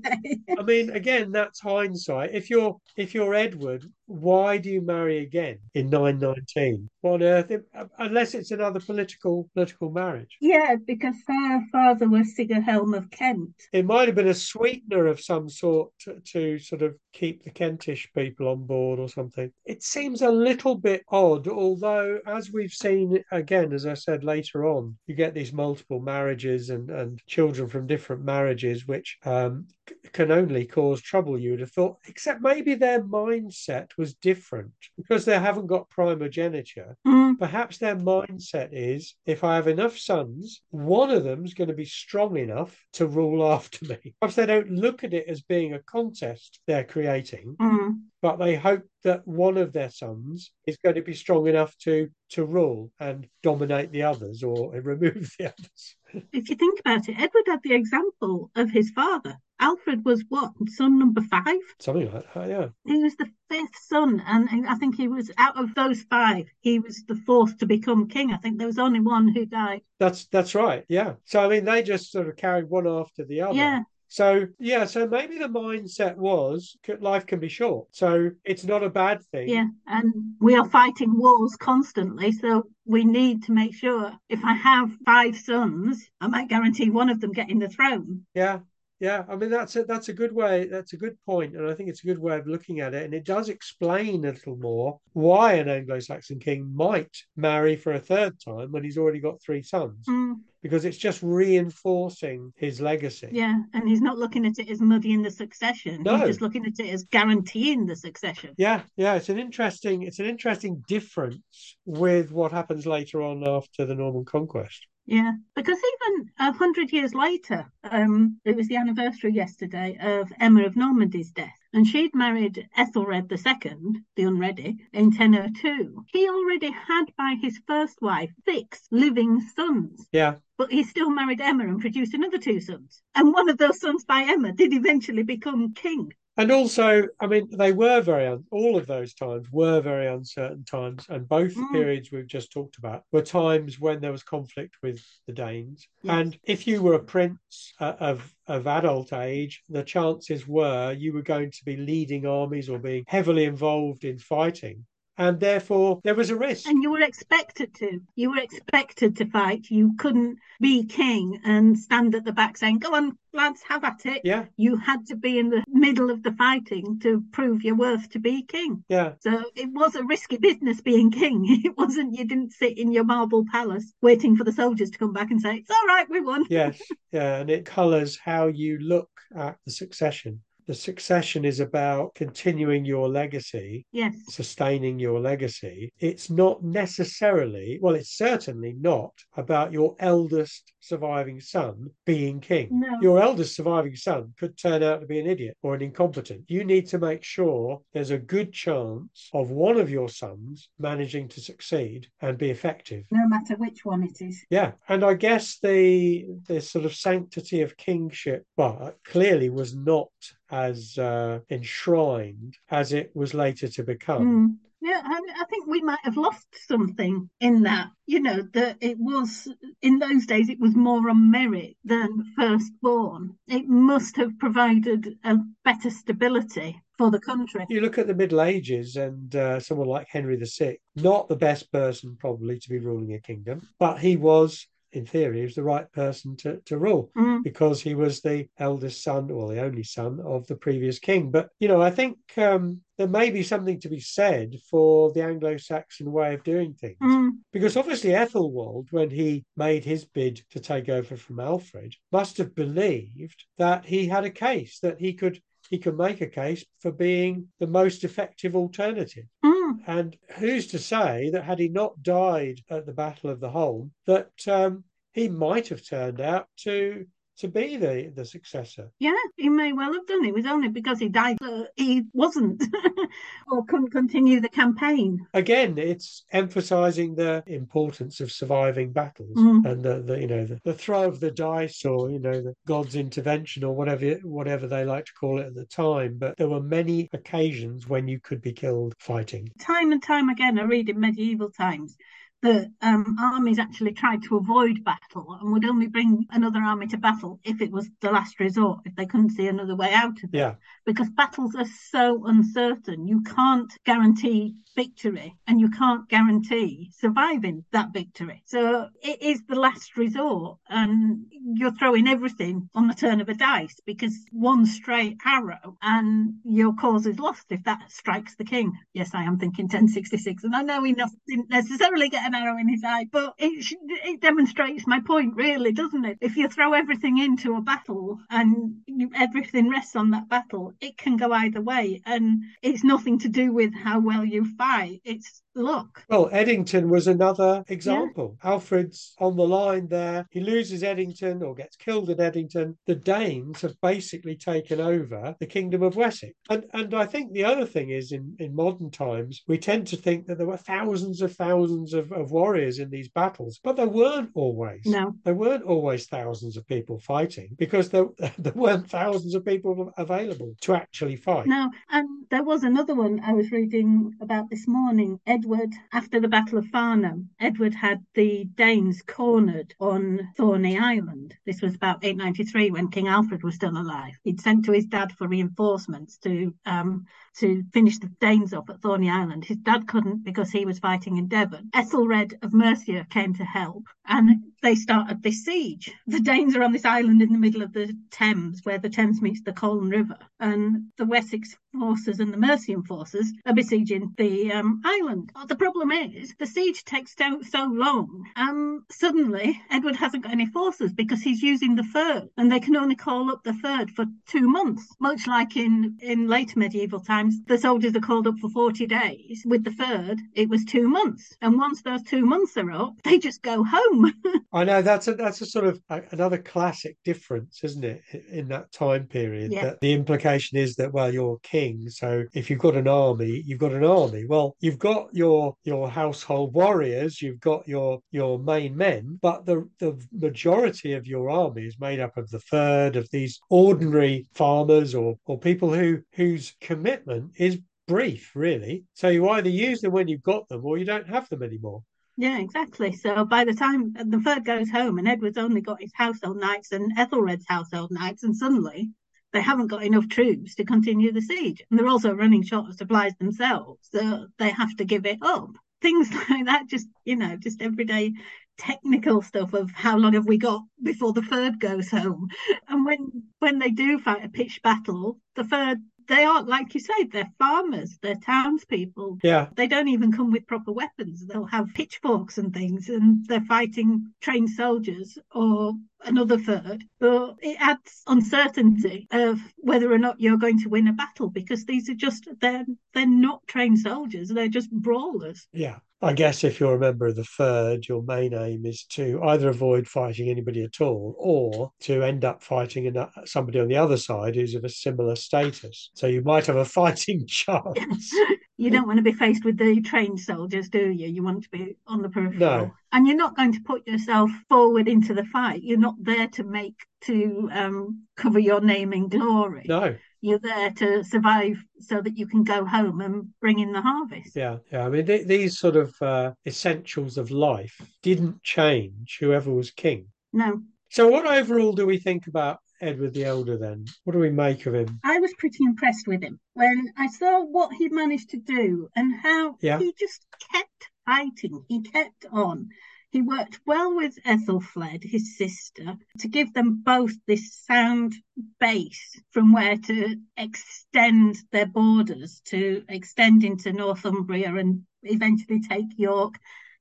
I 0.57 0.61
mean, 0.63 0.89
again, 0.89 1.31
that's 1.31 1.61
hindsight. 1.61 2.31
If 2.33 2.49
you're 2.49 2.75
if 2.97 3.13
you're 3.13 3.33
Edward, 3.33 3.85
why 4.05 4.57
do 4.57 4.69
you 4.69 4.81
marry 4.81 5.19
again 5.19 5.59
in 5.73 5.89
nine 5.89 6.19
nineteen? 6.19 6.89
What 7.01 7.13
on 7.15 7.23
earth? 7.23 7.51
If- 7.51 7.61
uh, 7.75 7.85
Unless 7.99 8.33
it's 8.33 8.51
another 8.51 8.79
political 8.79 9.49
political 9.53 9.91
marriage. 9.91 10.37
Yeah, 10.41 10.75
because 10.85 11.15
her 11.27 11.61
father 11.71 12.09
was 12.09 12.35
Sigerhelm 12.37 12.97
of 12.97 13.09
Kent. 13.11 13.51
It 13.71 13.85
might 13.85 14.07
have 14.07 14.15
been 14.15 14.27
a 14.27 14.33
sweetener 14.33 15.07
of 15.07 15.21
some 15.21 15.49
sort 15.49 15.91
to, 16.01 16.19
to 16.33 16.59
sort 16.59 16.81
of 16.81 16.95
keep 17.13 17.43
the 17.43 17.49
Kentish 17.51 18.07
people 18.13 18.47
on 18.49 18.65
board 18.65 18.99
or 18.99 19.07
something. 19.07 19.51
It 19.65 19.83
seems 19.83 20.21
a 20.21 20.29
little 20.29 20.75
bit 20.75 21.03
odd, 21.09 21.47
although 21.47 22.19
as 22.25 22.51
we've 22.51 22.73
seen 22.73 23.23
again, 23.31 23.73
as 23.73 23.85
I 23.85 23.93
said 23.93 24.23
later 24.23 24.65
on, 24.65 24.97
you 25.07 25.15
get 25.17 25.34
these 25.34 25.51
multiple 25.51 25.99
marriages 25.99 26.69
and, 26.69 26.89
and 26.89 27.21
children 27.27 27.67
from 27.67 27.88
different 27.88 28.23
marriages, 28.23 28.88
which 28.88 29.17
um, 29.25 29.67
can 30.13 30.32
only 30.32 30.65
cause 30.65 31.01
trouble, 31.01 31.38
you 31.38 31.51
would 31.51 31.60
have 31.60 31.71
thought, 31.71 31.97
except 32.08 32.41
maybe 32.41 32.75
their 32.75 33.01
mindset 33.03 33.89
was 33.97 34.13
different 34.13 34.71
because 34.95 35.25
they 35.25 35.38
haven't 35.38 35.67
got 35.67 35.89
primogeniture. 35.89 36.95
Mm, 37.06 37.26
Perhaps 37.39 37.78
their 37.78 37.95
mindset 37.95 38.69
is 38.71 39.15
if 39.26 39.43
I 39.43 39.56
have 39.56 39.67
enough 39.67 39.97
sons, 39.97 40.62
one 40.69 41.10
of 41.10 41.23
them's 41.23 41.54
going 41.54 41.69
to 41.69 41.73
be 41.73 41.86
strong 41.86 42.38
enough 42.38 42.78
to 42.93 43.08
rule 43.08 43.45
after 43.52 43.86
me. 43.86 44.15
Perhaps 44.19 44.36
they 44.36 44.45
don't 44.45 44.71
look 44.71 45.04
at 45.04 45.13
it 45.13 45.28
as 45.28 45.41
being 45.41 45.73
a 45.73 45.80
contest 45.80 46.60
they're 46.67 46.84
creating, 46.84 47.56
mm. 47.60 48.00
but 48.21 48.38
they 48.38 48.56
hope 48.56 48.84
that 49.04 49.28
one 49.28 49.58
of 49.58 49.73
their 49.73 49.89
sons 49.89 50.52
is 50.65 50.78
going 50.78 50.95
to 50.95 51.02
be 51.02 51.13
strong 51.13 51.47
enough 51.47 51.78
to 51.80 52.10
to 52.30 52.43
rule 52.43 52.91
and 53.00 53.28
dominate 53.41 53.91
the 53.91 54.04
others 54.04 54.43
or 54.43 54.71
remove 54.82 55.30
the 55.39 55.45
others. 55.45 55.95
If 56.34 56.50
you 56.50 56.56
think 56.56 56.80
about 56.80 57.08
it, 57.08 57.15
Edward 57.17 57.43
had 57.47 57.63
the 57.63 57.73
example 57.73 58.52
of 58.56 58.71
his 58.71 58.91
father. 58.91 59.38
Alfred 59.59 60.05
was 60.05 60.23
what, 60.29 60.51
son 60.67 60.99
number 60.99 61.21
five? 61.21 61.57
Something 61.79 62.11
like 62.11 62.33
that, 62.33 62.49
yeah. 62.49 62.67
He 62.85 62.97
was 63.01 63.15
the 63.15 63.29
fifth 63.49 63.75
son, 63.81 64.21
and 64.25 64.67
I 64.67 64.75
think 64.75 64.95
he 64.95 65.07
was 65.07 65.31
out 65.37 65.57
of 65.57 65.73
those 65.75 66.03
five, 66.03 66.47
he 66.59 66.79
was 66.79 67.03
the 67.07 67.15
fourth 67.15 67.57
to 67.59 67.65
become 67.65 68.07
king. 68.07 68.31
I 68.31 68.37
think 68.37 68.57
there 68.57 68.67
was 68.67 68.79
only 68.79 68.99
one 68.99 69.27
who 69.29 69.45
died. 69.45 69.81
That's 69.99 70.25
that's 70.27 70.53
right, 70.55 70.85
yeah. 70.89 71.15
So 71.25 71.43
I 71.43 71.47
mean 71.47 71.65
they 71.65 71.83
just 71.83 72.11
sort 72.11 72.27
of 72.29 72.35
carried 72.35 72.69
one 72.69 72.87
after 72.87 73.25
the 73.25 73.41
other. 73.41 73.55
Yeah, 73.55 73.81
So 74.09 74.47
yeah, 74.59 74.85
so 74.85 75.07
maybe 75.07 75.37
the 75.39 75.47
mindset 75.47 76.15
was 76.17 76.77
life 76.99 77.25
can 77.25 77.39
be 77.39 77.49
short, 77.49 77.87
so 77.91 78.31
it's 78.45 78.63
not 78.63 78.83
a 78.83 78.89
bad 78.89 79.23
thing. 79.31 79.49
yeah. 79.49 79.67
And 79.87 80.13
we 80.39 80.55
are 80.55 80.69
fighting 80.69 81.17
wars 81.17 81.55
constantly, 81.59 82.31
so 82.31 82.63
we 82.85 83.03
need 83.05 83.43
to 83.43 83.51
make 83.53 83.73
sure 83.73 84.13
if 84.29 84.43
I 84.45 84.53
have 84.53 84.91
five 85.05 85.35
sons, 85.37 86.09
I 86.21 86.27
might 86.27 86.47
guarantee 86.49 86.89
one 86.89 87.09
of 87.09 87.19
them 87.19 87.31
getting 87.33 87.59
the 87.59 87.69
throne. 87.69 88.25
Yeah, 88.33 88.59
yeah. 88.99 89.23
I 89.29 89.36
mean 89.36 89.49
that's 89.49 89.75
a 89.75 89.83
that's 89.83 90.10
a 90.10 90.13
good 90.13 90.33
way. 90.33 90.67
That's 90.67 90.93
a 90.93 90.97
good 90.97 91.17
point, 91.25 91.55
and 91.55 91.69
I 91.69 91.73
think 91.73 91.89
it's 91.89 92.03
a 92.03 92.07
good 92.07 92.19
way 92.19 92.38
of 92.38 92.47
looking 92.47 92.79
at 92.79 92.93
it. 92.93 93.03
And 93.05 93.13
it 93.13 93.25
does 93.25 93.49
explain 93.49 94.25
a 94.25 94.31
little 94.31 94.57
more 94.57 94.99
why 95.13 95.53
an 95.53 95.69
Anglo-Saxon 95.69 96.39
king 96.39 96.71
might 96.75 97.15
marry 97.36 97.75
for 97.75 97.93
a 97.93 97.99
third 97.99 98.39
time 98.43 98.71
when 98.71 98.83
he's 98.83 98.97
already 98.97 99.19
got 99.19 99.41
three 99.41 99.63
sons, 99.63 100.05
Mm, 100.07 100.36
because 100.62 100.86
it's 100.86 100.97
just 100.97 101.21
reinforcing 101.23 102.51
his 102.55 102.81
legacy. 102.81 103.29
yeah, 103.31 103.55
and 103.73 103.88
he's 103.88 104.01
not 104.01 104.17
looking 104.17 104.45
at 104.45 104.57
it 104.60 104.69
as 104.69 104.81
muddying 104.81 105.21
the 105.21 105.31
succession. 105.31 106.03
No. 106.03 106.17
He's 106.17 106.27
just 106.27 106.41
looking 106.41 106.65
at 106.65 106.79
it 106.79 106.89
as 106.89 107.03
guaranteeing 107.05 107.86
the 107.86 107.95
succession. 107.95 108.53
Yeah, 108.57 108.81
yeah, 108.95 109.15
it's 109.15 109.29
an 109.29 109.38
interesting 109.39 110.03
it's 110.03 110.19
an 110.19 110.25
interesting 110.25 110.83
difference 110.88 111.77
with 111.86 112.31
what 112.31 112.51
happens 112.51 112.86
later 112.86 113.21
on 113.21 113.47
after 113.47 113.86
the 113.86 113.95
Norman 113.95 114.25
conquest. 114.25 114.88
Yeah, 115.09 115.35
because 115.55 115.77
even 115.77 116.31
a 116.37 116.51
hundred 116.51 116.91
years 116.91 117.13
later, 117.13 117.71
um, 117.85 118.41
it 118.43 118.57
was 118.57 118.67
the 118.67 118.75
anniversary 118.75 119.31
yesterday 119.31 119.97
of 120.01 120.33
Emma 120.37 120.65
of 120.65 120.75
Normandy's 120.75 121.31
death, 121.31 121.57
and 121.71 121.87
she'd 121.87 122.13
married 122.13 122.67
Ethelred 122.75 123.31
II, 123.31 124.01
the 124.17 124.23
Unready, 124.23 124.77
in 124.91 125.05
1002. 125.11 126.03
He 126.07 126.27
already 126.27 126.71
had 126.71 127.05
by 127.17 127.37
his 127.41 127.57
first 127.65 128.01
wife 128.01 128.33
six 128.43 128.85
living 128.91 129.39
sons, 129.39 130.09
Yeah, 130.11 130.35
but 130.57 130.73
he 130.73 130.83
still 130.83 131.09
married 131.09 131.39
Emma 131.39 131.63
and 131.63 131.79
produced 131.79 132.13
another 132.13 132.37
two 132.37 132.59
sons. 132.59 133.01
And 133.15 133.33
one 133.33 133.47
of 133.47 133.58
those 133.58 133.79
sons 133.79 134.03
by 134.03 134.23
Emma 134.23 134.51
did 134.51 134.73
eventually 134.73 135.23
become 135.23 135.73
king. 135.73 136.12
And 136.40 136.52
also, 136.52 137.08
I 137.19 137.25
mean, 137.25 137.50
they 137.52 137.73
were 137.73 138.00
very, 138.02 138.27
un- 138.27 138.46
all 138.52 138.77
of 138.77 138.85
those 138.85 139.15
times 139.15 139.48
were 139.52 139.81
very 139.81 140.08
uncertain 140.08 140.63
times. 140.65 141.06
And 141.10 141.27
both 141.27 141.56
the 141.56 141.62
Mm. 141.62 141.71
periods 141.71 142.12
we've 142.12 142.27
just 142.27 142.52
talked 142.52 142.77
about 142.77 143.04
were 143.12 143.23
times 143.23 143.79
when 143.79 144.02
there 144.02 144.12
was 144.12 144.21
conflict 144.21 144.75
with 144.83 145.04
the 145.25 145.33
Danes. 145.33 145.88
Yes. 146.04 146.13
And 146.15 146.40
if 146.44 146.67
you 146.67 146.83
were 146.83 146.94
a 146.94 147.04
prince 147.04 147.73
uh, 147.79 147.96
of, 148.00 148.35
of 148.46 148.67
adult 148.67 149.13
age, 149.13 149.63
the 149.67 149.83
chances 149.83 150.48
were 150.48 150.92
you 150.92 151.13
were 151.13 151.23
going 151.23 151.50
to 151.52 151.65
be 151.65 151.75
leading 151.75 152.27
armies 152.27 152.69
or 152.69 152.77
being 152.77 153.04
heavily 153.08 153.46
involved 153.46 154.04
in 154.04 154.19
fighting 154.19 154.85
and 155.17 155.39
therefore 155.39 155.99
there 156.03 156.15
was 156.15 156.29
a 156.29 156.35
risk. 156.35 156.67
And 156.67 156.81
you 156.83 156.91
were 156.91 157.01
expected 157.01 157.73
to. 157.75 158.01
You 158.15 158.31
were 158.31 158.39
expected 158.41 159.15
to 159.17 159.25
fight. 159.25 159.67
You 159.69 159.93
couldn't 159.97 160.37
be 160.61 160.85
king 160.85 161.39
and 161.43 161.77
stand 161.77 162.15
at 162.15 162.25
the 162.25 162.31
back 162.31 162.57
saying, 162.57 162.79
"Go 162.79 162.93
on, 162.95 163.17
lads, 163.33 163.61
have 163.67 163.83
at 163.83 164.05
it." 164.05 164.21
Yeah, 164.23 164.45
You 164.57 164.77
had 164.77 165.05
to 165.07 165.15
be 165.15 165.39
in 165.39 165.49
the 165.49 165.63
middle 165.67 166.09
of 166.09 166.23
the 166.23 166.31
fighting 166.33 166.99
to 167.01 167.23
prove 167.31 167.63
your 167.63 167.75
worth 167.75 168.09
to 168.11 168.19
be 168.19 168.43
king. 168.43 168.83
yeah. 168.89 169.13
So 169.21 169.43
it 169.55 169.69
was 169.71 169.95
a 169.95 170.03
risky 170.03 170.37
business 170.37 170.81
being 170.81 171.11
king. 171.11 171.45
It 171.67 171.77
wasn't 171.77 172.13
you 172.17 172.25
didn't 172.25 172.53
sit 172.53 172.77
in 172.77 172.91
your 172.91 173.03
marble 173.03 173.43
palace 173.51 173.93
waiting 174.01 174.35
for 174.35 174.43
the 174.43 174.51
soldiers 174.53 174.89
to 174.91 174.97
come 174.97 175.13
back 175.13 175.31
and 175.31 175.41
say, 175.41 175.55
It's 175.57 175.71
all 175.71 175.87
right, 175.87 176.07
we 176.09 176.21
won. 176.21 176.45
Yes, 176.49 176.79
yeah, 177.11 177.37
and 177.39 177.49
it 177.49 177.65
colours 177.65 178.17
how 178.17 178.47
you 178.47 178.77
look 178.79 179.09
at 179.35 179.57
the 179.65 179.71
succession. 179.71 180.41
The 180.67 180.73
succession 180.73 181.45
is 181.45 181.61
about 181.61 182.13
continuing 182.13 182.83
your 182.83 183.07
legacy, 183.07 183.85
Yes. 183.93 184.15
sustaining 184.27 184.99
your 184.99 185.17
legacy. 185.21 185.93
It's 185.99 186.29
not 186.29 186.61
necessarily, 186.61 187.79
well, 187.81 187.95
it's 187.95 188.17
certainly 188.17 188.73
not 188.73 189.13
about 189.37 189.71
your 189.71 189.95
eldest 189.99 190.73
surviving 190.81 191.39
son 191.39 191.89
being 192.05 192.41
king. 192.41 192.67
No. 192.71 192.99
Your 193.01 193.21
eldest 193.21 193.55
surviving 193.55 193.95
son 193.95 194.33
could 194.37 194.57
turn 194.57 194.83
out 194.83 194.99
to 194.99 195.07
be 195.07 195.19
an 195.19 195.27
idiot 195.27 195.55
or 195.61 195.73
an 195.73 195.81
incompetent. 195.81 196.43
You 196.49 196.65
need 196.65 196.87
to 196.87 196.97
make 196.97 197.23
sure 197.23 197.81
there's 197.93 198.11
a 198.11 198.17
good 198.17 198.51
chance 198.51 199.29
of 199.33 199.51
one 199.51 199.77
of 199.77 199.89
your 199.89 200.09
sons 200.09 200.69
managing 200.79 201.29
to 201.29 201.39
succeed 201.41 202.07
and 202.21 202.37
be 202.37 202.49
effective. 202.49 203.05
No 203.11 203.25
matter 203.27 203.55
which 203.55 203.85
one 203.85 204.03
it 204.03 204.21
is. 204.21 204.43
Yeah, 204.49 204.73
and 204.89 205.03
I 205.05 205.13
guess 205.13 205.59
the 205.59 206.25
the 206.47 206.59
sort 206.59 206.83
of 206.85 206.93
sanctity 206.93 207.61
of 207.61 207.77
kingship, 207.77 208.45
well, 208.57 208.93
clearly 209.05 209.49
was 209.49 209.73
not 209.75 210.09
as 210.50 210.98
uh, 210.98 211.39
enshrined 211.50 212.58
as 212.69 212.93
it 212.93 213.12
was 213.15 213.33
later 213.33 213.67
to 213.67 213.83
become. 213.83 214.25
Mm. 214.25 214.58
Yeah, 214.79 215.02
I, 215.04 215.19
I 215.41 215.45
think 215.45 215.65
we 215.67 215.81
might 215.81 216.00
have 216.04 216.17
lost 216.17 216.48
something 216.67 217.29
in 217.39 217.63
that. 217.63 217.89
You 218.06 218.21
know, 218.21 218.48
that 218.54 218.77
it 218.79 218.98
was 219.00 219.48
in 219.81 220.00
those 220.00 220.25
days 220.25 220.50
it 220.50 220.60
was 220.60 220.75
more 220.75 221.10
on 221.10 221.31
merit 221.31 221.75
than 221.83 222.23
firstborn. 222.35 223.37
It 223.48 223.67
must 223.67 224.15
have 224.17 224.37
provided 224.39 225.17
a 225.23 225.37
better 225.65 225.89
stability 225.89 226.79
for 226.98 227.12
the 227.12 227.19
country. 227.19 227.65
You 227.69 227.81
look 227.81 227.98
at 227.98 228.08
the 228.08 228.15
Middle 228.15 228.41
Ages 228.41 228.95
and 228.95 229.35
uh, 229.35 229.60
someone 229.60 229.87
like 229.87 230.08
Henry 230.10 230.37
VI, 230.37 230.77
not 230.95 231.27
the 231.27 231.35
best 231.35 231.71
person 231.71 232.15
probably 232.19 232.60
to 232.60 232.69
be 232.69 232.79
ruling 232.79 233.13
a 233.13 233.19
kingdom, 233.19 233.67
but 233.79 234.00
he 234.00 234.15
was, 234.15 234.67
in 234.92 235.06
theory, 235.06 235.38
he 235.38 235.44
was 235.44 235.56
the 235.56 235.63
right 235.63 235.92
person 235.92 236.35
to, 236.38 236.58
to 236.65 236.77
rule 236.77 237.12
Mm. 237.17 237.44
because 237.44 237.81
he 237.81 237.96
was 237.96 238.21
the 238.21 238.48
eldest 238.58 239.04
son 239.04 239.29
or 239.31 239.52
the 239.54 239.62
only 239.62 239.83
son 239.83 240.19
of 240.23 240.48
the 240.48 240.56
previous 240.56 241.00
king. 241.00 241.31
But, 241.31 241.50
you 241.60 241.67
know, 241.67 241.81
I 241.81 241.92
think 241.92 242.17
um, 242.38 242.81
there 242.98 243.08
may 243.08 243.29
be 243.29 243.44
something 243.44 243.79
to 243.81 243.90
be 243.90 244.00
said 244.00 244.56
for 244.69 245.12
the 245.12 245.23
Anglo 245.23 245.58
Saxon 245.58 246.12
way 246.12 246.33
of 246.33 246.44
doing 246.44 246.73
things. 246.73 246.98
Mm. 247.02 247.31
Because 247.52 247.77
obviously, 247.77 248.12
Ethelwald, 248.12 248.88
when 248.92 249.10
he 249.10 249.46
made 249.56 249.83
his 249.83 250.06
bid 250.06 250.42
to 250.52 250.60
take 250.60 250.90
over 250.90 251.15
from 251.17 251.40
Alfred, 251.40 251.96
must 252.12 252.38
have 252.38 252.56
believed 252.56 253.46
that 253.58 253.85
he 253.85 254.08
had 254.08 254.25
a 254.25 254.29
case, 254.29 254.79
that 254.79 255.00
he 255.00 255.13
could 255.13 255.40
he 255.69 255.79
could 255.79 255.98
make 255.98 256.21
a 256.21 256.27
case 256.27 256.63
for 256.79 256.94
being 256.94 257.50
the 257.60 257.67
most 257.67 258.06
effective 258.06 258.56
alternative. 258.56 259.25
Mm. 259.44 259.56
And 259.85 260.17
who's 260.37 260.67
to 260.67 260.79
say 260.79 261.29
that 261.31 261.43
had 261.43 261.59
he 261.59 261.67
not 261.67 262.01
died 262.03 262.61
at 262.69 262.85
the 262.85 262.93
Battle 262.93 263.29
of 263.29 263.39
the 263.39 263.49
Holme, 263.49 263.91
that 264.05 264.47
um, 264.47 264.83
he 265.13 265.27
might 265.27 265.67
have 265.69 265.85
turned 265.85 266.21
out 266.21 266.47
to 266.57 267.07
to 267.40 267.48
be 267.48 267.77
the 267.77 268.12
the 268.15 268.25
successor? 268.25 268.90
Yeah, 269.00 269.15
he 269.35 269.50
may 269.50 269.73
well 269.73 269.94
have 269.94 270.08
done. 270.08 270.25
It 270.25 270.33
was 270.33 270.46
only 270.46 270.69
because 270.69 271.00
he 271.00 271.10
died 271.10 271.38
that 271.42 271.69
he 271.75 272.04
wasn't 272.13 272.63
or 273.52 273.65
couldn't 273.65 273.92
continue 273.92 274.40
the 274.40 274.50
campaign. 274.50 275.25
Again, 275.33 275.77
it's 275.77 276.25
emphasizing 276.31 277.15
the 277.15 277.44
importance 277.48 278.19
of 278.19 278.31
surviving 278.31 278.92
battles 278.92 279.38
Mm. 279.38 279.65
and 279.65 279.83
the, 279.83 280.02
the 280.02 280.19
you 280.19 280.27
know 280.27 280.46
the, 280.46 280.60
the 280.63 280.73
throw 280.73 281.04
of 281.04 281.19
the 281.19 281.31
dice 281.31 281.85
or 281.85 282.10
you 282.10 282.19
know 282.19 282.42
the 282.42 282.54
God's 282.65 282.96
intervention 282.96 283.63
or 283.63 283.73
whatever 283.75 284.15
whatever 284.23 284.67
they 284.67 284.85
like 284.85 285.06
to 285.06 285.13
call 285.13 285.40
it 285.40 285.48
at 285.48 285.54
the 285.56 285.65
time. 285.65 286.17
But 286.17 286.38
there 286.38 286.50
were 286.50 286.62
many 286.62 287.10
occasions 287.13 287.88
when 287.88 288.08
you 288.08 288.19
could 288.19 288.42
be 288.42 288.54
killed 288.54 288.96
fighting. 289.00 289.50
Time 289.60 289.92
and 289.92 290.02
time 290.02 290.29
again, 290.29 290.60
I 290.60 290.63
read 290.63 290.90
in 290.90 291.00
medieval 291.00 291.52
times 291.52 291.96
that 292.44 292.71
um, 292.81 293.15
armies 293.19 293.60
actually 293.60 293.94
tried 293.94 294.23
to 294.23 294.38
avoid 294.38 294.83
battle 294.83 295.38
and 295.42 295.52
would 295.52 295.65
only 295.65 295.88
bring 295.88 296.25
another 296.31 296.60
army 296.60 296.88
to 296.88 296.98
battle 296.98 297.40
if 297.44 297.62
it 297.62 297.71
was 297.71 297.90
the 298.02 298.12
last 298.12 298.40
resort, 298.40 298.79
if 298.85 298.96
they 298.96 299.06
couldn't 299.06 299.31
see 299.31 299.48
another 299.48 299.75
way 299.75 299.92
out 299.94 300.23
of 300.23 300.33
it. 300.33 300.38
Yeah, 300.38 300.56
Because 300.85 301.10
battles 301.10 301.56
are 301.56 301.65
so 301.90 302.25
uncertain, 302.25 303.08
you 303.08 303.21
can't 303.23 303.71
guarantee 303.85 304.56
victory 304.75 305.35
and 305.48 305.60
you 305.60 305.69
can't 305.69 306.08
guarantee 306.08 306.92
surviving 306.96 307.65
that 307.71 307.92
victory. 307.94 308.44
So 308.46 308.90
it 309.02 309.21
is 309.21 309.42
the 309.48 309.56
last 309.60 309.98
resort, 309.98 310.60
and 310.69 311.25
you're 311.56 311.73
throwing 311.73 312.08
everything 312.08 312.69
on 312.75 312.88
the 312.88 312.94
turn 312.94 313.19
of 313.19 313.29
a 313.29 313.33
dice 313.33 313.75
because 313.85 314.15
one 314.31 314.65
stray 314.65 315.17
arrow 315.25 315.77
and 315.81 316.35
your 316.44 316.73
cause 316.75 317.08
is 317.08 317.19
lost 317.19 317.46
if 317.50 317.63
that 317.63 317.92
strikes 317.92 318.35
the 318.35 318.46
king. 318.46 318.71
Yes, 318.94 319.15
I 319.15 319.23
am 319.23 319.38
thinking 319.40 319.67
1066, 319.67 320.44
and 320.44 320.56
I 320.56 320.62
know 320.62 320.83
he 320.83 320.94
didn't 321.27 321.50
necessarily 321.50 322.10
get 322.10 322.27
an 322.28 322.36
arrow 322.36 322.58
in 322.58 322.67
his 322.67 322.84
eye, 322.86 323.08
but 323.12 323.34
it 323.38 323.65
it 324.04 324.21
demonstrates 324.21 324.86
my 324.86 325.00
point, 325.00 325.36
really, 325.36 325.71
doesn't 325.71 326.06
it? 326.06 326.17
If 326.21 326.36
you 326.38 326.48
throw 326.50 326.73
everything 326.73 327.17
into 327.17 327.56
a 327.56 327.62
battle 327.62 328.19
and 328.30 328.75
you, 328.86 329.10
everything 329.15 329.69
rests 329.69 329.96
on 329.96 330.12
that 330.12 330.30
battle, 330.30 330.73
it 330.82 330.98
can 330.98 331.17
go 331.17 331.32
either 331.32 331.62
way, 331.62 332.02
and 332.06 332.44
it's 332.62 332.84
nothing 332.84 333.19
to 333.19 333.30
do 333.30 333.52
with 333.52 333.73
how 333.73 334.00
well 334.00 334.25
you 334.25 334.46
fight. 334.58 335.02
It's 335.04 335.42
luck. 335.58 336.04
Well, 336.10 336.30
Edington 336.30 336.88
was 336.88 337.08
another 337.08 337.63
example. 337.67 338.38
Alfred's 338.44 339.13
on 339.19 339.36
the 339.36 339.48
line 339.48 339.88
there. 339.88 340.28
He 340.30 340.40
loses 340.40 340.84
Edington 340.84 341.42
or 341.42 341.56
gets 341.56 341.75
killed 341.75 342.10
at 342.10 342.19
Edington. 342.19 342.75
The 342.86 342.96
Danes 342.96 343.62
have 343.62 343.80
basically 343.82 344.36
taken 344.36 344.80
over 344.80 345.36
the 345.40 345.48
kingdom 345.48 345.84
of 345.84 345.96
Wessex. 345.96 346.34
And 346.50 346.65
and 346.73 346.94
I 346.94 347.06
think 347.06 347.32
the 347.32 347.46
other 347.46 347.65
thing 347.65 347.90
is 347.90 348.12
in, 348.12 348.36
in 348.40 348.56
modern 348.56 348.92
times, 348.92 349.44
we 349.48 349.58
tend 349.58 349.88
to 349.88 349.98
think 349.98 350.28
that 350.28 350.38
there 350.38 350.48
were 350.48 350.58
thousands 350.58 351.21
of 351.21 351.36
thousands 351.36 351.94
of, 351.94 352.12
of 352.17 352.31
warriors 352.31 352.79
in 352.79 352.89
these 352.89 353.09
battles, 353.09 353.59
but 353.63 353.75
there 353.75 353.87
weren't 353.87 354.31
always. 354.33 354.81
No. 354.85 355.15
There 355.23 355.33
weren't 355.33 355.63
always 355.63 356.07
thousands 356.07 356.57
of 356.57 356.67
people 356.67 356.99
fighting 356.99 357.55
because 357.57 357.89
there, 357.89 358.07
there 358.37 358.53
weren't 358.53 358.89
thousands 358.89 359.35
of 359.35 359.45
people 359.45 359.93
available 359.97 360.55
to 360.61 360.75
actually 360.75 361.15
fight. 361.15 361.47
No, 361.47 361.71
and 361.89 362.25
there 362.29 362.43
was 362.43 362.63
another 362.63 362.95
one 362.95 363.21
I 363.23 363.33
was 363.33 363.51
reading 363.51 364.13
about 364.21 364.49
this 364.49 364.67
morning. 364.67 365.19
Edward, 365.25 365.73
after 365.93 366.19
the 366.19 366.27
Battle 366.27 366.57
of 366.57 366.65
Farnham, 366.67 367.29
Edward 367.39 367.73
had 367.73 368.03
the 368.13 368.45
Danes 368.55 369.01
cornered 369.01 369.73
on 369.79 370.29
Thorney 370.37 370.77
Island. 370.77 371.35
This 371.45 371.61
was 371.61 371.75
about 371.75 372.03
893 372.03 372.71
when 372.71 372.89
King 372.89 373.07
Alfred 373.07 373.43
was 373.43 373.55
still 373.55 373.77
alive. 373.77 374.13
He'd 374.23 374.41
sent 374.41 374.65
to 374.65 374.71
his 374.71 374.85
dad 374.85 375.11
for 375.13 375.27
reinforcements 375.27 376.17
to 376.19 376.53
um, 376.65 377.05
to 377.40 377.63
finish 377.73 378.00
the 378.00 378.08
Danes 378.19 378.54
off 378.54 378.69
at 378.69 378.81
Thorney 378.81 379.10
Island. 379.10 379.46
His 379.46 379.58
dad 379.58 379.88
couldn't 379.88 380.23
because 380.23 380.50
he 380.50 380.65
was 380.65 380.79
fighting 380.79 381.17
in 381.17 381.27
Devon. 381.27 381.69
Ethelred 381.73 382.33
of 382.42 382.54
Mercia 382.54 383.06
came 383.10 383.33
to 383.35 383.46
help, 383.46 383.83
and 384.06 384.44
they 384.62 384.75
started 384.75 385.21
this 385.21 385.43
siege. 385.43 385.91
The 386.08 386.19
Danes 386.19 386.55
are 386.55 386.63
on 386.63 386.71
this 386.71 386.85
island 386.85 387.21
in 387.21 387.31
the 387.31 387.37
middle 387.37 387.62
of 387.62 387.73
the 387.73 387.95
Thames, 388.12 388.62
where 388.63 388.79
the 388.79 388.89
Thames 388.89 389.21
meets 389.21 389.41
the 389.41 389.53
Colne 389.53 389.89
River, 389.89 390.17
and 390.39 390.91
the 390.97 391.05
Wessex 391.05 391.55
forces 391.79 392.19
and 392.19 392.33
the 392.33 392.37
Mercian 392.37 392.83
forces 392.83 393.31
are 393.45 393.53
besieging 393.53 394.13
the 394.17 394.51
um, 394.51 394.81
island. 394.83 395.31
The 395.47 395.55
problem 395.55 395.91
is 395.91 396.33
the 396.39 396.47
siege 396.47 396.83
takes 396.85 397.15
so, 397.15 397.39
so 397.41 397.65
long. 397.71 398.25
Um, 398.35 398.85
suddenly, 398.89 399.62
Edward 399.69 399.95
hasn't 399.95 400.23
got 400.23 400.31
any 400.31 400.47
forces 400.47 400.91
because 400.93 401.21
he's 401.21 401.43
using 401.43 401.75
the 401.75 401.83
fyrd, 401.83 402.29
and 402.37 402.51
they 402.51 402.60
can 402.60 402.75
only 402.75 402.95
call 402.95 403.29
up 403.29 403.43
the 403.43 403.51
fyrd 403.51 403.91
for 403.91 404.05
two 404.27 404.49
months. 404.49 404.87
Much 404.99 405.27
like 405.27 405.55
in 405.55 405.97
in 406.01 406.27
later 406.27 406.58
medieval 406.58 406.99
times, 406.99 407.39
the 407.47 407.58
soldiers 407.58 407.95
are 407.95 408.01
called 408.01 408.27
up 408.27 408.39
for 408.39 408.49
forty 408.49 408.87
days. 408.87 409.43
With 409.45 409.63
the 409.63 409.71
fyrd, 409.71 410.19
it 410.33 410.49
was 410.49 410.65
two 410.65 410.87
months, 410.87 411.37
and 411.41 411.58
once 411.58 411.81
those 411.81 412.03
two 412.03 412.25
months 412.25 412.58
are 412.58 412.71
up, 412.71 412.93
they 413.03 413.19
just 413.19 413.41
go 413.41 413.63
home. 413.63 414.13
I 414.54 414.63
know 414.63 414.81
that's 414.81 415.10
a 415.10 415.13
that's 415.13 415.41
a 415.41 415.45
sort 415.45 415.65
of 415.65 415.81
a, 415.89 416.02
another 416.12 416.37
classic 416.37 416.98
difference, 417.04 417.63
isn't 417.63 417.83
it, 417.83 418.02
in 418.31 418.48
that 418.48 418.71
time 418.71 419.06
period? 419.06 419.52
Yeah. 419.52 419.63
That 419.63 419.81
the 419.81 419.91
implication 419.91 420.58
is 420.58 420.75
that 420.75 420.93
well, 420.93 421.13
you're 421.13 421.39
king, 421.43 421.89
so 421.89 422.23
if 422.33 422.50
you've 422.50 422.60
got 422.60 422.75
an 422.75 422.87
army, 422.87 423.43
you've 423.45 423.60
got 423.60 423.73
an 423.73 423.83
army. 423.83 424.25
Well, 424.25 424.56
you've 424.62 424.79
got 424.79 425.10
your 425.13 425.56
your 425.65 425.89
household 425.89 426.54
warriors, 426.54 427.21
you've 427.21 427.41
got 427.41 427.67
your 427.67 428.00
your 428.12 428.39
main 428.39 428.77
men, 428.77 429.19
but 429.21 429.45
the 429.45 429.67
the 429.79 430.02
majority 430.13 430.93
of 430.93 431.06
your 431.06 431.29
army 431.29 431.63
is 431.63 431.77
made 431.79 432.00
up 432.00 432.15
of 432.15 432.29
the 432.29 432.39
fyrd 432.39 432.95
of 432.95 433.10
these 433.12 433.39
ordinary 433.50 434.27
farmers 434.33 434.95
or 434.95 435.17
or 435.25 435.37
people 435.37 435.73
who 435.73 436.00
whose 436.13 436.56
commitment 436.62 437.31
is 437.37 437.60
brief, 437.87 438.31
really. 438.33 438.85
So 438.93 439.10
you 439.10 439.27
either 439.29 439.50
use 439.50 439.81
them 439.81 439.91
when 439.91 440.08
you've 440.08 440.23
got 440.23 440.48
them, 440.48 440.65
or 440.65 440.77
you 440.77 440.85
don't 440.85 441.10
have 441.10 441.27
them 441.29 441.43
anymore. 441.43 441.83
Yeah, 442.17 442.39
exactly. 442.39 442.93
So 442.93 443.25
by 443.25 443.45
the 443.45 443.53
time 443.53 443.93
uh, 443.97 444.03
the 444.07 444.17
fyrd 444.17 444.43
goes 444.43 444.69
home 444.71 444.97
and 444.97 445.07
Edward's 445.07 445.37
only 445.37 445.61
got 445.61 445.81
his 445.81 445.91
household 445.93 446.37
knights 446.37 446.71
and 446.71 446.91
Ethelred's 446.97 447.45
household 447.47 447.91
knights, 447.91 448.23
and 448.23 448.35
suddenly 448.35 448.89
they 449.33 449.41
haven't 449.41 449.67
got 449.67 449.83
enough 449.83 450.09
troops 450.09 450.55
to 450.55 450.65
continue 450.65 451.11
the 451.11 451.21
siege. 451.21 451.61
And 451.69 451.79
they're 451.79 451.87
also 451.87 452.11
running 452.13 452.41
short 452.43 452.69
of 452.69 452.75
supplies 452.75 453.15
themselves, 453.19 453.87
so 453.91 454.27
they 454.39 454.49
have 454.49 454.75
to 454.77 454.85
give 454.85 455.05
it 455.05 455.19
up. 455.21 455.51
Things 455.81 456.11
like 456.29 456.45
that, 456.45 456.65
just, 456.67 456.87
you 457.05 457.15
know, 457.15 457.37
just 457.37 457.61
everyday 457.61 458.13
technical 458.57 459.21
stuff 459.21 459.53
of 459.53 459.69
how 459.71 459.97
long 459.97 460.13
have 460.13 460.25
we 460.25 460.39
got 460.39 460.63
before 460.81 461.13
the 461.13 461.21
fyrd 461.21 461.59
goes 461.59 461.91
home. 461.91 462.27
And 462.67 462.83
when 462.83 463.23
when 463.37 463.59
they 463.59 463.69
do 463.69 463.99
fight 463.99 464.25
a 464.25 464.29
pitched 464.29 464.63
battle, 464.63 465.19
the 465.35 465.43
Fyrd 465.43 465.77
they 466.08 466.23
aren't 466.23 466.47
like 466.47 466.73
you 466.73 466.79
say 466.79 467.03
they're 467.12 467.31
farmers 467.37 467.97
they're 468.01 468.15
townspeople. 468.15 469.19
Yeah. 469.23 469.47
They 469.55 469.67
don't 469.67 469.87
even 469.89 470.12
come 470.12 470.31
with 470.31 470.47
proper 470.47 470.71
weapons. 470.71 471.25
They'll 471.25 471.45
have 471.45 471.73
pitchforks 471.73 472.37
and 472.37 472.53
things 472.53 472.89
and 472.89 473.25
they're 473.27 473.41
fighting 473.41 474.13
trained 474.21 474.49
soldiers 474.49 475.17
or 475.33 475.73
another 476.08 476.37
fyrd, 476.37 476.83
but 476.99 477.35
it 477.41 477.58
adds 477.60 478.03
uncertainty 478.08 479.08
of 479.12 479.39
whether 479.58 479.91
or 479.91 479.97
not 479.97 480.19
you're 480.19 480.37
going 480.37 480.60
to 480.60 480.69
win 480.69 480.87
a 480.87 480.93
battle 480.93 481.29
because 481.29 481.65
these 481.65 481.89
are 481.89 481.95
just 481.95 482.27
they're 482.41 482.65
they're 482.93 483.05
not 483.05 483.45
trained 483.47 483.79
soldiers 483.79 484.29
they're 484.29 484.47
just 484.47 484.71
brawlers 484.71 485.47
yeah 485.53 485.77
I 485.99 486.13
guess 486.13 486.43
if 486.43 486.60
you're 486.60 486.75
a 486.75 486.79
member 486.79 487.08
of 487.08 487.15
the 487.15 487.23
fyrd, 487.23 487.87
your 487.87 488.03
main 488.03 488.35
aim 488.35 488.67
is 488.67 488.83
to 488.91 489.19
either 489.23 489.49
avoid 489.49 489.87
fighting 489.87 490.29
anybody 490.29 490.63
at 490.63 490.79
all 490.79 491.15
or 491.17 491.71
to 491.81 492.03
end 492.03 492.23
up 492.23 492.43
fighting 492.43 492.95
somebody 493.25 493.60
on 493.60 493.67
the 493.67 493.77
other 493.77 493.97
side 493.97 494.35
who's 494.35 494.53
of 494.53 494.63
a 494.63 494.69
similar 494.69 495.15
status. 495.15 495.89
So 495.95 496.05
you 496.05 496.21
might 496.21 496.45
have 496.45 496.55
a 496.55 496.65
fighting 496.79 497.25
chance. 497.25 498.13
you 498.58 498.69
don't 498.69 498.87
want 498.87 498.97
to 498.97 499.03
be 499.03 499.13
faced 499.13 499.45
with 499.45 499.58
the 499.58 499.81
trained 499.81 500.19
soldiers, 500.19 500.69
do 500.69 500.89
you? 500.89 501.08
You 501.08 501.23
want 501.23 501.43
to 501.43 501.49
be 501.49 501.77
on 501.85 502.01
the 502.01 502.10
peripheral. 502.10 502.39
No. 502.39 502.71
And 502.91 503.08
you're 503.08 503.15
not 503.15 503.35
going 503.35 503.53
to 503.53 503.62
put 503.62 503.87
yourself 503.87 504.31
forward 504.49 504.87
into 504.87 505.13
the 505.13 505.25
fight. 505.25 505.62
You're 505.63 505.77
not 505.77 505.95
there 506.01 506.27
to 506.29 506.43
make 506.43 506.75
to 507.01 507.49
um, 507.53 508.03
cover 508.15 508.39
your 508.39 508.62
name 508.62 508.93
in 508.93 509.10
glory. 509.10 509.65
No 509.67 509.95
you're 510.21 510.39
there 510.39 510.71
to 510.71 511.03
survive 511.03 511.63
so 511.79 512.01
that 512.01 512.17
you 512.17 512.27
can 512.27 512.43
go 512.43 512.65
home 512.65 513.01
and 513.01 513.27
bring 513.39 513.60
in 513.60 513.71
the 513.71 513.81
harvest. 513.81 514.35
Yeah, 514.35 514.58
yeah. 514.71 514.85
I 514.85 514.89
mean, 514.89 515.05
th- 515.05 515.27
these 515.27 515.60
sort 515.60 515.75
of 515.75 515.93
uh, 516.01 516.33
essentials 516.45 517.17
of 517.17 517.31
life 517.31 517.79
didn't 518.01 518.41
change 518.43 519.17
whoever 519.19 519.51
was 519.51 519.71
king. 519.71 520.08
No. 520.33 520.62
So, 520.89 521.08
what 521.08 521.27
overall 521.27 521.73
do 521.73 521.85
we 521.85 521.97
think 521.97 522.27
about 522.27 522.60
Edward 522.80 523.13
the 523.13 523.25
Elder 523.25 523.58
then? 523.58 523.86
What 524.04 524.13
do 524.13 524.19
we 524.19 524.30
make 524.30 524.65
of 524.65 524.75
him? 524.75 525.00
I 525.04 525.19
was 525.19 525.34
pretty 525.38 525.63
impressed 525.63 526.08
with 526.08 526.21
him 526.21 526.40
when 526.54 526.94
I 526.98 527.08
saw 527.08 527.44
what 527.44 527.73
he 527.73 527.90
managed 527.90 528.30
to 528.32 528.38
do 528.38 528.90
and 528.96 529.15
how 529.15 529.58
yeah. 529.62 529.80
he 529.80 529.94
just 529.98 530.25
kept 530.52 530.90
fighting. 531.06 531.65
He 531.67 531.82
kept 531.82 532.25
on. 532.32 532.69
He 533.10 533.21
worked 533.21 533.62
well 533.65 533.96
with 533.96 534.21
Ethelfled, 534.25 535.04
his 535.04 535.38
sister, 535.38 535.98
to 536.19 536.28
give 536.28 536.54
them 536.54 536.82
both 536.84 537.13
this 537.25 537.54
sound 537.65 538.13
base 538.60 539.19
from 539.32 539.54
where 539.54 539.78
to 539.78 540.17
extend 540.36 541.38
their 541.52 541.65
borders, 541.65 542.42
to 542.46 542.84
extend 542.90 543.44
into 543.44 543.71
Northumbria 543.71 544.54
and 544.54 544.86
eventually 545.04 545.62
take 545.62 545.98
York, 545.98 546.36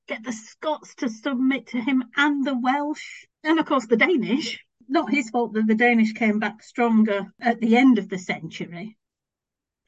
get 0.07 0.23
the 0.23 0.33
Scots 0.33 0.95
to 0.95 1.09
submit 1.09 1.67
to 1.67 1.79
him 1.79 2.03
and 2.15 2.45
the 2.45 2.57
Welsh, 2.57 3.25
and 3.43 3.57
of 3.57 3.65
course 3.65 3.87
the 3.87 3.97
Danish. 3.97 4.59
Not 4.87 5.11
his 5.11 5.29
fault 5.29 5.53
that 5.53 5.67
the 5.67 5.75
Danish 5.75 6.13
came 6.13 6.39
back 6.39 6.63
stronger 6.63 7.27
at 7.41 7.59
the 7.59 7.75
end 7.75 7.97
of 7.97 8.09
the 8.09 8.17
century. 8.17 8.97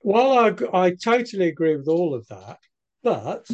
Well, 0.02 0.32
I, 0.74 0.86
I 0.86 0.96
totally 0.96 1.48
agree 1.48 1.76
with 1.76 1.88
all 1.88 2.14
of 2.14 2.28
that, 2.28 2.60
but 3.04 3.50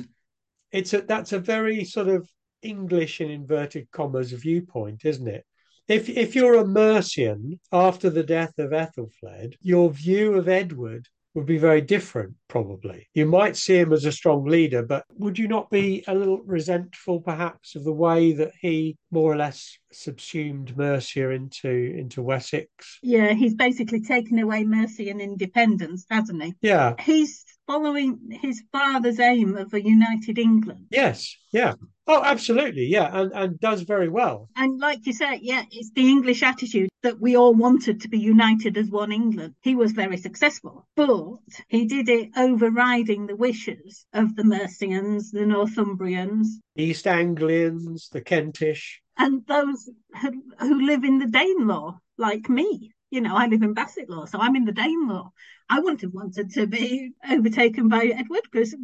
it's 0.71 0.93
a, 0.93 1.01
that's 1.01 1.33
a 1.33 1.39
very 1.39 1.83
sort 1.83 2.07
of 2.07 2.29
English 2.61 3.21
in 3.21 3.29
inverted 3.29 3.89
commas 3.91 4.31
viewpoint, 4.31 5.05
isn't 5.05 5.27
it? 5.27 5.45
If 5.87 6.09
if 6.09 6.35
you're 6.35 6.55
a 6.55 6.65
Mercian 6.65 7.59
after 7.71 8.09
the 8.09 8.23
death 8.23 8.57
of 8.57 8.71
Ethelfled, 8.71 9.55
your 9.61 9.91
view 9.91 10.33
of 10.33 10.47
Edward 10.47 11.07
would 11.35 11.45
be 11.45 11.57
very 11.57 11.81
different, 11.81 12.33
probably. 12.47 13.07
You 13.13 13.25
might 13.25 13.57
see 13.57 13.77
him 13.77 13.93
as 13.93 14.05
a 14.05 14.11
strong 14.11 14.45
leader, 14.45 14.81
but 14.81 15.05
would 15.17 15.37
you 15.37 15.47
not 15.47 15.69
be 15.69 16.03
a 16.07 16.15
little 16.15 16.41
resentful, 16.43 17.19
perhaps, 17.19 17.75
of 17.75 17.83
the 17.83 17.91
way 17.91 18.31
that 18.33 18.53
he 18.61 18.97
more 19.11 19.33
or 19.33 19.35
less 19.35 19.77
subsumed 19.91 20.75
Mercia 20.77 21.29
into 21.29 21.69
into 21.69 22.23
Wessex? 22.23 22.99
Yeah, 23.03 23.33
he's 23.33 23.53
basically 23.53 24.01
taken 24.01 24.39
away 24.39 24.63
Mercian 24.63 25.19
independence, 25.19 26.05
hasn't 26.09 26.41
he? 26.41 26.55
Yeah. 26.61 26.95
He's 26.99 27.43
following 27.67 28.19
his 28.41 28.63
father's 28.71 29.19
aim 29.19 29.57
of 29.57 29.73
a 29.73 29.83
united 29.83 30.37
England. 30.37 30.87
Yes, 30.89 31.35
yeah. 31.51 31.73
Oh, 32.07 32.21
absolutely, 32.23 32.85
yeah, 32.85 33.09
and 33.11 33.31
and 33.33 33.59
does 33.59 33.81
very 33.81 34.09
well. 34.09 34.49
And 34.55 34.79
like 34.79 35.05
you 35.05 35.13
said, 35.13 35.39
yeah, 35.41 35.63
it's 35.71 35.91
the 35.91 36.07
English 36.07 36.43
attitude 36.43 36.89
that 37.05 37.21
we 37.21 37.35
all 37.37 37.53
wanted 37.53 38.01
to 38.01 38.09
be 38.09 38.17
united 38.17 38.75
as 38.77 38.89
one 38.89 39.11
England. 39.11 39.53
He 39.61 39.75
was 39.75 39.91
very 39.91 40.17
successful, 40.17 40.87
but 40.95 41.37
he 41.67 41.85
did 41.85 42.09
it 42.09 42.31
overriding 42.35 43.27
the 43.27 43.35
wishes 43.35 44.07
of 44.11 44.35
the 44.35 44.43
Mercians, 44.43 45.29
the 45.31 45.45
Northumbrians, 45.45 46.47
East 46.75 47.05
Anglians, 47.05 48.09
the 48.09 48.21
Kentish, 48.21 49.01
and 49.19 49.45
those 49.45 49.87
who, 50.19 50.43
who 50.59 50.81
live 50.87 51.03
in 51.03 51.19
the 51.19 51.27
Danelaw, 51.27 51.99
like 52.17 52.49
me. 52.49 52.91
You 53.11 53.21
know, 53.21 53.35
I 53.35 53.45
live 53.45 53.61
in 53.61 53.75
Bassetlaw, 53.75 54.27
so 54.27 54.39
I'm 54.39 54.55
in 54.55 54.65
the 54.65 54.73
Danelaw. 54.73 55.29
I 55.69 55.79
wouldn't 55.81 56.01
have 56.01 56.13
wanted 56.13 56.53
to 56.53 56.65
be 56.65 57.11
overtaken 57.29 57.87
by 57.87 58.05
Edward 58.05 58.47
because 58.51 58.75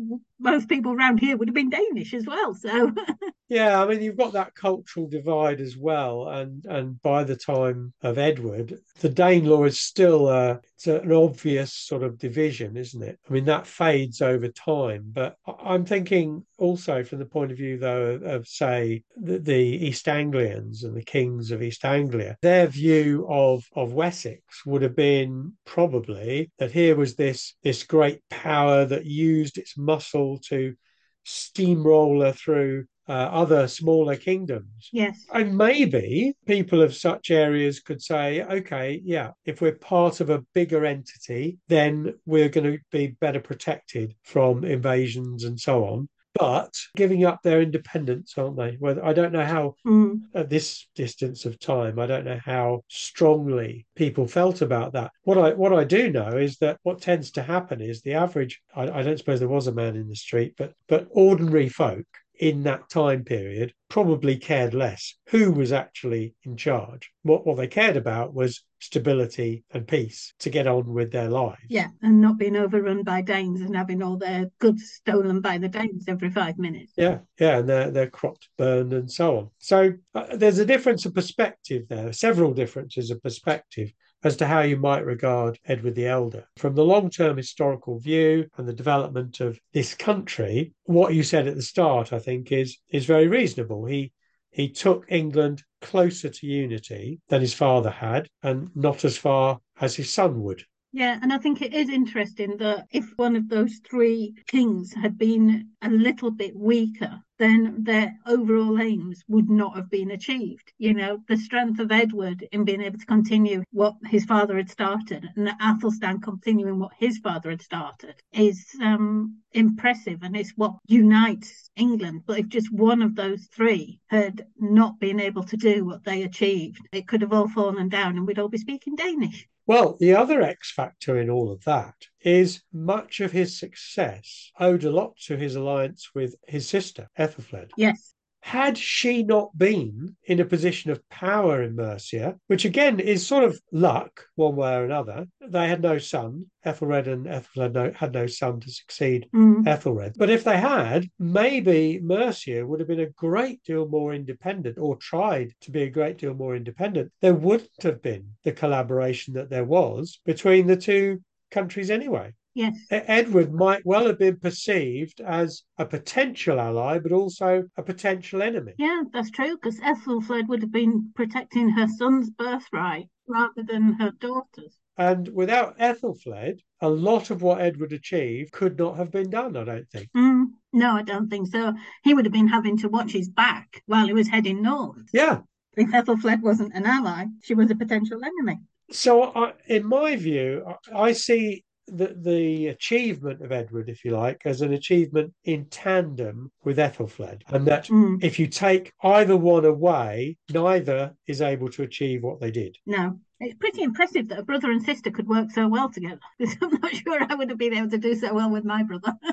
most 0.42 0.68
people 0.68 0.94
around 0.94 1.20
here 1.20 1.38
would 1.38 1.48
have 1.48 1.56
been 1.56 1.70
Danish 1.70 2.14
as 2.14 2.26
well. 2.26 2.54
So 2.54 2.94
yeah, 3.50 3.82
I 3.82 3.88
mean 3.88 4.02
you've 4.02 4.18
got 4.18 4.34
that 4.34 4.56
cultural 4.56 5.08
divide 5.08 5.62
as 5.62 5.78
well, 5.78 6.28
and 6.28 6.66
and 6.66 7.02
by 7.02 7.24
the 7.24 7.36
time 7.36 7.94
of 8.02 8.18
Edward, 8.18 8.78
the 9.00 9.10
Danelaw 9.10 9.68
is 9.68 9.80
still 9.80 10.28
uh, 10.28 10.58
it's 10.76 10.88
an 10.88 11.12
obvious 11.12 11.74
sort 11.74 12.04
of 12.04 12.18
division, 12.18 12.76
isn't 12.78 13.04
it? 13.04 13.20
I 13.30 13.34
mean 13.34 13.46
that 13.46 13.68
fades 13.68 14.22
over 14.22 14.48
time, 14.48 15.06
but 15.12 15.36
I'm 15.64 15.86
thinking 15.86 16.46
also 16.58 17.04
from 17.04 17.20
the 17.20 17.26
point 17.26 17.52
of 17.52 17.58
view 17.58 17.78
though 17.78 18.04
of, 18.04 18.24
of 18.24 18.48
say 18.48 19.04
the, 19.16 19.40
the 19.40 19.54
East 19.54 20.08
Anglians 20.08 20.84
and 20.84 20.96
the 20.96 21.04
kings 21.04 21.52
of 21.52 21.62
East 21.62 21.86
Anglia, 21.86 22.38
their 22.42 22.68
view 22.68 23.28
of 23.30 23.64
of 23.76 23.94
Wessex 23.94 24.66
would 24.66 24.82
have 24.82 24.96
been 24.96 25.54
probably 25.66 26.52
that 26.58 26.72
here 26.72 26.96
was 26.96 27.16
this 27.16 27.56
this 27.64 27.84
great 27.84 28.22
power 28.30 28.86
that 28.86 29.06
used 29.06 29.58
its 29.58 29.78
muscle 29.78 30.31
to 30.40 30.76
steamroller 31.24 32.32
through 32.32 32.86
uh, 33.08 33.12
other 33.12 33.68
smaller 33.68 34.16
kingdoms. 34.16 34.90
Yes. 34.92 35.26
And 35.34 35.58
maybe 35.58 36.34
people 36.46 36.82
of 36.82 36.96
such 36.96 37.32
areas 37.32 37.80
could 37.80 38.02
say, 38.02 38.42
okay, 38.44 39.02
yeah, 39.04 39.32
if 39.46 39.62
we're 39.62 39.74
part 39.74 40.22
of 40.22 40.30
a 40.30 40.44
bigger 40.54 40.86
entity, 40.86 41.58
then 41.68 42.14
we're 42.26 42.50
going 42.50 42.72
to 42.72 42.80
be 42.92 43.16
better 43.20 43.40
protected 43.40 44.16
from 44.24 44.64
invasions 44.64 45.44
and 45.44 45.60
so 45.60 45.86
on 45.86 46.10
but 46.42 46.76
giving 46.96 47.24
up 47.24 47.44
their 47.44 47.62
independence, 47.62 48.34
aren't 48.36 48.58
they? 48.58 48.76
Well, 48.80 49.00
I 49.04 49.14
don't 49.14 49.32
know 49.32 49.46
how, 49.46 49.76
mm. 49.86 50.22
at 50.34 50.50
this 50.50 50.88
distance 50.96 51.46
of 51.46 51.60
time, 51.60 52.00
I 52.00 52.08
don't 52.08 52.26
know 52.26 52.40
how 52.44 52.82
strongly 52.88 53.86
people 53.96 54.26
felt 54.26 54.64
about 54.64 54.94
that. 54.94 55.12
What 55.24 55.38
I 55.38 55.54
what 55.54 55.72
I 55.72 55.84
do 55.84 56.12
know 56.12 56.30
is 56.30 56.58
that 56.58 56.80
what 56.82 57.00
tends 57.00 57.30
to 57.34 57.44
happen 57.44 57.80
is 57.80 58.02
the 58.02 58.16
average. 58.16 58.60
I, 58.76 58.90
I 58.90 59.04
don't 59.04 59.20
suppose 59.20 59.38
there 59.38 59.48
was 59.48 59.68
a 59.68 59.72
man 59.72 59.96
in 59.96 60.10
the 60.10 60.16
street, 60.16 60.56
but 60.58 60.74
but 60.88 61.08
ordinary 61.12 61.70
folk 61.70 62.08
in 62.42 62.64
that 62.64 62.90
time 62.90 63.24
period 63.24 63.72
probably 63.88 64.36
cared 64.36 64.74
less 64.74 65.16
who 65.30 65.52
was 65.52 65.72
actually 65.72 66.34
in 66.44 66.58
charge. 66.58 67.12
What, 67.22 67.46
what 67.46 67.56
they 67.56 67.68
cared 67.68 67.98
about 67.98 68.34
was 68.34 68.64
stability 68.80 69.64
and 69.72 69.88
peace 69.88 70.34
to 70.40 70.50
get 70.50 70.66
on 70.66 70.92
with 70.92 71.12
their 71.12 71.30
lives. 71.30 71.62
Yeah, 71.70 71.90
and 72.02 72.20
not 72.20 72.40
being 72.40 72.58
overrun 72.58 73.04
by 73.04 73.22
Danes 73.22 73.62
and 73.62 73.76
having 73.76 74.02
all 74.02 74.18
their 74.18 74.50
goods 74.60 74.92
stolen 74.96 75.42
by 75.42 75.60
the 75.60 75.70
Danes 75.70 76.06
every 76.08 76.32
five 76.32 76.58
minutes. 76.58 76.94
Yeah, 76.98 77.20
yeah, 77.40 77.60
and 77.60 77.70
their, 77.70 77.92
their 77.92 78.10
crops 78.10 78.50
burned 78.58 78.92
and 78.92 79.10
so 79.10 79.38
on. 79.38 79.50
So 79.60 79.94
uh, 80.16 80.36
there's 80.36 80.60
a 80.60 80.66
difference 80.66 81.06
of 81.06 81.14
perspective 81.14 81.84
there, 81.90 82.12
several 82.12 82.54
differences 82.54 83.12
of 83.12 83.22
perspective 83.22 83.94
as 84.24 84.38
to 84.38 84.48
how 84.48 84.62
you 84.62 84.78
might 84.78 85.06
regard 85.06 85.60
Edward 85.66 85.96
the 85.96 86.08
Elder. 86.08 86.46
From 86.58 86.76
the 86.76 86.86
long 86.86 87.10
term 87.10 87.38
historical 87.38 88.00
view 88.00 88.48
and 88.58 88.68
the 88.68 88.74
development 88.74 89.40
of 89.40 89.60
this 89.74 89.94
country, 89.96 90.74
what 90.84 91.14
you 91.14 91.24
said 91.24 91.48
at 91.48 91.56
the 91.56 91.62
start, 91.62 92.14
I 92.14 92.20
think, 92.20 92.52
is, 92.52 92.78
is 92.90 93.06
very 93.06 93.28
reasonable. 93.28 93.86
He 93.86 94.12
he 94.52 94.68
took 94.68 95.06
England 95.08 95.64
closer 95.80 96.28
to 96.28 96.46
unity 96.46 97.22
than 97.30 97.40
his 97.40 97.54
father 97.54 97.90
had, 97.90 98.28
and 98.44 98.70
not 98.76 99.06
as 99.06 99.18
far 99.18 99.62
as 99.80 99.96
his 99.96 100.12
son 100.12 100.44
would. 100.44 100.66
Yeah, 100.94 101.18
and 101.22 101.32
I 101.32 101.38
think 101.38 101.62
it 101.62 101.74
is 101.74 101.90
interesting 101.90 102.58
that 102.58 102.88
if 102.92 103.18
one 103.18 103.38
of 103.38 103.48
those 103.48 103.80
three 103.90 104.36
kings 104.48 104.94
had 104.94 105.18
been 105.18 105.70
a 105.82 105.90
little 105.90 106.32
bit 106.32 106.54
weaker, 106.54 107.22
then 107.40 107.84
their 107.86 108.20
overall 108.26 108.78
aims 108.82 109.24
would 109.30 109.50
not 109.50 109.78
have 109.78 109.90
been 109.90 110.12
achieved. 110.12 110.74
You 110.78 110.94
know, 110.94 111.24
the 111.30 111.38
strength 111.38 111.80
of 111.80 111.94
Edward 111.94 112.46
in 112.52 112.66
being 112.66 112.82
able 112.82 113.00
to 113.00 113.06
continue 113.06 113.64
what 113.72 113.96
his 114.04 114.26
father 114.26 114.58
had 114.58 114.70
started 114.70 115.30
and 115.38 115.54
Athelstan 115.62 116.20
continuing 116.20 116.78
what 116.78 116.92
his 117.00 117.20
father 117.20 117.52
had 117.52 117.62
started 117.62 118.16
is 118.34 118.66
um, 118.82 119.38
impressive 119.54 120.20
and 120.24 120.36
it's 120.36 120.52
what 120.58 120.76
unites 120.88 121.70
England. 121.78 122.24
But 122.26 122.40
if 122.40 122.50
just 122.50 122.70
one 122.70 123.02
of 123.02 123.16
those 123.16 123.46
three 123.46 124.02
had 124.08 124.46
not 124.60 125.00
been 125.00 125.22
able 125.22 125.44
to 125.44 125.56
do 125.56 125.86
what 125.86 126.04
they 126.04 126.24
achieved, 126.24 126.86
it 126.92 127.08
could 127.08 127.22
have 127.22 127.32
all 127.32 127.48
fallen 127.48 127.88
down 127.88 128.18
and 128.18 128.28
we'd 128.28 128.40
all 128.40 128.50
be 128.50 128.58
speaking 128.58 128.96
Danish. 128.96 129.48
Well, 129.68 129.98
the 130.00 130.14
other 130.14 130.42
X 130.42 130.72
factor 130.72 131.20
in 131.20 131.30
all 131.30 131.52
of 131.52 131.64
that 131.66 131.96
is 132.22 132.64
much 132.74 133.20
of 133.20 133.32
his 133.32 133.58
success 133.58 134.52
owed 134.60 134.84
a 134.84 134.92
lot 134.92 135.18
to 135.26 135.38
his 135.38 135.56
alliance 135.56 136.10
with 136.14 136.36
his 136.48 136.68
sister, 136.68 137.08
Ethelfled. 137.18 137.72
Yes. 137.78 138.16
Had 138.44 138.78
she 138.78 139.24
not 139.24 139.58
been 139.58 140.16
in 140.26 140.40
a 140.40 140.46
position 140.46 140.92
of 140.92 141.08
power 141.10 141.62
in 141.62 141.76
Mercia, 141.76 142.38
which 142.48 142.66
again 142.66 143.00
is 143.00 143.26
sort 143.26 143.44
of 143.44 143.62
luck 143.72 144.26
one 144.36 144.56
way 144.56 144.76
or 144.76 144.84
another, 144.84 145.28
they 145.40 145.68
had 145.68 145.82
no 145.82 146.00
son. 146.00 146.48
Ethelred 146.66 147.08
and 147.08 147.28
Ethelfled 147.28 147.74
no, 147.74 147.92
had 147.92 148.14
no 148.14 148.28
son 148.28 148.60
to 148.60 148.72
succeed 148.72 149.28
Mm. 149.34 149.68
Ethelred. 149.68 150.16
But 150.18 150.30
if 150.30 150.44
they 150.44 150.58
had, 150.58 151.08
maybe 151.20 152.00
Mercia 152.02 152.66
would 152.66 152.80
have 152.80 152.90
been 152.90 153.00
a 153.00 153.10
great 153.10 153.64
deal 153.64 153.88
more 153.88 154.14
independent 154.14 154.78
or 154.78 154.96
tried 154.98 155.54
to 155.62 155.72
be 155.72 155.84
a 155.84 155.90
great 155.90 156.18
deal 156.18 156.34
more 156.34 156.56
independent. 156.56 157.12
There 157.22 157.34
wouldn't 157.36 157.84
have 157.84 158.02
been 158.02 158.34
the 158.44 158.52
collaboration 158.52 159.36
that 159.36 159.50
there 159.50 159.66
was 159.66 160.20
between 160.26 160.68
the 160.68 160.78
two 160.78 161.22
countries 161.52 161.90
anyway. 161.90 162.34
Yes. 162.54 162.78
Edward 162.90 163.54
might 163.54 163.86
well 163.86 164.08
have 164.08 164.20
been 164.20 164.38
perceived 164.38 165.22
as 165.22 165.64
a 165.78 165.86
potential 165.86 166.60
ally, 166.60 167.00
but 167.00 167.12
also 167.12 167.64
a 167.78 167.84
potential 167.84 168.42
enemy. 168.42 168.74
Yeah, 168.78 169.04
that's 169.14 169.32
true, 169.32 169.56
because 169.56 169.80
Ethelfled 169.80 170.48
would 170.50 170.62
have 170.62 170.72
been 170.72 171.12
protecting 171.16 171.70
her 171.70 171.88
son's 171.88 172.30
birthright 172.30 173.08
rather 173.28 173.64
than 173.64 173.94
her 173.94 174.12
daughter's. 174.12 174.78
And 174.98 175.30
without 175.30 175.78
Ethelfled, 175.80 176.60
a 176.82 176.90
lot 176.90 177.32
of 177.32 177.42
what 177.42 177.62
Edward 177.62 177.94
achieved 177.94 178.52
could 178.52 178.78
not 178.78 178.98
have 178.98 179.12
been 179.12 179.30
done, 179.30 179.56
I 179.56 179.64
don't 179.64 179.90
think. 179.90 180.10
Mm. 180.16 180.48
No, 180.74 180.92
I 180.92 181.02
don't 181.04 181.30
think 181.30 181.48
so. 181.48 181.74
He 182.04 182.14
would 182.14 182.26
have 182.26 182.34
been 182.34 182.48
having 182.48 182.78
to 182.80 182.90
watch 182.90 183.12
his 183.12 183.30
back 183.30 183.82
while 183.86 184.08
he 184.08 184.14
was 184.14 184.28
heading 184.28 184.62
north. 184.62 185.04
Yeah. 185.14 185.40
If 185.78 185.90
Ethelfled 185.90 186.42
wasn't 186.42 186.74
an 186.74 186.86
ally, 186.86 187.26
she 187.44 187.54
was 187.54 187.72
a 187.72 187.76
potential 187.76 188.20
enemy. 188.24 188.60
So, 188.92 189.24
I, 189.24 189.54
in 189.68 189.86
my 189.88 190.18
view, 190.18 190.66
I 190.94 191.14
see 191.14 191.64
the, 191.88 192.16
the 192.20 192.68
achievement 192.68 193.42
of 193.42 193.52
Edward, 193.52 193.90
if 193.90 194.06
you 194.06 194.12
like, 194.12 194.42
as 194.46 194.62
an 194.62 194.74
achievement 194.74 195.34
in 195.44 195.66
tandem 195.66 196.52
with 196.64 196.78
Ethelfled. 196.78 197.42
And 197.48 197.68
that 197.68 197.88
Mm. 197.88 198.24
if 198.24 198.40
you 198.40 198.48
take 198.48 198.94
either 199.04 199.36
one 199.36 199.66
away, 199.66 200.38
neither 200.54 201.16
is 201.28 201.42
able 201.42 201.70
to 201.72 201.84
achieve 201.84 202.24
what 202.24 202.40
they 202.40 202.52
did. 202.52 202.78
No, 202.86 203.20
it's 203.40 203.56
pretty 203.56 203.82
impressive 203.82 204.28
that 204.30 204.40
a 204.40 204.44
brother 204.44 204.72
and 204.72 204.82
sister 204.84 205.12
could 205.12 205.28
work 205.28 205.52
so 205.52 205.68
well 205.68 205.90
together. 205.90 206.20
I'm 206.62 206.80
not 206.82 206.96
sure 206.96 207.20
I 207.28 207.36
would 207.36 207.50
have 207.50 207.58
been 207.58 207.74
able 207.74 207.90
to 207.90 207.98
do 207.98 208.16
so 208.16 208.34
well 208.34 208.50
with 208.50 208.64
my 208.66 208.84
brother. 208.84 209.14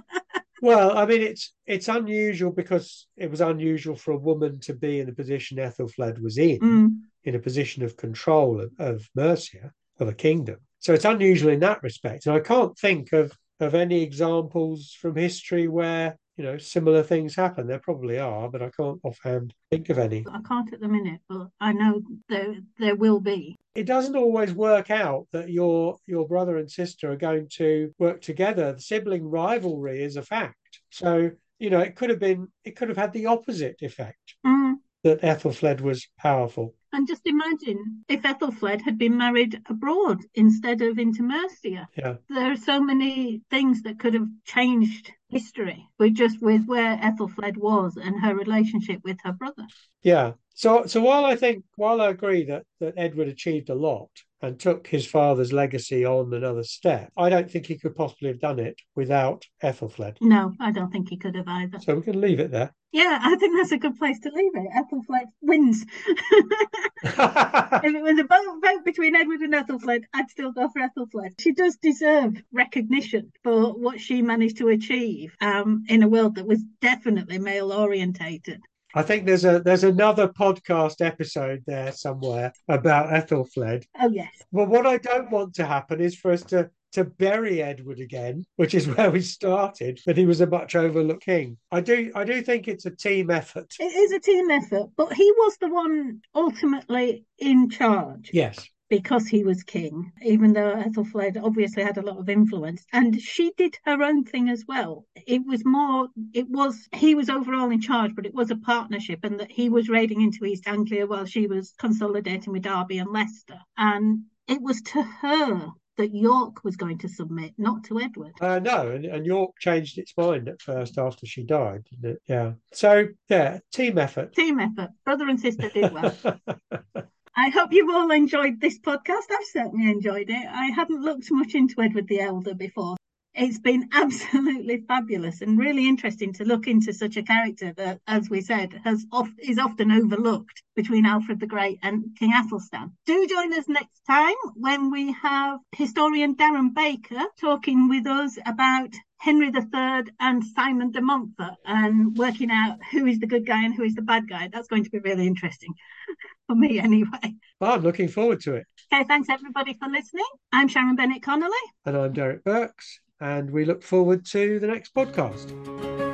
Well, 0.61 0.99
I 0.99 1.07
mean, 1.07 1.23
it's 1.23 1.53
it's 1.67 1.87
unusual 1.87 2.51
because 2.51 3.07
it 3.17 3.31
was 3.31 3.41
unusual 3.41 3.95
for 3.95 4.11
a 4.11 4.19
woman 4.19 4.59
to 4.63 4.75
be 4.75 4.99
in 4.99 5.07
the 5.07 5.13
position 5.13 5.59
Ethelfled 5.59 6.21
was 6.21 6.37
in, 6.37 6.59
Mm. 6.59 6.91
in 7.23 7.37
a 7.37 7.39
position 7.39 7.85
of 7.85 7.97
control 7.97 8.61
of, 8.61 8.73
of 8.81 9.09
Mercia, 9.15 9.71
of 10.01 10.09
a 10.09 10.13
kingdom. 10.15 10.57
So 10.81 10.93
it's 10.95 11.05
unusual 11.05 11.51
in 11.53 11.61
that 11.61 11.83
respect. 11.83 12.27
And 12.27 12.35
I 12.35 12.41
can't 12.41 12.77
think 12.79 13.13
of 13.13 13.33
of 13.61 13.75
any 13.75 14.03
examples 14.03 14.97
from 15.01 15.17
history 15.17 15.67
where 15.67 16.17
you 16.37 16.45
know 16.45 16.59
similar 16.59 17.03
things 17.03 17.35
happen. 17.35 17.67
There 17.67 17.81
probably 17.81 18.19
are, 18.19 18.49
but 18.49 18.63
I 18.63 18.71
can't 18.71 19.01
offhand 19.03 19.53
think 19.71 19.89
of 19.91 19.99
any. 19.99 20.25
I 20.33 20.41
can't 20.47 20.73
at 20.73 20.81
the 20.81 20.89
minute, 20.89 21.21
but 21.29 21.49
I 21.61 21.73
know 21.73 22.03
there 22.29 22.55
there 22.79 22.95
will 22.97 23.21
be. 23.21 23.57
It 23.75 23.87
doesn't 23.87 24.17
always 24.17 24.53
work 24.53 24.91
out 24.91 25.27
that 25.33 25.51
your 25.51 25.97
your 26.07 26.27
brother 26.29 26.57
and 26.59 26.71
sister 26.71 27.11
are 27.11 27.17
going 27.17 27.49
to 27.55 27.93
work 27.99 28.21
together. 28.21 28.73
The 28.73 28.81
sibling 28.81 29.25
rivalry 29.29 30.03
is 30.03 30.17
a 30.17 30.23
fact. 30.23 30.57
So 30.91 31.31
you 31.59 31.71
know 31.71 31.81
it 31.81 31.97
could 31.97 32.11
have 32.11 32.21
been 32.21 32.49
it 32.65 32.77
could 32.77 32.89
have 32.89 32.99
had 32.99 33.13
the 33.13 33.27
opposite 33.27 33.83
effect 33.83 34.37
Mm. 34.47 34.77
that 35.03 35.21
Ethelfled 35.23 35.81
was 35.81 36.07
powerful. 36.19 36.75
And 36.93 37.07
just 37.07 37.27
imagine 37.27 38.05
if 38.09 38.23
Ethelfled 38.23 38.81
had 38.83 38.97
been 38.97 39.17
married 39.17 39.61
abroad 39.69 40.19
instead 40.35 40.81
of 40.81 40.99
into 40.99 41.23
Mercia. 41.23 41.87
Yeah. 41.97 42.15
There 42.31 42.53
are 42.53 42.57
so 42.57 42.81
many 42.81 43.43
things 43.51 43.83
that 43.83 43.99
could 43.99 44.15
have 44.15 44.29
changed 44.45 45.13
history 45.29 45.87
with 45.99 46.15
just 46.15 46.41
with 46.41 46.65
where 46.67 46.97
Ethelfled 46.97 47.59
was 47.59 47.97
and 47.97 48.19
her 48.21 48.35
relationship 48.35 49.01
with 49.05 49.19
her 49.25 49.33
brother. 49.33 49.67
Yeah. 50.03 50.33
So 50.55 50.87
so 50.87 51.03
while 51.03 51.25
I 51.25 51.37
think 51.37 51.65
while 51.77 52.01
I 52.01 52.09
agree 52.09 52.45
that 52.47 52.65
that 52.81 52.95
Edward 52.97 53.29
achieved 53.29 53.69
a 53.69 53.75
lot 53.75 54.11
and 54.41 54.59
took 54.59 54.87
his 54.87 55.07
father's 55.07 55.53
legacy 55.53 56.05
on 56.05 56.33
another 56.33 56.63
step, 56.63 57.13
I 57.17 57.29
don't 57.29 57.51
think 57.51 57.67
he 57.67 57.79
could 57.79 57.97
possibly 57.97 58.29
have 58.29 58.41
done 58.41 58.59
it 58.59 58.81
without 58.95 59.45
Ethelfled. 59.63 60.17
No, 60.21 60.53
I 60.61 60.71
don't 60.71 60.91
think 60.91 61.09
he 61.09 61.17
could 61.17 61.35
have 61.35 61.49
either. 61.49 61.79
So 61.81 61.97
we 61.97 62.03
can 62.03 62.21
leave 62.21 62.41
it 62.41 62.51
there. 62.51 62.73
Yeah, 62.91 63.19
I 63.21 63.37
think 63.37 63.55
that's 63.57 63.73
a 63.73 63.79
good 63.79 63.99
place 63.99 64.19
to 64.21 64.31
leave 64.31 64.53
it. 64.55 64.69
Ethelfled 64.75 65.27
wins. 65.43 65.85
if 66.07 67.95
it 67.95 68.03
was 68.03 68.19
a 68.19 68.25
vote, 68.25 68.61
vote 68.65 68.85
between 68.85 69.15
Edward 69.15 69.41
and 69.41 69.53
Ethelfled, 69.53 70.05
I'd 70.15 70.31
still 70.31 70.53
go 70.53 70.69
for 70.69 70.81
Ethelfled. 70.81 71.39
She 71.39 71.53
does 71.53 71.77
deserve 71.77 72.43
recognition 72.53 73.31
for 73.43 73.73
what 73.75 74.01
she 74.01 74.23
managed 74.23 74.59
to 74.59 74.69
achieve 74.69 75.35
um, 75.41 75.85
in 75.89 76.03
a 76.03 76.09
world 76.09 76.37
that 76.37 76.47
was 76.47 76.63
definitely 76.81 77.39
male 77.39 77.73
orientated. 77.73 78.63
I 78.99 79.03
think 79.03 79.27
there's 79.27 79.45
a 79.45 79.61
there's 79.61 79.85
another 79.85 80.27
podcast 80.27 81.07
episode 81.07 81.63
there 81.69 81.93
somewhere 81.93 82.53
about 82.67 83.11
Ethelfled. 83.11 83.85
Oh, 83.97 84.11
yes. 84.11 84.33
Well, 84.51 84.67
what 84.67 84.89
I 84.89 84.97
don't 84.99 85.31
want 85.31 85.55
to 85.55 85.65
happen 85.65 86.01
is 86.01 86.17
for 86.17 86.33
us 86.33 86.43
to 86.47 86.69
to 86.95 87.05
bury 87.05 87.63
Edward 87.63 88.01
again, 88.01 88.45
which 88.57 88.75
is 88.75 88.89
where 88.97 89.13
we 89.13 89.21
started, 89.21 90.01
that 90.07 90.17
he 90.17 90.27
was 90.27 90.41
a 90.41 90.49
much 90.49 90.75
overlooked 90.75 91.25
king. 91.25 91.59
I 91.71 91.81
do 91.81 92.11
I 92.17 92.25
do 92.25 92.43
think 92.43 92.67
it's 92.67 92.87
a 92.87 92.91
team 92.91 93.31
effort. 93.31 93.73
It 93.79 93.85
is 93.85 94.11
a 94.11 94.19
team 94.19 94.51
effort, 94.51 94.91
but 94.97 95.13
he 95.13 95.31
was 95.31 95.57
the 95.61 95.69
one 95.69 96.21
ultimately 96.35 97.25
in 97.39 97.71
charge. 97.71 98.31
Yes. 98.33 98.69
Because 98.89 99.27
he 99.27 99.45
was 99.45 99.63
king, 99.63 100.13
even 100.23 100.53
though 100.53 100.75
Ethelfled 100.75 101.43
obviously 101.43 101.83
had 101.83 101.99
a 101.99 102.03
lot 102.03 102.19
of 102.19 102.29
influence. 102.29 102.85
And 102.93 103.21
she 103.21 103.53
did 103.57 103.77
her 103.85 104.03
own 104.03 104.25
thing 104.25 104.49
as 104.49 104.65
well. 104.67 105.05
It 105.27 105.47
was 105.47 105.65
more, 105.65 106.09
it 106.33 106.49
was, 106.49 106.89
he 106.95 107.15
was 107.15 107.29
overall 107.29 107.71
in 107.71 107.81
charge, 107.81 108.15
but 108.15 108.27
it 108.27 108.35
was 108.35 108.51
a 108.51 108.57
partnership, 108.57 109.21
and 109.23 109.41
that 109.41 109.51
he 109.51 109.69
was 109.69 109.89
raiding 109.89 110.23
into 110.23 110.45
East 110.45 110.67
Anglia 110.67 111.07
while 111.07 111.27
she 111.27 111.47
was 111.47 111.75
consolidating 111.79 112.53
with 112.53 112.63
Derby 112.63 112.99
and 112.99 113.13
Leicester. 113.13 113.61
And 113.77 114.25
it 114.47 114.63
was 114.63 114.81
to 114.83 115.03
her 115.03 115.73
that 115.99 116.15
York 116.15 116.65
was 116.65 116.77
going 116.77 116.97
to 116.99 117.09
submit, 117.09 117.53
not 117.59 117.85
to 117.85 118.01
Edward. 118.01 118.33
Uh, 118.41 118.61
no, 118.61 118.89
and, 118.89 119.05
and 119.05 119.27
York 119.27 119.51
changed 119.59 119.99
its 119.99 120.15
mind 120.17 120.49
at 120.49 120.63
first 120.63 120.97
after 120.97 121.27
she 121.27 121.43
died, 121.43 121.85
didn't 121.91 122.13
it? 122.13 122.23
Yeah. 122.27 122.53
So, 122.73 123.09
yeah, 123.29 123.59
team 123.73 123.99
effort. 123.99 124.35
Team 124.35 124.61
effort. 124.61 124.91
Brother 125.05 125.29
and 125.29 125.41
sister 125.41 125.69
did 125.69 125.93
well. 125.93 126.17
I 127.41 127.51
hope 127.51 127.73
you've 127.73 127.95
all 127.95 128.11
enjoyed 128.11 128.61
this 128.61 128.81
podcast. 128.81 129.31
I've 129.31 129.47
certainly 129.53 129.89
enjoyed 129.89 130.29
it. 130.29 130.49
I 130.51 130.73
hadn't 130.75 131.03
looked 131.03 131.31
much 131.31 131.55
into 131.55 131.81
Edward 131.81 132.09
the 132.09 132.19
Elder 132.19 132.53
before. 132.53 132.97
It's 133.33 133.61
been 133.61 133.91
absolutely 133.93 134.79
fabulous 134.89 135.41
and 135.41 135.57
really 135.57 135.87
interesting 135.87 136.33
to 136.33 136.45
look 136.45 136.67
into 136.67 136.93
such 136.93 137.17
a 137.17 137.23
character 137.23 137.73
that, 137.77 138.01
as 138.09 138.29
we 138.29 138.41
said, 138.41 138.81
has 138.83 139.07
is 139.39 139.57
often 139.57 139.93
overlooked 139.93 140.65
between 140.75 141.07
Alfred 141.07 141.39
the 141.39 141.47
Great 141.47 141.79
and 141.81 142.07
King 142.19 142.33
Athelstan. 142.33 142.91
Do 143.07 143.25
join 143.29 143.55
us 143.55 143.69
next 143.69 144.01
time 144.05 144.35
when 144.57 144.91
we 144.91 145.13
have 145.13 145.61
historian 145.77 146.35
Darren 146.35 146.75
Baker 146.75 147.25
talking 147.41 147.89
with 147.89 148.09
us 148.09 148.37
about 148.47 148.91
Henry 149.19 149.53
III 149.55 150.13
and 150.19 150.43
Simon 150.45 150.91
de 150.91 151.01
Montfort 151.01 151.55
and 151.65 152.17
working 152.17 152.51
out 152.51 152.81
who 152.91 153.07
is 153.07 153.21
the 153.21 153.29
good 153.29 153.47
guy 153.47 153.65
and 153.65 153.77
who 153.77 153.85
is 153.85 153.95
the 153.95 154.03
bad 154.03 154.29
guy. 154.29 154.49
That's 154.53 154.67
going 154.67 154.83
to 154.83 154.91
be 154.91 154.99
really 154.99 155.29
interesting 155.29 155.75
for 156.49 156.57
me 156.57 156.81
anyway. 156.81 157.35
Well, 157.61 157.73
I'm 157.73 157.83
looking 157.83 158.09
forward 158.09 158.41
to 158.43 158.55
it. 158.55 158.67
Okay, 158.93 159.05
thanks 159.05 159.29
everybody 159.29 159.75
for 159.75 159.89
listening. 159.89 160.25
I'm 160.53 160.67
Sharon 160.67 160.97
Bennett 160.97 161.23
Connolly. 161.23 161.53
And 161.85 161.97
I'm 161.97 162.13
Derek 162.13 162.43
Birks, 162.43 163.01
and 163.21 163.51
we 163.51 163.65
look 163.65 163.83
forward 163.83 164.25
to 164.27 164.59
the 164.59 164.67
next 164.67 164.95
podcast. 164.95 166.08